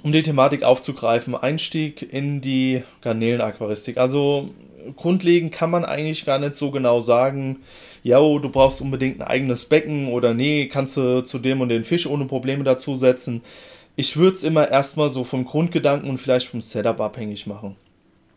um 0.03 0.12
die 0.12 0.23
Thematik 0.23 0.63
aufzugreifen, 0.63 1.36
Einstieg 1.36 2.13
in 2.13 2.41
die 2.41 2.83
Garnelenaquaristik. 3.01 3.97
Also 3.97 4.49
grundlegend 4.95 5.51
kann 5.51 5.71
man 5.71 5.86
eigentlich 5.86 6.25
gar 6.25 6.39
nicht 6.39 6.55
so 6.55 6.71
genau 6.71 6.99
sagen, 6.99 7.57
ja, 8.03 8.19
du 8.19 8.49
brauchst 8.49 8.79
unbedingt 8.79 9.19
ein 9.19 9.27
eigenes 9.27 9.65
Becken 9.65 10.07
oder 10.10 10.33
nee, 10.33 10.67
kannst 10.67 10.97
du 10.97 11.23
zu 11.23 11.39
dem 11.39 11.62
und 11.62 11.69
den 11.69 11.83
Fisch 11.83 12.05
ohne 12.05 12.25
Probleme 12.25 12.63
dazusetzen 12.63 13.41
ich 13.97 14.15
würde 14.15 14.38
es 14.38 14.43
immer 14.43 14.69
erstmal 14.69 15.10
so 15.10 15.25
vom 15.25 15.43
Grundgedanken 15.43 16.10
und 16.10 16.19
vielleicht 16.19 16.47
vom 16.47 16.62
Setup 16.62 17.01
abhängig 17.01 17.47
machen. 17.47 17.75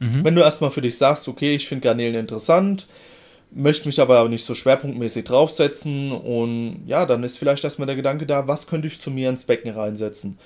Mhm. 0.00 0.24
Wenn 0.24 0.34
du 0.34 0.40
erstmal 0.40 0.70
für 0.70 0.80
dich 0.80 0.96
sagst, 0.96 1.28
okay, 1.28 1.54
ich 1.54 1.68
finde 1.68 1.84
Garnelen 1.84 2.16
interessant, 2.16 2.88
möchte 3.52 3.88
mich 3.88 4.00
aber 4.00 4.28
nicht 4.28 4.44
so 4.44 4.54
schwerpunktmäßig 4.54 5.24
draufsetzen 5.24 6.12
und 6.12 6.82
ja, 6.86 7.06
dann 7.06 7.24
ist 7.24 7.38
vielleicht 7.38 7.64
erstmal 7.64 7.86
der 7.86 7.96
Gedanke 7.96 8.26
da, 8.26 8.46
was 8.46 8.66
könnte 8.66 8.88
ich 8.88 9.00
zu 9.00 9.10
mir 9.10 9.30
ins 9.30 9.44
Becken 9.44 9.72
reinsetzen. 9.72 10.38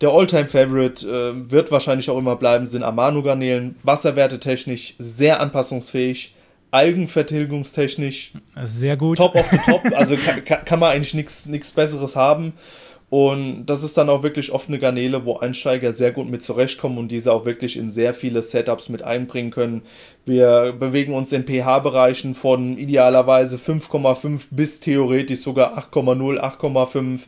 Der 0.00 0.10
Alltime 0.10 0.48
favorite 0.48 1.06
äh, 1.08 1.50
wird 1.50 1.70
wahrscheinlich 1.70 2.08
auch 2.10 2.18
immer 2.18 2.36
bleiben, 2.36 2.66
sind 2.66 2.82
Amano-Garnelen, 2.84 3.76
wasserwertetechnisch 3.82 4.94
sehr 4.98 5.40
anpassungsfähig, 5.40 6.34
Algenvertilgungstechnisch 6.70 8.32
sehr 8.64 8.96
gut. 8.96 9.18
Top 9.18 9.34
of 9.34 9.48
the 9.50 9.58
top, 9.58 9.82
also 9.94 10.16
kann, 10.16 10.64
kann 10.64 10.78
man 10.78 10.92
eigentlich 10.92 11.14
nichts 11.14 11.72
Besseres 11.72 12.14
haben. 12.14 12.52
Und 13.10 13.64
das 13.64 13.82
ist 13.82 13.96
dann 13.96 14.10
auch 14.10 14.22
wirklich 14.22 14.52
oft 14.52 14.68
eine 14.68 14.78
Garnele, 14.78 15.24
wo 15.24 15.38
Einsteiger 15.38 15.92
sehr 15.92 16.12
gut 16.12 16.28
mit 16.28 16.42
zurechtkommen 16.42 16.98
und 16.98 17.08
diese 17.08 17.32
auch 17.32 17.46
wirklich 17.46 17.78
in 17.78 17.90
sehr 17.90 18.12
viele 18.12 18.42
Setups 18.42 18.90
mit 18.90 19.02
einbringen 19.02 19.50
können. 19.50 19.82
Wir 20.26 20.74
bewegen 20.78 21.14
uns 21.14 21.32
in 21.32 21.46
pH-Bereichen 21.46 22.34
von 22.34 22.76
idealerweise 22.76 23.56
5,5 23.56 24.42
bis 24.50 24.80
theoretisch 24.80 25.40
sogar 25.40 25.78
8,0, 25.78 26.38
8,5. 26.38 27.20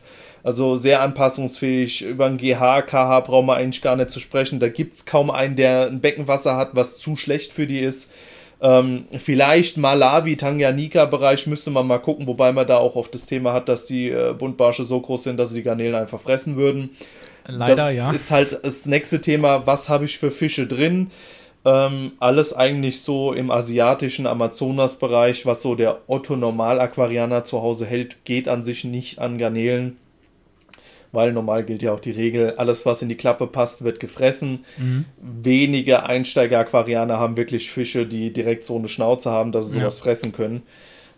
Also 0.43 0.75
sehr 0.75 1.01
anpassungsfähig. 1.01 2.03
Über 2.03 2.25
ein 2.27 2.37
GH, 2.37 2.83
KH 2.83 3.21
brauchen 3.21 3.47
wir 3.47 3.55
eigentlich 3.55 3.81
gar 3.81 3.95
nicht 3.95 4.11
zu 4.11 4.19
sprechen. 4.19 4.59
Da 4.59 4.69
gibt 4.69 4.93
es 4.93 5.05
kaum 5.07 5.31
einen, 5.31 5.55
der 5.55 5.87
ein 5.87 5.99
Beckenwasser 5.99 6.57
hat, 6.57 6.75
was 6.75 6.99
zu 6.99 7.15
schlecht 7.15 7.53
für 7.53 7.65
die 7.65 7.79
ist. 7.79 8.11
Ähm, 8.61 9.05
vielleicht 9.17 9.77
Malawi, 9.77 10.37
Tanganika-Bereich 10.37 11.47
müsste 11.47 11.71
man 11.71 11.87
mal 11.87 11.97
gucken, 11.97 12.27
wobei 12.27 12.51
man 12.51 12.67
da 12.67 12.77
auch 12.77 12.95
auf 12.95 13.09
das 13.09 13.25
Thema 13.25 13.53
hat, 13.53 13.67
dass 13.67 13.85
die 13.85 14.09
äh, 14.09 14.35
Buntbarsche 14.37 14.85
so 14.85 14.99
groß 14.99 15.23
sind, 15.23 15.37
dass 15.37 15.49
sie 15.49 15.57
die 15.57 15.63
Garnelen 15.63 15.95
einfach 15.95 16.19
fressen 16.19 16.57
würden. 16.57 16.91
Leider, 17.47 17.87
das 17.87 17.95
ja. 17.95 18.11
ist 18.11 18.29
halt 18.29 18.59
das 18.63 18.85
nächste 18.85 19.19
Thema, 19.19 19.65
was 19.65 19.89
habe 19.89 20.05
ich 20.05 20.19
für 20.19 20.29
Fische 20.29 20.67
drin? 20.67 21.09
Ähm, 21.65 22.11
alles 22.19 22.53
eigentlich 22.53 23.01
so 23.01 23.33
im 23.33 23.49
asiatischen 23.49 24.27
Amazonas-Bereich, 24.27 25.45
was 25.47 25.63
so 25.63 25.73
der 25.73 25.99
Otto-Normal-Aquarianer 26.07 27.43
zu 27.43 27.63
Hause 27.63 27.87
hält, 27.87 28.25
geht 28.25 28.47
an 28.47 28.61
sich 28.61 28.83
nicht 28.83 29.17
an 29.17 29.39
Garnelen 29.39 29.97
weil 31.11 31.33
normal 31.33 31.63
gilt 31.63 31.83
ja 31.83 31.93
auch 31.93 31.99
die 31.99 32.11
Regel, 32.11 32.55
alles 32.57 32.85
was 32.85 33.01
in 33.01 33.09
die 33.09 33.15
Klappe 33.15 33.47
passt, 33.47 33.83
wird 33.83 33.99
gefressen. 33.99 34.65
Mhm. 34.77 35.05
Wenige 35.21 36.03
Einsteiger-Aquarianer 36.03 37.17
haben 37.17 37.37
wirklich 37.37 37.71
Fische, 37.71 38.05
die 38.05 38.31
direkt 38.31 38.63
so 38.63 38.77
eine 38.77 38.87
Schnauze 38.87 39.29
haben, 39.31 39.51
dass 39.51 39.71
sie 39.71 39.79
sowas 39.79 39.97
ja. 39.97 40.03
fressen 40.03 40.31
können. 40.31 40.63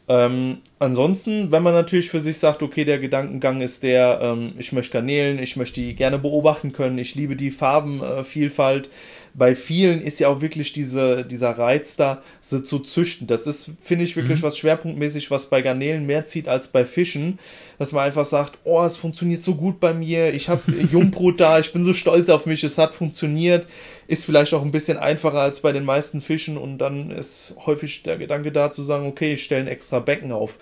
Ähm, 0.08 0.58
ansonsten, 0.79 1.51
wenn 1.51 1.63
man 1.63 1.73
natürlich 1.73 2.10
für 2.10 2.19
sich 2.19 2.38
sagt, 2.38 2.62
okay, 2.62 2.84
der 2.84 2.99
Gedankengang 2.99 3.62
ist 3.62 3.84
der, 3.84 4.19
ähm, 4.21 4.53
ich 4.58 4.73
möchte 4.73 4.93
Garnelen, 4.93 5.39
ich 5.39 5.56
möchte 5.56 5.79
die 5.79 5.95
gerne 5.95 6.19
beobachten 6.19 6.73
können, 6.73 6.97
ich 6.97 7.15
liebe 7.15 7.38
die 7.38 7.51
Farbenvielfalt, 7.51 8.88
äh, 8.88 8.89
bei 9.35 9.55
vielen 9.55 10.01
ist 10.01 10.19
ja 10.19 10.27
auch 10.27 10.41
wirklich 10.41 10.73
diese, 10.73 11.25
dieser 11.25 11.51
Reiz 11.57 11.95
da, 11.97 12.21
sie 12.39 12.63
zu 12.63 12.79
züchten. 12.79 13.25
Das 13.25 13.47
ist, 13.47 13.71
finde 13.81 14.05
ich, 14.05 14.15
wirklich 14.15 14.39
mhm. 14.39 14.43
was 14.43 14.57
schwerpunktmäßig, 14.57 15.31
was 15.31 15.47
bei 15.47 15.61
Garnelen 15.61 16.05
mehr 16.05 16.25
zieht 16.25 16.47
als 16.47 16.67
bei 16.67 16.85
Fischen. 16.85 17.39
Dass 17.79 17.91
man 17.91 18.05
einfach 18.05 18.25
sagt, 18.25 18.59
oh, 18.63 18.83
es 18.83 18.95
funktioniert 18.95 19.41
so 19.41 19.55
gut 19.55 19.79
bei 19.79 19.93
mir, 19.93 20.33
ich 20.33 20.49
habe 20.49 20.71
Jungbrut 20.91 21.39
da, 21.39 21.59
ich 21.59 21.73
bin 21.73 21.83
so 21.83 21.93
stolz 21.93 22.29
auf 22.29 22.45
mich, 22.45 22.63
es 22.63 22.77
hat 22.77 22.93
funktioniert. 22.93 23.65
Ist 24.07 24.25
vielleicht 24.25 24.53
auch 24.53 24.61
ein 24.61 24.71
bisschen 24.71 24.97
einfacher 24.97 25.39
als 25.39 25.61
bei 25.61 25.71
den 25.71 25.85
meisten 25.85 26.21
Fischen 26.21 26.57
und 26.57 26.77
dann 26.77 27.09
ist 27.09 27.55
häufig 27.65 28.03
der 28.03 28.17
Gedanke 28.17 28.51
da 28.51 28.71
zu 28.71 28.83
sagen, 28.83 29.07
okay, 29.07 29.33
ich 29.33 29.43
stelle 29.43 29.61
ein 29.61 29.67
extra 29.67 29.99
Becken 29.99 30.31
auf. 30.31 30.59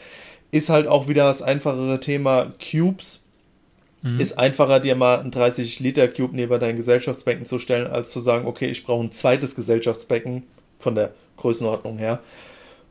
Ist 0.51 0.69
halt 0.69 0.88
auch 0.88 1.07
wieder 1.07 1.25
das 1.25 1.41
einfachere 1.41 1.99
Thema 1.99 2.53
Cubes 2.60 3.25
Mhm. 4.02 4.20
Ist 4.20 4.38
einfacher, 4.38 4.80
dir 4.80 4.96
mal 4.96 5.20
einen 5.20 5.32
30-Liter-Cube 5.32 6.36
neben 6.36 6.60
dein 6.60 6.76
Gesellschaftsbecken 6.76 7.46
zu 7.46 7.60
stellen, 7.60 7.88
als 7.88 8.12
zu 8.12 8.20
sagen, 8.20 8.48
okay, 8.48 8.68
ich 8.68 8.84
brauche 8.84 9.04
ein 9.04 9.12
zweites 9.12 9.56
Gesellschaftsbecken 9.56 10.44
von 10.80 10.96
der 10.96 11.14
Größenordnung 11.38 11.98
her. 11.98 12.20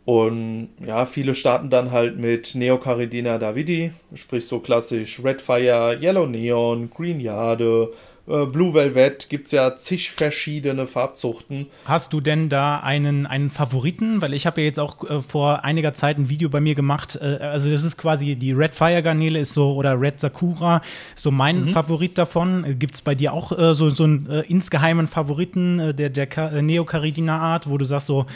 Und 0.04 0.70
ja, 0.84 1.06
viele 1.06 1.34
starten 1.34 1.70
dann 1.70 1.90
halt 1.90 2.18
mit 2.18 2.54
Neocaridina 2.54 3.38
davidi, 3.38 3.92
sprich 4.14 4.46
so 4.46 4.58
klassisch 4.60 5.22
Redfire, 5.22 5.98
Yellow 6.00 6.26
Neon, 6.26 6.90
Green 6.90 7.20
Jade, 7.20 7.92
äh, 8.30 8.46
Blue 8.46 8.74
Velvet 8.74 9.28
gibt 9.28 9.46
es 9.46 9.52
ja 9.52 9.76
zig 9.76 10.10
verschiedene 10.10 10.86
Farbzuchten. 10.86 11.66
Hast 11.84 12.12
du 12.12 12.20
denn 12.20 12.48
da 12.48 12.78
einen, 12.78 13.26
einen 13.26 13.50
Favoriten? 13.50 14.22
Weil 14.22 14.34
ich 14.34 14.46
habe 14.46 14.60
ja 14.60 14.66
jetzt 14.66 14.78
auch 14.78 15.08
äh, 15.08 15.20
vor 15.20 15.64
einiger 15.64 15.94
Zeit 15.94 16.18
ein 16.18 16.28
Video 16.28 16.48
bei 16.48 16.60
mir 16.60 16.74
gemacht. 16.74 17.18
Äh, 17.20 17.38
also 17.40 17.70
das 17.70 17.84
ist 17.84 17.96
quasi 17.96 18.36
die 18.36 18.52
Red 18.52 18.74
Fire 18.74 19.02
Garnele 19.02 19.40
ist 19.40 19.52
so 19.52 19.74
oder 19.74 20.00
Red 20.00 20.20
Sakura, 20.20 20.80
so 21.14 21.30
mein 21.30 21.66
mhm. 21.66 21.68
Favorit 21.68 22.16
davon. 22.18 22.64
Äh, 22.64 22.74
gibt 22.74 22.94
es 22.94 23.02
bei 23.02 23.14
dir 23.14 23.32
auch 23.32 23.56
äh, 23.56 23.74
so, 23.74 23.90
so 23.90 24.04
einen 24.04 24.26
insgeheimen 24.48 25.08
Favoriten 25.08 25.94
der, 25.96 26.10
der 26.10 26.62
Neocaridina 26.62 27.38
Art, 27.38 27.68
wo 27.68 27.78
du 27.78 27.84
sagst 27.84 28.06
so, 28.06 28.26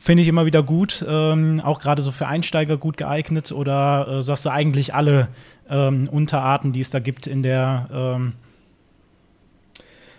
Finde 0.00 0.22
ich 0.22 0.28
immer 0.28 0.46
wieder 0.46 0.62
gut, 0.62 1.04
ähm, 1.08 1.60
auch 1.60 1.80
gerade 1.80 2.02
so 2.02 2.12
für 2.12 2.28
Einsteiger 2.28 2.76
gut 2.76 2.96
geeignet. 2.96 3.50
Oder 3.50 4.22
sagst 4.22 4.46
du 4.46 4.50
eigentlich 4.50 4.94
alle 4.94 5.26
ähm, 5.68 6.08
Unterarten, 6.08 6.72
die 6.72 6.82
es 6.82 6.90
da 6.90 7.00
gibt 7.00 7.26
in 7.26 7.42
der 7.42 7.88
ähm, 7.92 8.34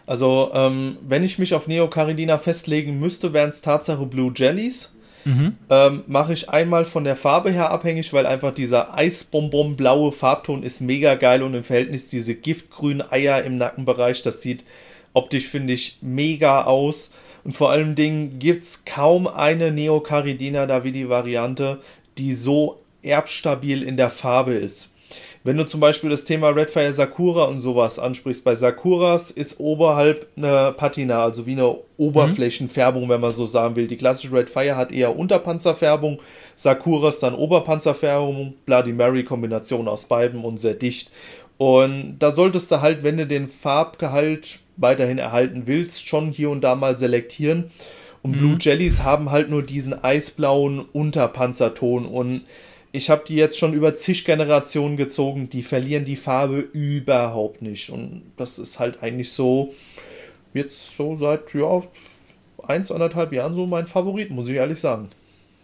also, 0.09 0.49
ähm, 0.55 0.97
wenn 1.01 1.23
ich 1.23 1.37
mich 1.37 1.53
auf 1.53 1.67
Neocaridina 1.67 2.39
festlegen 2.39 2.99
müsste, 2.99 3.31
wären 3.31 3.51
es 3.51 3.61
Tatsache 3.61 4.07
Blue 4.07 4.33
Jellies. 4.35 4.95
mhm. 5.23 5.55
ähm, 5.69 6.03
mache 6.07 6.33
ich 6.33 6.49
einmal 6.49 6.85
von 6.85 7.03
der 7.03 7.15
Farbe 7.15 7.51
her 7.51 7.69
abhängig, 7.69 8.11
weil 8.11 8.25
einfach 8.25 8.51
dieser 8.51 8.97
Eisbonbon 8.97 9.75
blaue 9.75 10.11
Farbton 10.11 10.63
ist 10.63 10.81
mega 10.81 11.13
geil 11.13 11.43
und 11.43 11.53
im 11.53 11.63
Verhältnis 11.63 12.07
diese 12.07 12.33
giftgrünen 12.33 13.03
Eier 13.11 13.43
im 13.43 13.59
Nackenbereich, 13.59 14.23
das 14.23 14.41
sieht 14.41 14.65
optisch, 15.13 15.47
finde 15.47 15.73
ich, 15.73 15.99
mega 16.01 16.63
aus. 16.63 17.13
Und 17.43 17.55
vor 17.55 17.69
allen 17.69 17.93
Dingen 17.93 18.39
gibt 18.39 18.63
es 18.63 18.85
kaum 18.85 19.27
eine 19.27 19.71
Neocaridina 19.71 20.65
Davidi-Variante, 20.65 21.81
die 22.17 22.33
so 22.33 22.81
erbstabil 23.03 23.83
in 23.83 23.95
der 23.95 24.09
Farbe 24.09 24.55
ist. 24.55 24.91
Wenn 25.49 25.57
du 25.57 25.65
zum 25.65 25.79
Beispiel 25.79 26.11
das 26.11 26.25
Thema 26.25 26.49
Redfire 26.49 26.93
Sakura 26.93 27.45
und 27.45 27.59
sowas 27.59 27.97
ansprichst, 27.97 28.43
bei 28.43 28.53
Sakuras 28.53 29.31
ist 29.31 29.59
oberhalb 29.59 30.27
eine 30.37 30.75
Patina, 30.77 31.23
also 31.23 31.47
wie 31.47 31.53
eine 31.53 31.75
Oberflächenfärbung, 31.97 33.09
wenn 33.09 33.19
man 33.19 33.31
so 33.31 33.47
sagen 33.47 33.75
will. 33.75 33.87
Die 33.87 33.97
klassische 33.97 34.31
Redfire 34.31 34.75
hat 34.75 34.91
eher 34.91 35.17
Unterpanzerfärbung, 35.17 36.19
Sakuras 36.53 37.17
dann 37.17 37.33
Oberpanzerfärbung, 37.33 38.53
Bloody 38.67 38.93
Mary 38.93 39.23
Kombination 39.23 39.87
aus 39.87 40.05
beiden 40.05 40.43
und 40.43 40.59
sehr 40.59 40.75
dicht. 40.75 41.09
Und 41.57 42.17
da 42.19 42.29
solltest 42.29 42.71
du 42.71 42.81
halt, 42.81 43.03
wenn 43.03 43.17
du 43.17 43.25
den 43.25 43.49
Farbgehalt 43.49 44.59
weiterhin 44.77 45.17
erhalten 45.17 45.63
willst, 45.65 46.07
schon 46.07 46.29
hier 46.29 46.51
und 46.51 46.61
da 46.61 46.75
mal 46.75 46.95
selektieren. 46.95 47.71
Und 48.21 48.33
mhm. 48.33 48.37
Blue 48.37 48.57
Jellies 48.59 49.01
haben 49.01 49.31
halt 49.31 49.49
nur 49.49 49.63
diesen 49.63 50.03
eisblauen 50.03 50.85
Unterpanzerton 50.93 52.05
und 52.05 52.41
ich 52.91 53.09
habe 53.09 53.23
die 53.27 53.35
jetzt 53.35 53.57
schon 53.57 53.73
über 53.73 53.93
zig 53.93 54.25
Generationen 54.25 54.97
gezogen, 54.97 55.49
die 55.49 55.63
verlieren 55.63 56.05
die 56.05 56.15
Farbe 56.15 56.59
überhaupt 56.59 57.61
nicht. 57.61 57.89
Und 57.89 58.23
das 58.37 58.57
ist 58.57 58.79
halt 58.79 59.03
eigentlich 59.03 59.31
so, 59.31 59.73
jetzt 60.53 60.95
so 60.95 61.15
seit, 61.15 61.53
ja, 61.53 61.83
eins, 62.67 62.91
anderthalb 62.91 63.31
Jahren 63.31 63.53
so 63.53 63.65
mein 63.65 63.87
Favorit, 63.87 64.31
muss 64.31 64.49
ich 64.49 64.55
ehrlich 64.55 64.79
sagen. 64.79 65.09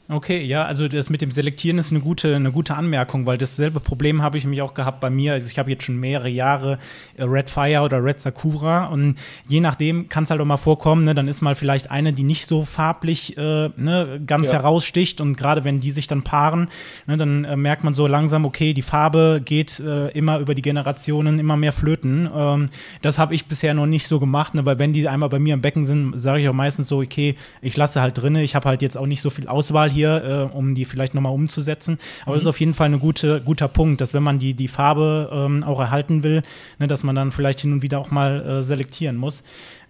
Okay, 0.08 0.43
ja, 0.43 0.66
also 0.66 0.88
das 0.88 1.10
mit 1.10 1.24
dem 1.24 1.32
Selektieren 1.32 1.80
ist 1.80 1.89
eine 1.89 1.99
gute, 1.99 2.36
eine 2.36 2.51
gute 2.51 2.76
Anmerkung, 2.76 3.26
weil 3.26 3.39
dasselbe 3.39 3.80
Problem 3.80 4.22
habe 4.22 4.38
ich 4.38 4.43
nämlich 4.43 4.62
auch 4.62 4.76
gehabt 4.76 4.99
bei 4.99 5.10
mir. 5.10 5.34
Also 5.34 5.49
ich 5.49 5.58
habe 5.58 5.72
jetzt 5.72 5.84
schon 5.84 5.99
mehrere 5.99 6.30
Jahre 6.30 6.78
äh, 7.18 7.24
Red 7.24 7.49
Fire 7.49 7.82
oder 7.82 8.03
Red 8.03 8.20
Sakura 8.20 8.86
und 8.86 9.16
je 9.47 9.62
nachdem 9.62 10.08
kann 10.08 10.26
es 10.26 10.30
halt 10.30 10.39
auch 10.41 10.45
mal 10.45 10.58
vorkommen, 10.58 11.06
ne, 11.06 11.16
dann 11.16 11.28
ist 11.28 11.41
mal 11.41 11.56
vielleicht 11.56 11.89
eine, 11.89 12.14
die 12.14 12.22
nicht 12.22 12.45
so 12.45 12.66
farblich 12.66 13.36
äh, 13.36 13.70
ne, 13.76 14.22
ganz 14.24 14.49
ja. 14.49 14.53
heraussticht 14.53 15.22
und 15.22 15.38
gerade 15.38 15.64
wenn 15.64 15.80
die 15.80 15.89
sich 15.89 16.06
dann 16.06 16.22
paaren, 16.22 16.70
ne, 17.08 17.18
dann 17.18 17.43
äh, 17.43 17.56
merkt 17.56 17.84
man 17.84 17.95
so 17.95 18.06
langsam, 18.06 18.45
okay, 18.45 18.76
die 18.76 18.84
Farbe 18.84 19.41
geht 19.43 19.80
äh, 19.80 20.10
immer 20.10 20.38
über 20.38 20.53
die 20.53 20.62
Generationen 20.62 21.39
immer 21.39 21.58
mehr 21.58 21.74
flöten. 21.74 22.30
Ähm, 22.32 22.70
das 23.01 23.18
habe 23.18 23.34
ich 23.34 23.47
bisher 23.47 23.74
noch 23.74 23.88
nicht 23.88 24.06
so 24.06 24.20
gemacht, 24.20 24.53
ne, 24.53 24.68
weil 24.68 24.78
wenn 24.78 24.93
die 24.93 25.10
einmal 25.10 25.30
bei 25.30 25.39
mir 25.39 25.56
im 25.56 25.62
Becken 25.62 25.88
sind, 25.88 26.22
sage 26.22 26.41
ich 26.41 26.47
auch 26.47 26.53
meistens 26.53 26.89
so, 26.89 26.99
okay, 26.99 27.34
ich 27.64 27.76
lasse 27.76 28.01
halt 28.01 28.20
drinne, 28.20 28.43
ich 28.43 28.53
habe 28.53 28.70
halt 28.70 28.84
jetzt 28.84 28.99
auch 28.99 29.08
nicht 29.08 29.24
so 29.24 29.32
viel 29.32 29.47
Auswahl 29.47 29.95
hier, 29.96 30.50
äh, 30.52 30.56
um 30.56 30.76
die 30.76 30.86
vielleicht 30.86 31.16
nochmal 31.16 31.34
umzusetzen. 31.34 31.98
Aber 32.24 32.32
mhm. 32.32 32.36
das 32.36 32.43
ist 32.43 32.48
auf 32.48 32.60
jeden 32.60 32.74
Fall 32.74 32.89
ein 32.89 33.00
gute, 33.00 33.41
guter 33.41 33.68
Punkt, 33.68 34.02
dass 34.02 34.14
wenn 34.14 34.24
man 34.24 34.38
die, 34.38 34.54
die 34.54 34.68
Farbe 34.68 35.30
ähm, 35.32 35.64
auch 35.64 35.80
erhalten 35.80 36.24
will, 36.24 36.43
ne, 36.80 36.88
dass 36.88 37.04
man 37.04 37.16
dann 37.16 37.32
vielleicht 37.32 37.62
hin 37.62 37.74
und 37.74 37.82
wieder 37.82 38.00
auch 38.00 38.12
mal 38.12 38.46
äh, 38.46 38.62
selektieren 38.62 39.16
muss. 39.16 39.43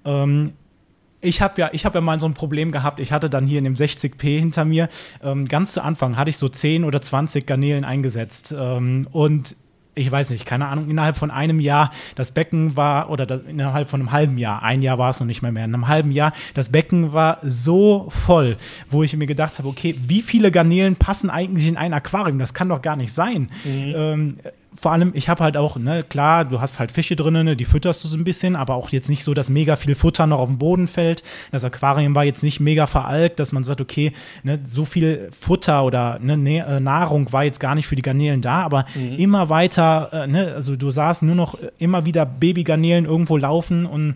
Ähm, 0.05 0.53
ich 1.21 1.41
habe 1.41 1.59
ja, 1.59 1.67
habe 1.67 1.97
ja 1.97 2.01
mal 2.01 2.19
so 2.19 2.27
ein 2.27 2.35
Problem 2.35 2.71
gehabt. 2.71 2.99
Ich 2.99 3.11
hatte 3.11 3.29
dann 3.29 3.47
hier 3.47 3.57
in 3.57 3.63
dem 3.63 3.73
60p 3.73 4.39
hinter 4.39 4.63
mir 4.63 4.89
ähm, 5.23 5.47
ganz 5.47 5.73
zu 5.73 5.83
Anfang 5.83 6.17
hatte 6.17 6.29
ich 6.29 6.37
so 6.37 6.47
10 6.47 6.83
oder 6.83 7.01
20 7.01 7.45
Garnelen 7.45 7.83
eingesetzt 7.83 8.53
ähm, 8.57 9.07
und 9.11 9.55
ich 9.95 10.11
weiß 10.11 10.29
nicht, 10.29 10.45
keine 10.45 10.67
Ahnung, 10.67 10.89
innerhalb 10.89 11.17
von 11.17 11.31
einem 11.31 11.59
Jahr 11.59 11.91
das 12.15 12.31
Becken 12.31 12.75
war, 12.75 13.09
oder 13.09 13.25
das, 13.25 13.41
innerhalb 13.47 13.89
von 13.89 14.01
einem 14.01 14.11
halben 14.11 14.37
Jahr, 14.37 14.61
ein 14.61 14.81
Jahr 14.81 14.97
war 14.97 15.09
es 15.09 15.19
noch 15.19 15.27
nicht 15.27 15.41
mehr 15.41 15.51
mehr, 15.51 15.65
in 15.65 15.73
einem 15.73 15.87
halben 15.87 16.11
Jahr, 16.11 16.33
das 16.53 16.69
Becken 16.69 17.13
war 17.13 17.39
so 17.41 18.07
voll, 18.09 18.57
wo 18.89 19.03
ich 19.03 19.15
mir 19.15 19.27
gedacht 19.27 19.57
habe, 19.57 19.67
okay, 19.67 19.95
wie 20.05 20.21
viele 20.21 20.51
Garnelen 20.51 20.97
passen 20.97 21.29
eigentlich 21.29 21.67
in 21.67 21.77
ein 21.77 21.93
Aquarium? 21.93 22.39
Das 22.39 22.53
kann 22.53 22.69
doch 22.69 22.81
gar 22.81 22.95
nicht 22.95 23.13
sein. 23.13 23.49
Mhm. 23.63 23.93
Ähm, 23.95 24.37
vor 24.79 24.91
allem, 24.91 25.11
ich 25.13 25.29
habe 25.29 25.43
halt 25.43 25.57
auch, 25.57 25.77
ne, 25.77 26.03
klar, 26.03 26.45
du 26.45 26.61
hast 26.61 26.79
halt 26.79 26.91
Fische 26.91 27.15
drinnen, 27.15 27.45
ne, 27.45 27.55
die 27.55 27.65
fütterst 27.65 28.03
du 28.03 28.07
so 28.07 28.17
ein 28.17 28.23
bisschen, 28.23 28.55
aber 28.55 28.75
auch 28.75 28.89
jetzt 28.89 29.09
nicht 29.09 29.23
so, 29.23 29.33
dass 29.33 29.49
mega 29.49 29.75
viel 29.75 29.95
Futter 29.95 30.27
noch 30.27 30.39
auf 30.39 30.49
den 30.49 30.57
Boden 30.57 30.87
fällt. 30.87 31.23
Das 31.51 31.63
Aquarium 31.63 32.15
war 32.15 32.23
jetzt 32.23 32.43
nicht 32.43 32.59
mega 32.59 32.87
veralkt, 32.87 33.39
dass 33.39 33.51
man 33.51 33.63
sagt, 33.63 33.81
okay, 33.81 34.11
ne, 34.43 34.59
so 34.63 34.85
viel 34.85 35.29
Futter 35.39 35.83
oder 35.83 36.19
ne, 36.19 36.59
äh, 36.59 36.79
Nahrung 36.79 37.31
war 37.31 37.43
jetzt 37.43 37.59
gar 37.59 37.75
nicht 37.75 37.87
für 37.87 37.95
die 37.95 38.01
Garnelen 38.01 38.41
da, 38.41 38.63
aber 38.63 38.85
mhm. 38.95 39.17
immer 39.17 39.49
weiter, 39.49 40.09
äh, 40.11 40.27
ne, 40.27 40.53
also 40.55 40.75
du 40.75 40.91
sahst 40.91 41.23
nur 41.23 41.35
noch 41.35 41.57
immer 41.77 42.05
wieder 42.05 42.25
Babygarnelen 42.25 43.05
irgendwo 43.05 43.37
laufen 43.37 43.85
und 43.85 44.15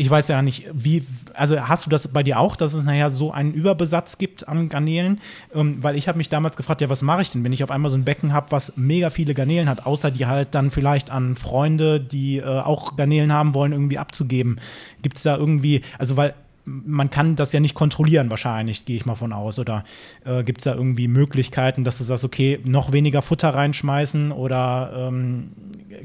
ich 0.00 0.08
weiß 0.08 0.28
ja 0.28 0.40
nicht, 0.40 0.66
wie, 0.72 1.04
also 1.34 1.68
hast 1.68 1.84
du 1.84 1.90
das 1.90 2.08
bei 2.08 2.22
dir 2.22 2.40
auch, 2.40 2.56
dass 2.56 2.72
es 2.72 2.84
nachher 2.84 3.10
so 3.10 3.32
einen 3.32 3.52
Überbesatz 3.52 4.16
gibt 4.16 4.48
an 4.48 4.70
Garnelen? 4.70 5.20
Ähm, 5.54 5.82
weil 5.82 5.94
ich 5.94 6.08
habe 6.08 6.16
mich 6.16 6.30
damals 6.30 6.56
gefragt, 6.56 6.80
ja, 6.80 6.88
was 6.88 7.02
mache 7.02 7.20
ich 7.20 7.30
denn, 7.32 7.44
wenn 7.44 7.52
ich 7.52 7.62
auf 7.62 7.70
einmal 7.70 7.90
so 7.90 7.98
ein 7.98 8.04
Becken 8.06 8.32
habe, 8.32 8.50
was 8.50 8.78
mega 8.78 9.10
viele 9.10 9.34
Garnelen 9.34 9.68
hat, 9.68 9.84
außer 9.84 10.10
die 10.10 10.24
halt 10.24 10.54
dann 10.54 10.70
vielleicht 10.70 11.10
an 11.10 11.36
Freunde, 11.36 12.00
die 12.00 12.38
äh, 12.38 12.44
auch 12.44 12.96
Garnelen 12.96 13.30
haben 13.30 13.52
wollen, 13.52 13.72
irgendwie 13.72 13.98
abzugeben. 13.98 14.58
Gibt 15.02 15.18
es 15.18 15.22
da 15.22 15.36
irgendwie, 15.36 15.82
also 15.98 16.16
weil 16.16 16.32
man 16.64 17.10
kann 17.10 17.36
das 17.36 17.52
ja 17.52 17.60
nicht 17.60 17.74
kontrollieren, 17.74 18.30
wahrscheinlich, 18.30 18.84
gehe 18.84 18.96
ich 18.96 19.06
mal 19.06 19.14
von 19.14 19.32
aus. 19.32 19.58
Oder 19.58 19.84
äh, 20.24 20.42
gibt 20.44 20.58
es 20.58 20.64
da 20.64 20.74
irgendwie 20.74 21.08
Möglichkeiten, 21.08 21.84
dass 21.84 21.98
du 21.98 22.04
sagst, 22.04 22.24
okay, 22.24 22.60
noch 22.64 22.92
weniger 22.92 23.22
Futter 23.22 23.50
reinschmeißen? 23.50 24.32
Oder 24.32 24.92
ähm, 24.94 25.52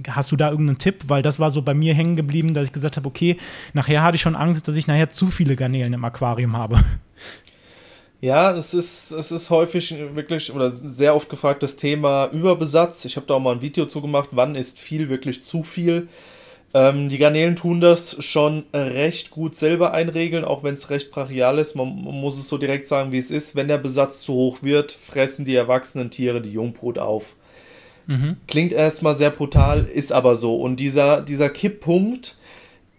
hast 0.10 0.32
du 0.32 0.36
da 0.36 0.50
irgendeinen 0.50 0.78
Tipp? 0.78 1.04
Weil 1.08 1.22
das 1.22 1.40
war 1.40 1.52
so 1.52 1.62
bei 1.62 1.74
mir 1.74 1.94
hängen 1.94 2.16
geblieben, 2.16 2.54
dass 2.54 2.66
ich 2.66 2.74
gesagt 2.74 2.98
habe, 2.98 3.08
okay, 3.08 3.38
nachher 3.74 4.04
hatte 4.04 4.16
ich 4.16 4.22
schon 4.22 4.36
Angst, 4.36 4.68
dass 4.68 4.76
ich 4.76 4.88
nachher 4.88 5.10
zu 5.10 5.28
viele 5.28 5.56
Garnelen 5.56 5.94
im 5.94 6.06
Aquarium 6.06 6.56
habe. 6.56 6.80
Ja, 8.22 8.54
es 8.54 8.74
ist, 8.74 9.12
es 9.12 9.32
ist 9.32 9.50
häufig 9.52 9.94
wirklich 10.16 10.52
oder 10.52 10.72
sehr 10.72 11.16
oft 11.16 11.30
gefragt 11.30 11.62
das 11.62 11.76
Thema 11.76 12.28
Überbesatz. 12.32 13.06
Ich 13.06 13.18
habe 13.18 13.28
da 13.28 13.36
auch 13.36 13.40
mal 13.40 13.54
ein 13.54 13.62
Video 13.62 13.86
zu 13.86 14.02
gemacht, 14.02 14.30
wann 14.32 14.56
ist 14.56 14.80
viel 14.80 15.10
wirklich 15.10 15.44
zu 15.44 15.62
viel. 15.64 16.08
Ähm, 16.76 17.08
die 17.08 17.20
Garnelen 17.20 17.56
tun 17.56 17.80
das 17.80 18.22
schon 18.22 18.66
recht 18.74 19.32
gut 19.32 19.56
selber 19.56 19.94
einregeln, 19.94 20.44
auch 20.44 20.62
wenn 20.62 20.74
es 20.74 20.90
recht 20.90 21.10
brachial 21.10 21.58
ist. 21.58 21.74
Man, 21.74 22.04
man, 22.04 22.20
muss 22.20 22.38
es 22.38 22.50
so 22.50 22.58
direkt 22.58 22.86
sagen, 22.86 23.14
wie 23.14 23.18
es 23.18 23.32
ist. 23.32 23.56
Wenn 23.56 23.70
der 23.70 23.78
Besatz 23.78 24.20
zu 24.20 24.34
hoch 24.34 24.58
wird, 24.62 24.92
fressen 24.92 25.46
die 25.46 25.56
erwachsenen 25.56 26.12
Tiere 26.12 26.42
die 26.42 26.52
Jungbrut 26.52 27.00
auf. 27.00 27.38
Mhm. 28.08 28.36
Klingt 28.48 28.74
erstmal 28.74 29.16
sehr 29.16 29.30
brutal, 29.30 29.86
ist 29.86 30.12
aber 30.12 30.36
so. 30.36 30.58
Und 30.58 30.82
dieser, 30.82 31.22
dieser 31.22 31.48
Kipppunkt 31.48 32.36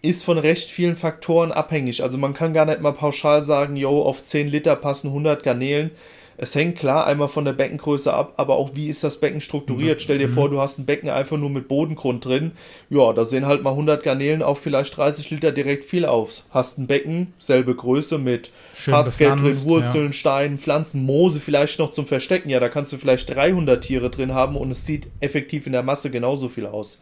ist 0.01 0.23
von 0.23 0.39
recht 0.39 0.71
vielen 0.71 0.97
Faktoren 0.97 1.51
abhängig. 1.51 2.01
Also 2.01 2.17
man 2.17 2.33
kann 2.33 2.55
gar 2.55 2.65
nicht 2.65 2.81
mal 2.81 2.93
pauschal 2.93 3.43
sagen, 3.43 3.75
yo, 3.75 4.01
auf 4.01 4.23
10 4.23 4.47
Liter 4.47 4.75
passen 4.75 5.09
100 5.09 5.43
Garnelen 5.43 5.91
es 6.39 6.53
hängt 6.53 6.77
klar 6.77 7.07
einmal 7.07 7.29
von 7.29 7.45
der 7.45 7.53
Beckengröße 7.53 8.13
ab, 8.13 8.33
aber 8.37 8.55
auch 8.55 8.71
wie 8.75 8.89
ist 8.89 9.03
das 9.03 9.19
Becken 9.19 9.41
strukturiert. 9.41 9.97
Mhm. 9.97 10.03
Stell 10.03 10.17
dir 10.19 10.29
vor, 10.29 10.47
mhm. 10.47 10.51
du 10.51 10.61
hast 10.61 10.77
ein 10.77 10.85
Becken 10.85 11.09
einfach 11.09 11.37
nur 11.37 11.49
mit 11.49 11.67
Bodengrund 11.67 12.23
drin. 12.23 12.51
Ja, 12.91 13.11
da 13.11 13.25
sehen 13.25 13.47
halt 13.47 13.63
mal 13.63 13.71
100 13.71 14.03
Garnelen 14.03 14.43
auf 14.43 14.59
vielleicht 14.59 14.95
30 14.95 15.31
Liter 15.31 15.51
direkt 15.51 15.83
viel 15.83 16.05
aus. 16.05 16.47
Hast 16.51 16.77
ein 16.77 16.85
Becken, 16.85 17.33
selbe 17.39 17.75
Größe 17.75 18.19
mit 18.19 18.51
Harzgeld 18.85 19.39
drin, 19.39 19.63
Wurzeln, 19.63 20.05
ja. 20.07 20.13
Steinen, 20.13 20.59
Pflanzen, 20.59 21.03
Moose 21.03 21.39
vielleicht 21.39 21.79
noch 21.79 21.89
zum 21.89 22.05
Verstecken. 22.05 22.49
Ja, 22.49 22.59
da 22.59 22.69
kannst 22.69 22.93
du 22.93 22.97
vielleicht 22.97 23.33
300 23.35 23.83
Tiere 23.83 24.11
drin 24.11 24.33
haben 24.33 24.55
und 24.57 24.69
es 24.69 24.85
sieht 24.85 25.07
effektiv 25.19 25.65
in 25.65 25.73
der 25.73 25.83
Masse 25.83 26.11
genauso 26.11 26.49
viel 26.49 26.67
aus. 26.67 27.01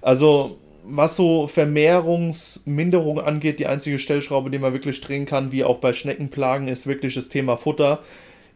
Also 0.00 0.58
was 0.84 1.16
so 1.16 1.48
Vermehrungsminderung 1.48 3.20
angeht, 3.20 3.58
die 3.58 3.66
einzige 3.66 3.98
Stellschraube, 3.98 4.50
die 4.50 4.58
man 4.58 4.72
wirklich 4.72 5.00
drehen 5.00 5.26
kann, 5.26 5.50
wie 5.50 5.64
auch 5.64 5.78
bei 5.78 5.92
Schneckenplagen, 5.92 6.68
ist 6.68 6.86
wirklich 6.86 7.14
das 7.14 7.28
Thema 7.28 7.56
Futter 7.56 8.00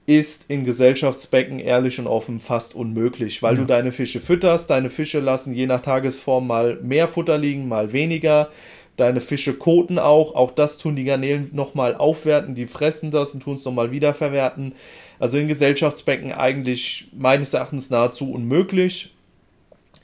ist 0.07 0.51
in 0.51 0.65
Gesellschaftsbecken 0.65 1.61
ehrlich 1.61 1.99
und 1.99 2.07
offen 2.07 2.41
fast 2.41 2.75
unmöglich, 2.75 3.43
weil 3.43 3.55
ja. 3.55 3.61
du 3.61 3.67
deine 3.67 3.93
Fische 3.93 4.21
fütterst. 4.21 4.71
Deine 4.71 4.91
Fische 4.91 5.21
lassen 5.21 5.55
je 5.55 5.67
nach 5.67 5.81
Tagesform 5.81 6.47
mal 6.47 6.79
mehr 6.83 7.09
Futter 7.09 7.39
liegen, 7.39 7.69
mal 7.69 7.93
weniger. 7.93 8.51
Deine 8.97 9.21
Fische 9.21 9.55
koten 9.55 9.99
auch. 9.99 10.35
Auch 10.35 10.51
das 10.51 10.79
tun 10.79 10.97
die 10.97 11.05
Garnelen 11.05 11.51
nochmal 11.53 11.95
aufwerten. 11.95 12.55
Die 12.55 12.67
fressen 12.67 13.11
das 13.11 13.33
und 13.33 13.43
tun 13.43 13.55
es 13.55 13.65
nochmal 13.65 13.91
wiederverwerten. 13.91 14.75
Also 15.19 15.39
in 15.39 15.49
Gesellschaftsbecken 15.49 16.33
eigentlich 16.33 17.09
meines 17.17 17.55
Erachtens 17.55 17.91
nahezu 17.91 18.33
unmöglich 18.33 19.15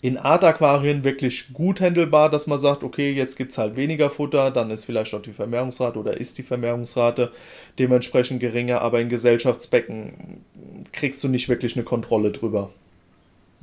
in 0.01 0.17
Art-Aquarien 0.17 1.05
wirklich 1.05 1.53
gut 1.53 1.81
handelbar, 1.81 2.31
dass 2.31 2.47
man 2.47 2.59
sagt, 2.59 2.85
okay, 2.85 3.13
jetzt 3.13 3.37
gibt 3.37 3.53
es 3.53 3.59
halt 3.59 3.77
weniger 3.77 4.11
Futter, 4.11 4.51
dann 4.51 4.71
ist 4.71 4.85
vielleicht 4.85 5.13
auch 5.15 5.23
die 5.23 5.33
Vermehrungsrate 5.33 5.99
oder 5.99 6.17
ist 6.17 6.39
die 6.39 6.43
Vermehrungsrate 6.43 7.33
dementsprechend 7.79 8.41
geringer, 8.41 8.81
aber 8.81 9.01
in 9.01 9.09
Gesellschaftsbecken 9.09 10.45
kriegst 10.93 11.23
du 11.25 11.29
nicht 11.29 11.49
wirklich 11.49 11.77
eine 11.77 11.85
Kontrolle 11.85 12.31
drüber. 12.31 12.71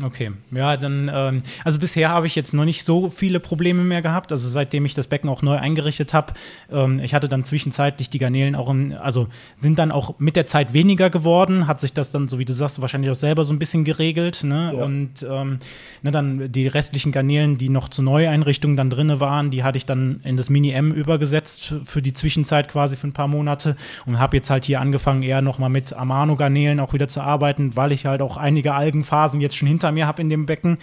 Okay, 0.04 0.32
ja, 0.52 0.76
dann, 0.76 1.10
ähm, 1.14 1.42
also 1.64 1.80
bisher 1.80 2.10
habe 2.10 2.28
ich 2.28 2.36
jetzt 2.36 2.54
noch 2.54 2.66
nicht 2.66 2.84
so 2.84 3.10
viele 3.10 3.40
Probleme 3.40 3.82
mehr 3.82 4.02
gehabt. 4.02 4.34
Also 4.34 4.50
seitdem 4.50 4.84
ich 4.84 4.94
das 4.94 5.08
Becken 5.08 5.30
auch 5.30 5.42
neu 5.42 5.56
eingerichtet 5.56 6.14
habe, 6.14 6.34
ähm, 6.70 7.00
ich 7.00 7.14
hatte 7.14 7.30
dann 7.30 7.46
zwischenzeitlich 7.46 8.10
die 8.10 8.20
Garnelen 8.20 8.56
auch, 8.56 8.70
in, 8.70 8.92
also 8.92 9.30
sind 9.56 9.80
dann 9.80 9.94
auch 9.94 10.20
mit 10.20 10.36
der 10.36 10.48
Zeit 10.48 10.74
weniger 10.74 11.10
geworden, 11.10 11.68
hat 11.68 11.80
sich 11.80 11.94
das 11.94 12.12
dann, 12.12 12.28
so 12.28 12.40
wie 12.40 12.46
du 12.46 12.54
sagst, 12.54 12.82
wahrscheinlich 12.82 13.10
auch 13.10 13.16
selber 13.16 13.46
so 13.46 13.54
ein 13.54 13.60
bisschen 13.60 13.86
geregelt. 13.86 14.44
Ne? 14.44 14.74
Ja. 14.76 14.84
Und 14.84 15.26
ähm, 15.30 15.60
ne, 16.02 16.12
dann 16.12 16.52
die 16.52 16.68
restlichen 16.68 17.14
Garnelen, 17.14 17.58
die 17.58 17.70
noch 17.70 17.88
zur 17.88 18.04
Neueinrichtung 18.04 18.76
dann 18.76 18.90
drin 18.90 19.18
waren, 19.22 19.50
die 19.50 19.64
hatte 19.64 19.78
ich 19.78 19.86
dann 19.86 20.20
in 20.26 20.36
das 20.36 20.50
Mini-M 20.50 20.92
übergesetzt 20.92 21.76
für 21.86 22.02
die 22.02 22.12
Zwischenzeit 22.12 22.68
quasi 22.68 22.98
für 22.98 23.08
ein 23.08 23.14
paar 23.14 23.30
Monate 23.30 23.78
und 24.06 24.20
habe 24.20 24.36
jetzt 24.36 24.50
halt 24.50 24.66
hier 24.66 24.82
angefangen, 24.82 25.24
eher 25.24 25.42
nochmal 25.42 25.70
mit 25.70 25.94
Amano-Garnelen 25.94 26.82
auch 26.82 26.92
wieder 26.92 27.08
zu 27.08 27.22
arbeiten, 27.22 27.78
weil 27.78 27.94
ich 27.94 28.06
halt 28.06 28.22
auch 28.22 28.36
einige 28.36 28.74
Algenphasen 28.74 29.40
jetzt 29.40 29.56
schon 29.56 29.70
hinter 29.70 29.85
hinter 29.86 29.92
mir 29.92 30.08
habe 30.08 30.22
in 30.22 30.30
dem 30.30 30.46
Becken. 30.46 30.78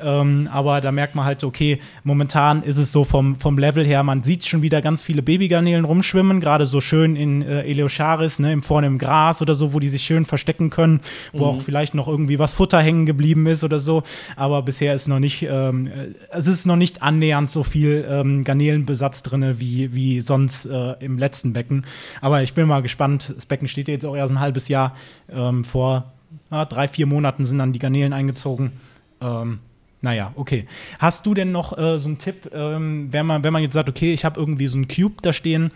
Ähm, 0.00 0.48
aber 0.52 0.80
da 0.80 0.92
merkt 0.92 1.14
man 1.14 1.24
halt, 1.24 1.44
okay, 1.44 1.78
momentan 2.02 2.62
ist 2.62 2.76
es 2.76 2.92
so 2.92 3.04
vom, 3.04 3.36
vom 3.36 3.58
Level 3.58 3.84
her, 3.84 4.02
man 4.02 4.22
sieht 4.22 4.44
schon 4.44 4.62
wieder 4.62 4.82
ganz 4.82 5.02
viele 5.02 5.22
Babygarnelen 5.22 5.84
rumschwimmen, 5.84 6.40
gerade 6.40 6.66
so 6.66 6.80
schön 6.80 7.16
in 7.16 7.42
äh, 7.42 7.62
Eleoscharis, 7.62 8.38
ne, 8.38 8.52
im, 8.52 8.62
vorne 8.62 8.86
im 8.86 8.98
Gras 8.98 9.40
oder 9.40 9.54
so, 9.54 9.72
wo 9.72 9.78
die 9.78 9.88
sich 9.88 10.02
schön 10.02 10.24
verstecken 10.26 10.70
können, 10.70 11.00
wo 11.32 11.44
mhm. 11.44 11.50
auch 11.50 11.62
vielleicht 11.62 11.94
noch 11.94 12.08
irgendwie 12.08 12.38
was 12.38 12.54
Futter 12.54 12.80
hängen 12.80 13.06
geblieben 13.06 13.46
ist 13.46 13.64
oder 13.64 13.78
so. 13.78 14.02
Aber 14.36 14.62
bisher 14.62 14.94
ist 14.94 15.08
noch 15.08 15.20
nicht, 15.20 15.46
ähm, 15.48 15.88
es 16.30 16.46
ist 16.46 16.66
noch 16.66 16.76
nicht 16.76 17.02
annähernd 17.02 17.50
so 17.50 17.62
viel 17.62 18.06
ähm, 18.08 18.44
Garnelenbesatz 18.44 19.22
drin 19.22 19.54
wie, 19.58 19.94
wie 19.94 20.20
sonst 20.20 20.66
äh, 20.66 20.94
im 21.00 21.18
letzten 21.18 21.52
Becken. 21.52 21.84
Aber 22.20 22.42
ich 22.42 22.54
bin 22.54 22.66
mal 22.66 22.82
gespannt. 22.82 23.32
Das 23.34 23.46
Becken 23.46 23.68
steht 23.68 23.88
jetzt 23.88 24.04
auch 24.04 24.16
erst 24.16 24.32
ein 24.32 24.40
halbes 24.40 24.68
Jahr 24.68 24.94
ähm, 25.30 25.64
vor 25.64 26.13
ja, 26.50 26.64
drei, 26.64 26.88
vier 26.88 27.06
Monaten 27.06 27.44
sind 27.44 27.58
dann 27.58 27.72
die 27.72 27.78
Garnelen 27.78 28.12
eingezogen. 28.12 28.72
Ähm, 29.20 29.58
naja, 30.04 30.32
okay. 30.36 30.66
Hast 30.98 31.24
du 31.24 31.34
denn 31.34 31.50
noch 31.50 31.76
äh, 31.76 31.98
so 31.98 32.08
einen 32.08 32.18
Tipp, 32.18 32.50
ähm, 32.52 33.08
wenn, 33.10 33.24
man, 33.24 33.42
wenn 33.42 33.52
man 33.52 33.62
jetzt 33.62 33.72
sagt, 33.72 33.88
okay, 33.88 34.12
ich 34.12 34.24
habe 34.24 34.38
irgendwie 34.38 34.66
so 34.66 34.76
einen 34.76 34.86
Cube 34.86 35.14
da 35.22 35.32
stehen, 35.32 35.70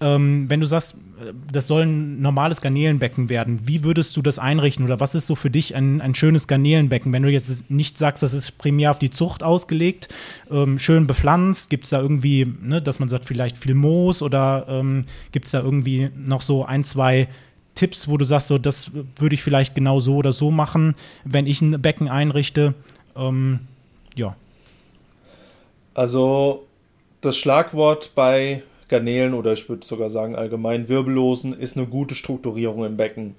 ähm, 0.00 0.48
wenn 0.48 0.60
du 0.60 0.66
sagst, 0.66 0.94
äh, 1.20 1.32
das 1.50 1.66
soll 1.66 1.82
ein 1.82 2.20
normales 2.20 2.60
Garnelenbecken 2.60 3.28
werden, 3.28 3.66
wie 3.66 3.84
würdest 3.84 4.16
du 4.16 4.22
das 4.22 4.38
einrichten 4.38 4.84
oder 4.84 5.00
was 5.00 5.14
ist 5.14 5.26
so 5.26 5.34
für 5.34 5.50
dich 5.50 5.74
ein, 5.74 6.00
ein 6.00 6.14
schönes 6.14 6.48
Garnelenbecken? 6.48 7.12
Wenn 7.12 7.22
du 7.22 7.30
jetzt 7.30 7.70
nicht 7.70 7.98
sagst, 7.98 8.22
das 8.22 8.32
ist 8.32 8.58
primär 8.58 8.90
auf 8.90 8.98
die 8.98 9.10
Zucht 9.10 9.42
ausgelegt, 9.42 10.08
ähm, 10.50 10.78
schön 10.78 11.06
bepflanzt, 11.06 11.70
gibt 11.70 11.84
es 11.84 11.90
da 11.90 12.00
irgendwie, 12.00 12.52
ne, 12.62 12.82
dass 12.82 13.00
man 13.00 13.08
sagt, 13.08 13.24
vielleicht 13.24 13.58
viel 13.58 13.74
Moos 13.74 14.22
oder 14.22 14.66
ähm, 14.68 15.06
gibt 15.30 15.46
es 15.46 15.52
da 15.52 15.60
irgendwie 15.60 16.10
noch 16.16 16.42
so 16.42 16.64
ein, 16.64 16.84
zwei 16.84 17.28
Tipps, 17.74 18.08
wo 18.08 18.16
du 18.16 18.24
sagst, 18.24 18.48
so, 18.48 18.58
das 18.58 18.90
würde 19.16 19.34
ich 19.34 19.42
vielleicht 19.42 19.74
genau 19.74 20.00
so 20.00 20.16
oder 20.16 20.32
so 20.32 20.50
machen, 20.50 20.94
wenn 21.24 21.46
ich 21.46 21.62
ein 21.62 21.80
Becken 21.80 22.08
einrichte? 22.08 22.74
Ähm, 23.16 23.60
ja. 24.14 24.36
Also 25.94 26.66
das 27.20 27.36
Schlagwort 27.36 28.12
bei 28.14 28.62
Garnelen 28.88 29.34
oder 29.34 29.54
ich 29.54 29.68
würde 29.68 29.86
sogar 29.86 30.10
sagen 30.10 30.36
allgemein 30.36 30.88
Wirbellosen 30.88 31.58
ist 31.58 31.76
eine 31.76 31.86
gute 31.86 32.14
Strukturierung 32.14 32.84
im 32.84 32.96
Becken. 32.96 33.36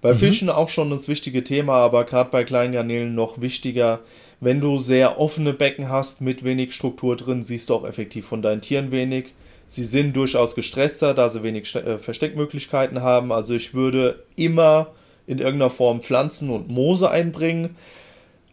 Bei 0.00 0.12
mhm. 0.12 0.18
Fischen 0.18 0.50
auch 0.50 0.68
schon 0.68 0.90
das 0.90 1.08
wichtige 1.08 1.44
Thema, 1.44 1.74
aber 1.76 2.04
gerade 2.04 2.30
bei 2.30 2.44
kleinen 2.44 2.72
Garnelen 2.72 3.14
noch 3.14 3.40
wichtiger. 3.40 4.00
Wenn 4.40 4.60
du 4.60 4.78
sehr 4.78 5.18
offene 5.18 5.52
Becken 5.52 5.88
hast 5.88 6.20
mit 6.20 6.44
wenig 6.44 6.72
Struktur 6.72 7.16
drin, 7.16 7.42
siehst 7.42 7.70
du 7.70 7.74
auch 7.74 7.86
effektiv 7.86 8.26
von 8.26 8.42
deinen 8.42 8.60
Tieren 8.60 8.90
wenig. 8.92 9.32
Sie 9.66 9.84
sind 9.84 10.14
durchaus 10.14 10.54
gestresster, 10.54 11.14
da 11.14 11.28
sie 11.28 11.42
wenig 11.42 11.74
äh, 11.74 11.98
Versteckmöglichkeiten 11.98 13.02
haben. 13.02 13.32
Also 13.32 13.54
ich 13.54 13.74
würde 13.74 14.24
immer 14.36 14.88
in 15.26 15.38
irgendeiner 15.38 15.70
Form 15.70 16.00
Pflanzen 16.00 16.50
und 16.50 16.68
Moose 16.68 17.10
einbringen. 17.10 17.76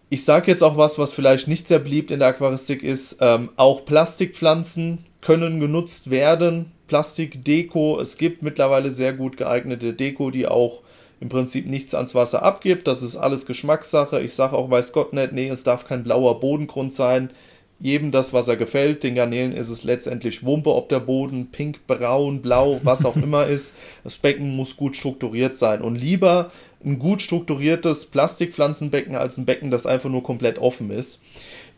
Ich 0.10 0.24
sage 0.24 0.50
jetzt 0.52 0.64
auch 0.64 0.78
was, 0.78 1.00
was 1.00 1.14
vielleicht 1.14 1.48
nicht 1.48 1.68
sehr 1.68 1.80
beliebt 1.80 2.12
in 2.12 2.20
der 2.20 2.30
Aquaristik 2.30 2.84
ist. 2.84 3.18
Ähm, 3.22 3.50
auch 3.56 3.86
Plastikpflanzen 3.86 5.06
können 5.22 5.60
genutzt 5.60 6.10
werden. 6.10 6.72
Plastikdeko. 6.88 8.00
Es 8.00 8.18
gibt 8.18 8.42
mittlerweile 8.42 8.92
sehr 8.92 9.14
gut 9.14 9.38
geeignete 9.38 9.94
Deko, 9.94 10.32
die 10.32 10.48
auch 10.48 10.82
im 11.22 11.30
Prinzip 11.30 11.68
nichts 11.68 11.94
ans 11.94 12.16
Wasser 12.16 12.44
abgibt. 12.44 12.88
Das 12.88 13.02
ist 13.02 13.16
alles 13.16 13.46
Geschmackssache. 13.46 14.22
Ich 14.22 14.34
sage 14.34 14.58
auch, 14.58 14.70
weiß 14.70 14.92
Gott 14.92 15.14
nicht, 15.14 15.32
nee, 15.34 15.48
es 15.48 15.64
darf 15.64 15.88
kein 15.88 16.04
blauer 16.04 16.40
Bodengrund 16.40 16.92
sein 16.92 17.30
jedem 17.82 18.12
das, 18.12 18.32
was 18.32 18.48
er 18.48 18.58
gefällt. 18.58 19.04
Den 19.04 19.16
Garnelen 19.16 19.54
ist 19.54 19.70
es 19.70 19.84
letztendlich 19.84 20.46
Wumpe, 20.46 20.74
ob 20.74 20.90
der 20.90 21.00
Boden 21.00 21.48
pink, 21.52 21.88
braun, 21.88 22.42
blau, 22.42 22.80
was 22.84 23.06
auch 23.06 23.16
immer 23.16 23.48
ist. 23.48 23.76
Das 24.04 24.18
Becken 24.18 24.56
muss 24.56 24.78
gut 24.78 24.96
strukturiert 24.96 25.58
sein 25.58 25.82
und 25.82 25.96
lieber 25.96 26.52
ein 26.84 27.00
gut 27.00 27.22
strukturiertes 27.22 28.08
Plastikpflanzenbecken 28.08 29.16
als 29.16 29.38
ein 29.38 29.46
Becken, 29.46 29.72
das 29.72 29.86
einfach 29.86 30.10
nur 30.10 30.24
komplett 30.24 30.58
offen 30.58 30.92
ist. 30.92 31.22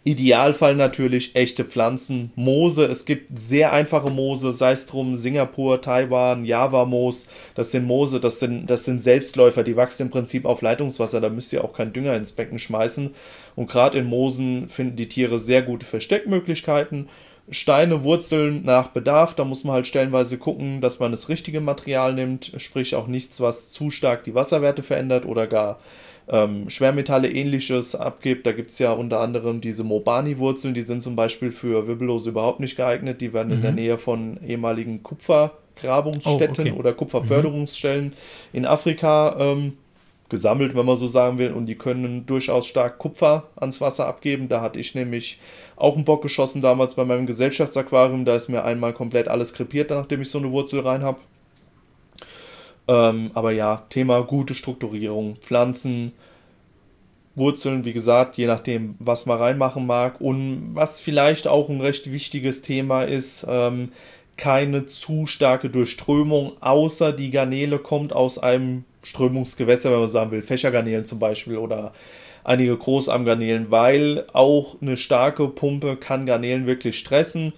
Idealfall 0.05 0.75
natürlich 0.75 1.35
echte 1.35 1.63
Pflanzen, 1.63 2.33
Moose. 2.35 2.83
Es 2.85 3.05
gibt 3.05 3.39
sehr 3.39 3.71
einfache 3.71 4.09
Moose, 4.09 4.51
sei 4.51 4.73
es 4.73 4.85
drum 4.85 5.15
Singapur, 5.15 5.81
Taiwan, 5.81 6.43
Java-Moos. 6.43 7.27
Das 7.55 7.71
sind 7.71 7.85
Moose, 7.85 8.19
das 8.19 8.41
sind, 8.41 8.69
das 8.69 8.83
sind 8.83 9.01
Selbstläufer, 9.01 9.63
die 9.63 9.77
wachsen 9.77 10.03
im 10.03 10.09
Prinzip 10.09 10.43
auf 10.43 10.61
Leitungswasser. 10.61 11.21
Da 11.21 11.29
müsst 11.29 11.53
ihr 11.53 11.63
auch 11.63 11.71
keinen 11.71 11.93
Dünger 11.93 12.17
ins 12.17 12.33
Becken 12.33 12.59
schmeißen. 12.59 13.11
Und 13.55 13.69
gerade 13.69 13.99
in 13.99 14.05
Moosen 14.05 14.67
finden 14.69 14.95
die 14.95 15.09
Tiere 15.09 15.39
sehr 15.39 15.61
gute 15.61 15.85
Versteckmöglichkeiten. 15.85 17.09
Steine, 17.49 18.03
Wurzeln 18.03 18.63
nach 18.63 18.89
Bedarf. 18.89 19.35
Da 19.35 19.43
muss 19.43 19.63
man 19.63 19.75
halt 19.75 19.87
stellenweise 19.87 20.37
gucken, 20.37 20.81
dass 20.81 20.99
man 20.99 21.11
das 21.11 21.29
richtige 21.29 21.61
Material 21.61 22.13
nimmt, 22.13 22.53
sprich 22.57 22.95
auch 22.95 23.07
nichts, 23.07 23.41
was 23.41 23.71
zu 23.71 23.91
stark 23.91 24.23
die 24.23 24.35
Wasserwerte 24.35 24.81
verändert 24.81 25.25
oder 25.25 25.47
gar 25.47 25.79
ähm, 26.29 26.69
Schwermetalle 26.69 27.29
ähnliches 27.29 27.95
abgibt. 27.95 28.45
Da 28.45 28.53
gibt 28.53 28.71
es 28.71 28.79
ja 28.79 28.93
unter 28.93 29.19
anderem 29.19 29.61
diese 29.61 29.83
Mobani-Wurzeln, 29.83 30.73
die 30.73 30.83
sind 30.83 31.03
zum 31.03 31.15
Beispiel 31.15 31.51
für 31.51 31.87
Wirbellose 31.87 32.29
überhaupt 32.29 32.59
nicht 32.59 32.77
geeignet. 32.77 33.19
Die 33.21 33.33
werden 33.33 33.49
mhm. 33.49 33.55
in 33.55 33.61
der 33.61 33.71
mhm. 33.71 33.77
Nähe 33.77 33.97
von 33.97 34.39
ehemaligen 34.45 35.03
Kupfergrabungsstätten 35.03 36.65
oh, 36.65 36.69
okay. 36.69 36.79
oder 36.79 36.93
Kupferförderungsstellen 36.93 38.05
mhm. 38.05 38.13
in 38.53 38.65
Afrika 38.65 39.35
ähm, 39.37 39.73
gesammelt, 40.29 40.75
wenn 40.75 40.85
man 40.85 40.95
so 40.95 41.07
sagen 41.07 41.37
will. 41.37 41.51
Und 41.51 41.65
die 41.67 41.77
können 41.77 42.25
durchaus 42.25 42.67
stark 42.67 42.97
Kupfer 42.97 43.49
ans 43.55 43.81
Wasser 43.81 44.07
abgeben. 44.07 44.49
Da 44.49 44.61
hatte 44.61 44.79
ich 44.79 44.95
nämlich 44.95 45.39
auch 45.75 45.95
einen 45.95 46.05
Bock 46.05 46.21
geschossen 46.21 46.61
damals 46.61 46.95
bei 46.95 47.05
meinem 47.05 47.25
Gesellschaftsaquarium. 47.25 48.25
Da 48.25 48.35
ist 48.35 48.49
mir 48.49 48.63
einmal 48.63 48.93
komplett 48.93 49.27
alles 49.27 49.53
krepiert, 49.53 49.89
nachdem 49.89 50.21
ich 50.21 50.29
so 50.29 50.39
eine 50.39 50.51
Wurzel 50.51 50.81
rein 50.81 51.03
habe. 51.03 51.19
Ähm, 52.87 53.31
aber 53.33 53.51
ja, 53.51 53.85
Thema 53.89 54.21
gute 54.21 54.55
Strukturierung, 54.55 55.37
Pflanzen, 55.37 56.13
Wurzeln, 57.35 57.85
wie 57.85 57.93
gesagt, 57.93 58.37
je 58.37 58.45
nachdem, 58.45 58.95
was 58.99 59.25
man 59.25 59.39
reinmachen 59.39 59.85
mag. 59.85 60.21
Und 60.21 60.71
was 60.73 60.99
vielleicht 60.99 61.47
auch 61.47 61.69
ein 61.69 61.81
recht 61.81 62.11
wichtiges 62.11 62.61
Thema 62.61 63.03
ist, 63.03 63.45
ähm, 63.49 63.91
keine 64.37 64.85
zu 64.85 65.25
starke 65.25 65.69
Durchströmung, 65.69 66.53
außer 66.59 67.13
die 67.13 67.31
Garnele 67.31 67.79
kommt 67.79 68.13
aus 68.13 68.39
einem 68.39 68.83
Strömungsgewässer, 69.03 69.91
wenn 69.91 69.99
man 69.99 70.07
sagen 70.07 70.31
will, 70.31 70.41
Fächergarnelen 70.41 71.05
zum 71.05 71.19
Beispiel 71.19 71.57
oder 71.57 71.93
einige 72.43 72.75
Großarmgarnelen, 72.75 73.71
weil 73.71 74.25
auch 74.33 74.81
eine 74.81 74.97
starke 74.97 75.47
Pumpe 75.47 75.95
kann 75.95 76.25
Garnelen 76.25 76.65
wirklich 76.65 76.99
stressen. 76.99 77.53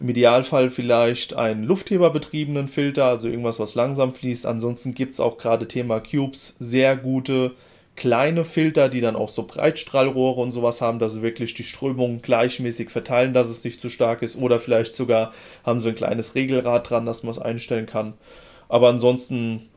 Im 0.00 0.08
Idealfall 0.08 0.70
vielleicht 0.70 1.34
einen 1.34 1.64
luftheberbetriebenen 1.64 2.68
Filter, 2.68 3.04
also 3.04 3.28
irgendwas, 3.28 3.60
was 3.60 3.74
langsam 3.74 4.14
fließt. 4.14 4.46
Ansonsten 4.46 4.94
gibt 4.94 5.12
es 5.12 5.20
auch 5.20 5.36
gerade 5.36 5.68
Thema 5.68 6.00
Cubes 6.00 6.56
sehr 6.58 6.96
gute 6.96 7.52
kleine 7.96 8.46
Filter, 8.46 8.88
die 8.88 9.02
dann 9.02 9.14
auch 9.14 9.28
so 9.28 9.42
Breitstrahlrohre 9.42 10.40
und 10.40 10.52
sowas 10.52 10.80
haben, 10.80 10.98
dass 10.98 11.12
sie 11.12 11.22
wirklich 11.22 11.52
die 11.52 11.64
Strömung 11.64 12.22
gleichmäßig 12.22 12.88
verteilen, 12.88 13.34
dass 13.34 13.50
es 13.50 13.62
nicht 13.62 13.78
zu 13.78 13.90
stark 13.90 14.22
ist. 14.22 14.36
Oder 14.36 14.58
vielleicht 14.58 14.96
sogar 14.96 15.34
haben 15.64 15.82
sie 15.82 15.90
ein 15.90 15.96
kleines 15.96 16.34
Regelrad 16.34 16.88
dran, 16.88 17.04
dass 17.04 17.22
man 17.22 17.32
es 17.32 17.38
einstellen 17.38 17.84
kann. 17.84 18.14
Aber 18.70 18.88
ansonsten 18.88 19.68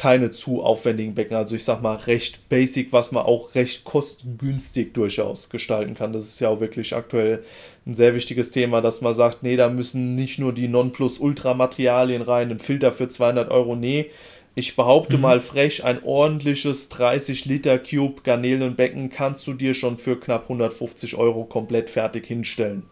keine 0.00 0.30
zu 0.30 0.62
aufwendigen 0.62 1.14
Becken. 1.14 1.36
Also 1.36 1.54
ich 1.54 1.64
sag 1.64 1.82
mal 1.82 1.96
recht 1.96 2.48
basic, 2.48 2.90
was 2.90 3.12
man 3.12 3.26
auch 3.26 3.54
recht 3.54 3.84
kostengünstig 3.84 4.94
durchaus 4.94 5.50
gestalten 5.50 5.92
kann. 5.94 6.14
Das 6.14 6.24
ist 6.24 6.40
ja 6.40 6.48
auch 6.48 6.60
wirklich 6.60 6.96
aktuell 6.96 7.44
ein 7.84 7.94
sehr 7.94 8.14
wichtiges 8.14 8.50
Thema, 8.50 8.80
dass 8.80 9.02
man 9.02 9.12
sagt, 9.12 9.42
nee, 9.42 9.56
da 9.56 9.68
müssen 9.68 10.14
nicht 10.14 10.38
nur 10.38 10.54
die 10.54 10.68
Nonplus-Ultra-Materialien 10.68 12.22
rein, 12.22 12.50
ein 12.50 12.60
Filter 12.60 12.92
für 12.92 13.10
200 13.10 13.50
Euro, 13.50 13.76
nee. 13.76 14.06
Ich 14.54 14.74
behaupte 14.74 15.16
mhm. 15.16 15.22
mal 15.22 15.40
frech, 15.42 15.84
ein 15.84 16.02
ordentliches 16.02 16.88
30 16.88 17.44
Liter 17.44 17.78
Cube 17.78 18.22
Garnelenbecken 18.24 19.10
kannst 19.10 19.46
du 19.46 19.52
dir 19.52 19.74
schon 19.74 19.98
für 19.98 20.18
knapp 20.18 20.44
150 20.44 21.16
Euro 21.16 21.44
komplett 21.44 21.90
fertig 21.90 22.26
hinstellen. 22.26 22.84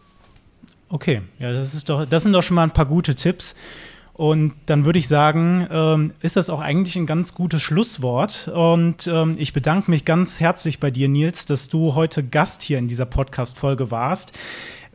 Okay, 0.89 1.21
ja, 1.39 1.53
das 1.53 1.73
ist 1.73 1.89
doch, 1.89 2.05
das 2.05 2.21
sind 2.21 2.33
doch 2.33 2.43
schon 2.43 2.55
mal 2.55 2.63
ein 2.63 2.73
paar 2.73 2.85
gute 2.85 3.15
Tipps. 3.15 3.55
Und 4.19 4.51
dann 4.65 4.83
würde 4.83 4.99
ich 4.99 5.07
sagen, 5.07 5.65
ähm, 5.71 6.11
ist 6.19 6.35
das 6.35 6.49
auch 6.49 6.59
eigentlich 6.59 6.97
ein 6.97 7.05
ganz 7.05 7.33
gutes 7.33 7.61
Schlusswort. 7.61 8.49
Und 8.53 9.07
ähm, 9.07 9.35
ich 9.37 9.53
bedanke 9.53 9.89
mich 9.89 10.03
ganz 10.03 10.41
herzlich 10.41 10.81
bei 10.81 10.91
dir, 10.91 11.07
Nils, 11.07 11.45
dass 11.45 11.69
du 11.69 11.95
heute 11.95 12.21
Gast 12.21 12.61
hier 12.61 12.79
in 12.79 12.89
dieser 12.89 13.05
Podcast-Folge 13.05 13.91
warst. 13.91 14.37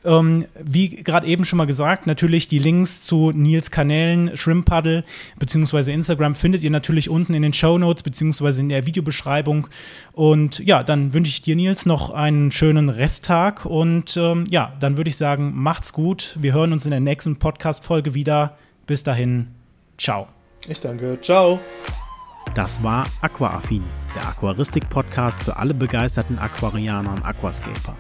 Ähm, 0.04 0.44
wie 0.62 0.90
gerade 0.90 1.26
eben 1.26 1.46
schon 1.46 1.56
mal 1.56 1.64
gesagt, 1.64 2.06
natürlich 2.06 2.48
die 2.48 2.58
Links 2.58 3.06
zu 3.06 3.30
Nils 3.30 3.70
Kanälen, 3.70 4.36
Shrimp 4.36 4.66
Puddle 4.66 5.04
bzw. 5.38 5.94
Instagram 5.94 6.34
findet 6.34 6.62
ihr 6.62 6.70
natürlich 6.70 7.08
unten 7.08 7.32
in 7.32 7.40
den 7.40 7.54
Show 7.54 7.78
Notes 7.78 8.02
bzw. 8.02 8.60
in 8.60 8.68
der 8.68 8.84
Videobeschreibung. 8.84 9.68
Und 10.12 10.58
ja, 10.58 10.82
dann 10.82 11.14
wünsche 11.14 11.30
ich 11.30 11.40
dir, 11.40 11.56
Nils, 11.56 11.86
noch 11.86 12.10
einen 12.10 12.52
schönen 12.52 12.90
Resttag. 12.90 13.64
Und 13.64 14.18
ähm, 14.18 14.44
ja, 14.50 14.74
dann 14.80 14.98
würde 14.98 15.08
ich 15.08 15.16
sagen, 15.16 15.54
macht's 15.54 15.94
gut. 15.94 16.36
Wir 16.38 16.52
hören 16.52 16.74
uns 16.74 16.84
in 16.84 16.90
der 16.90 17.00
nächsten 17.00 17.36
Podcast-Folge 17.36 18.12
wieder. 18.12 18.58
Bis 18.86 19.02
dahin, 19.02 19.48
ciao. 19.98 20.26
Ich 20.68 20.80
danke. 20.80 21.18
Ciao. 21.20 21.60
Das 22.54 22.82
war 22.82 23.04
Aquaaffin, 23.20 23.82
der 24.14 24.28
Aquaristik-Podcast 24.28 25.42
für 25.42 25.56
alle 25.56 25.74
begeisterten 25.74 26.38
Aquarianer 26.38 27.10
und 27.10 27.24
Aquascaper. 27.24 27.96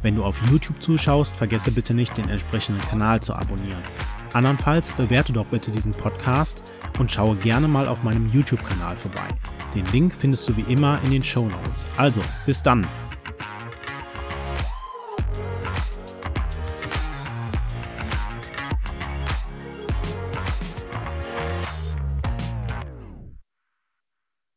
Wenn 0.00 0.14
du 0.14 0.24
auf 0.24 0.40
YouTube 0.50 0.80
zuschaust, 0.80 1.36
vergesse 1.36 1.72
bitte 1.72 1.92
nicht, 1.92 2.16
den 2.16 2.28
entsprechenden 2.28 2.80
Kanal 2.88 3.20
zu 3.20 3.34
abonnieren. 3.34 3.82
Andernfalls 4.32 4.92
bewerte 4.92 5.32
doch 5.32 5.46
bitte 5.46 5.70
diesen 5.70 5.92
Podcast 5.92 6.60
und 6.98 7.10
schaue 7.10 7.36
gerne 7.36 7.68
mal 7.68 7.88
auf 7.88 8.02
meinem 8.02 8.26
YouTube-Kanal 8.28 8.96
vorbei. 8.96 9.28
Den 9.74 9.84
Link 9.92 10.14
findest 10.16 10.48
du 10.48 10.56
wie 10.56 10.72
immer 10.72 10.98
in 11.04 11.10
den 11.10 11.22
Show 11.22 11.44
Notes. 11.44 11.84
Also, 11.96 12.22
bis 12.46 12.62
dann! 12.62 12.86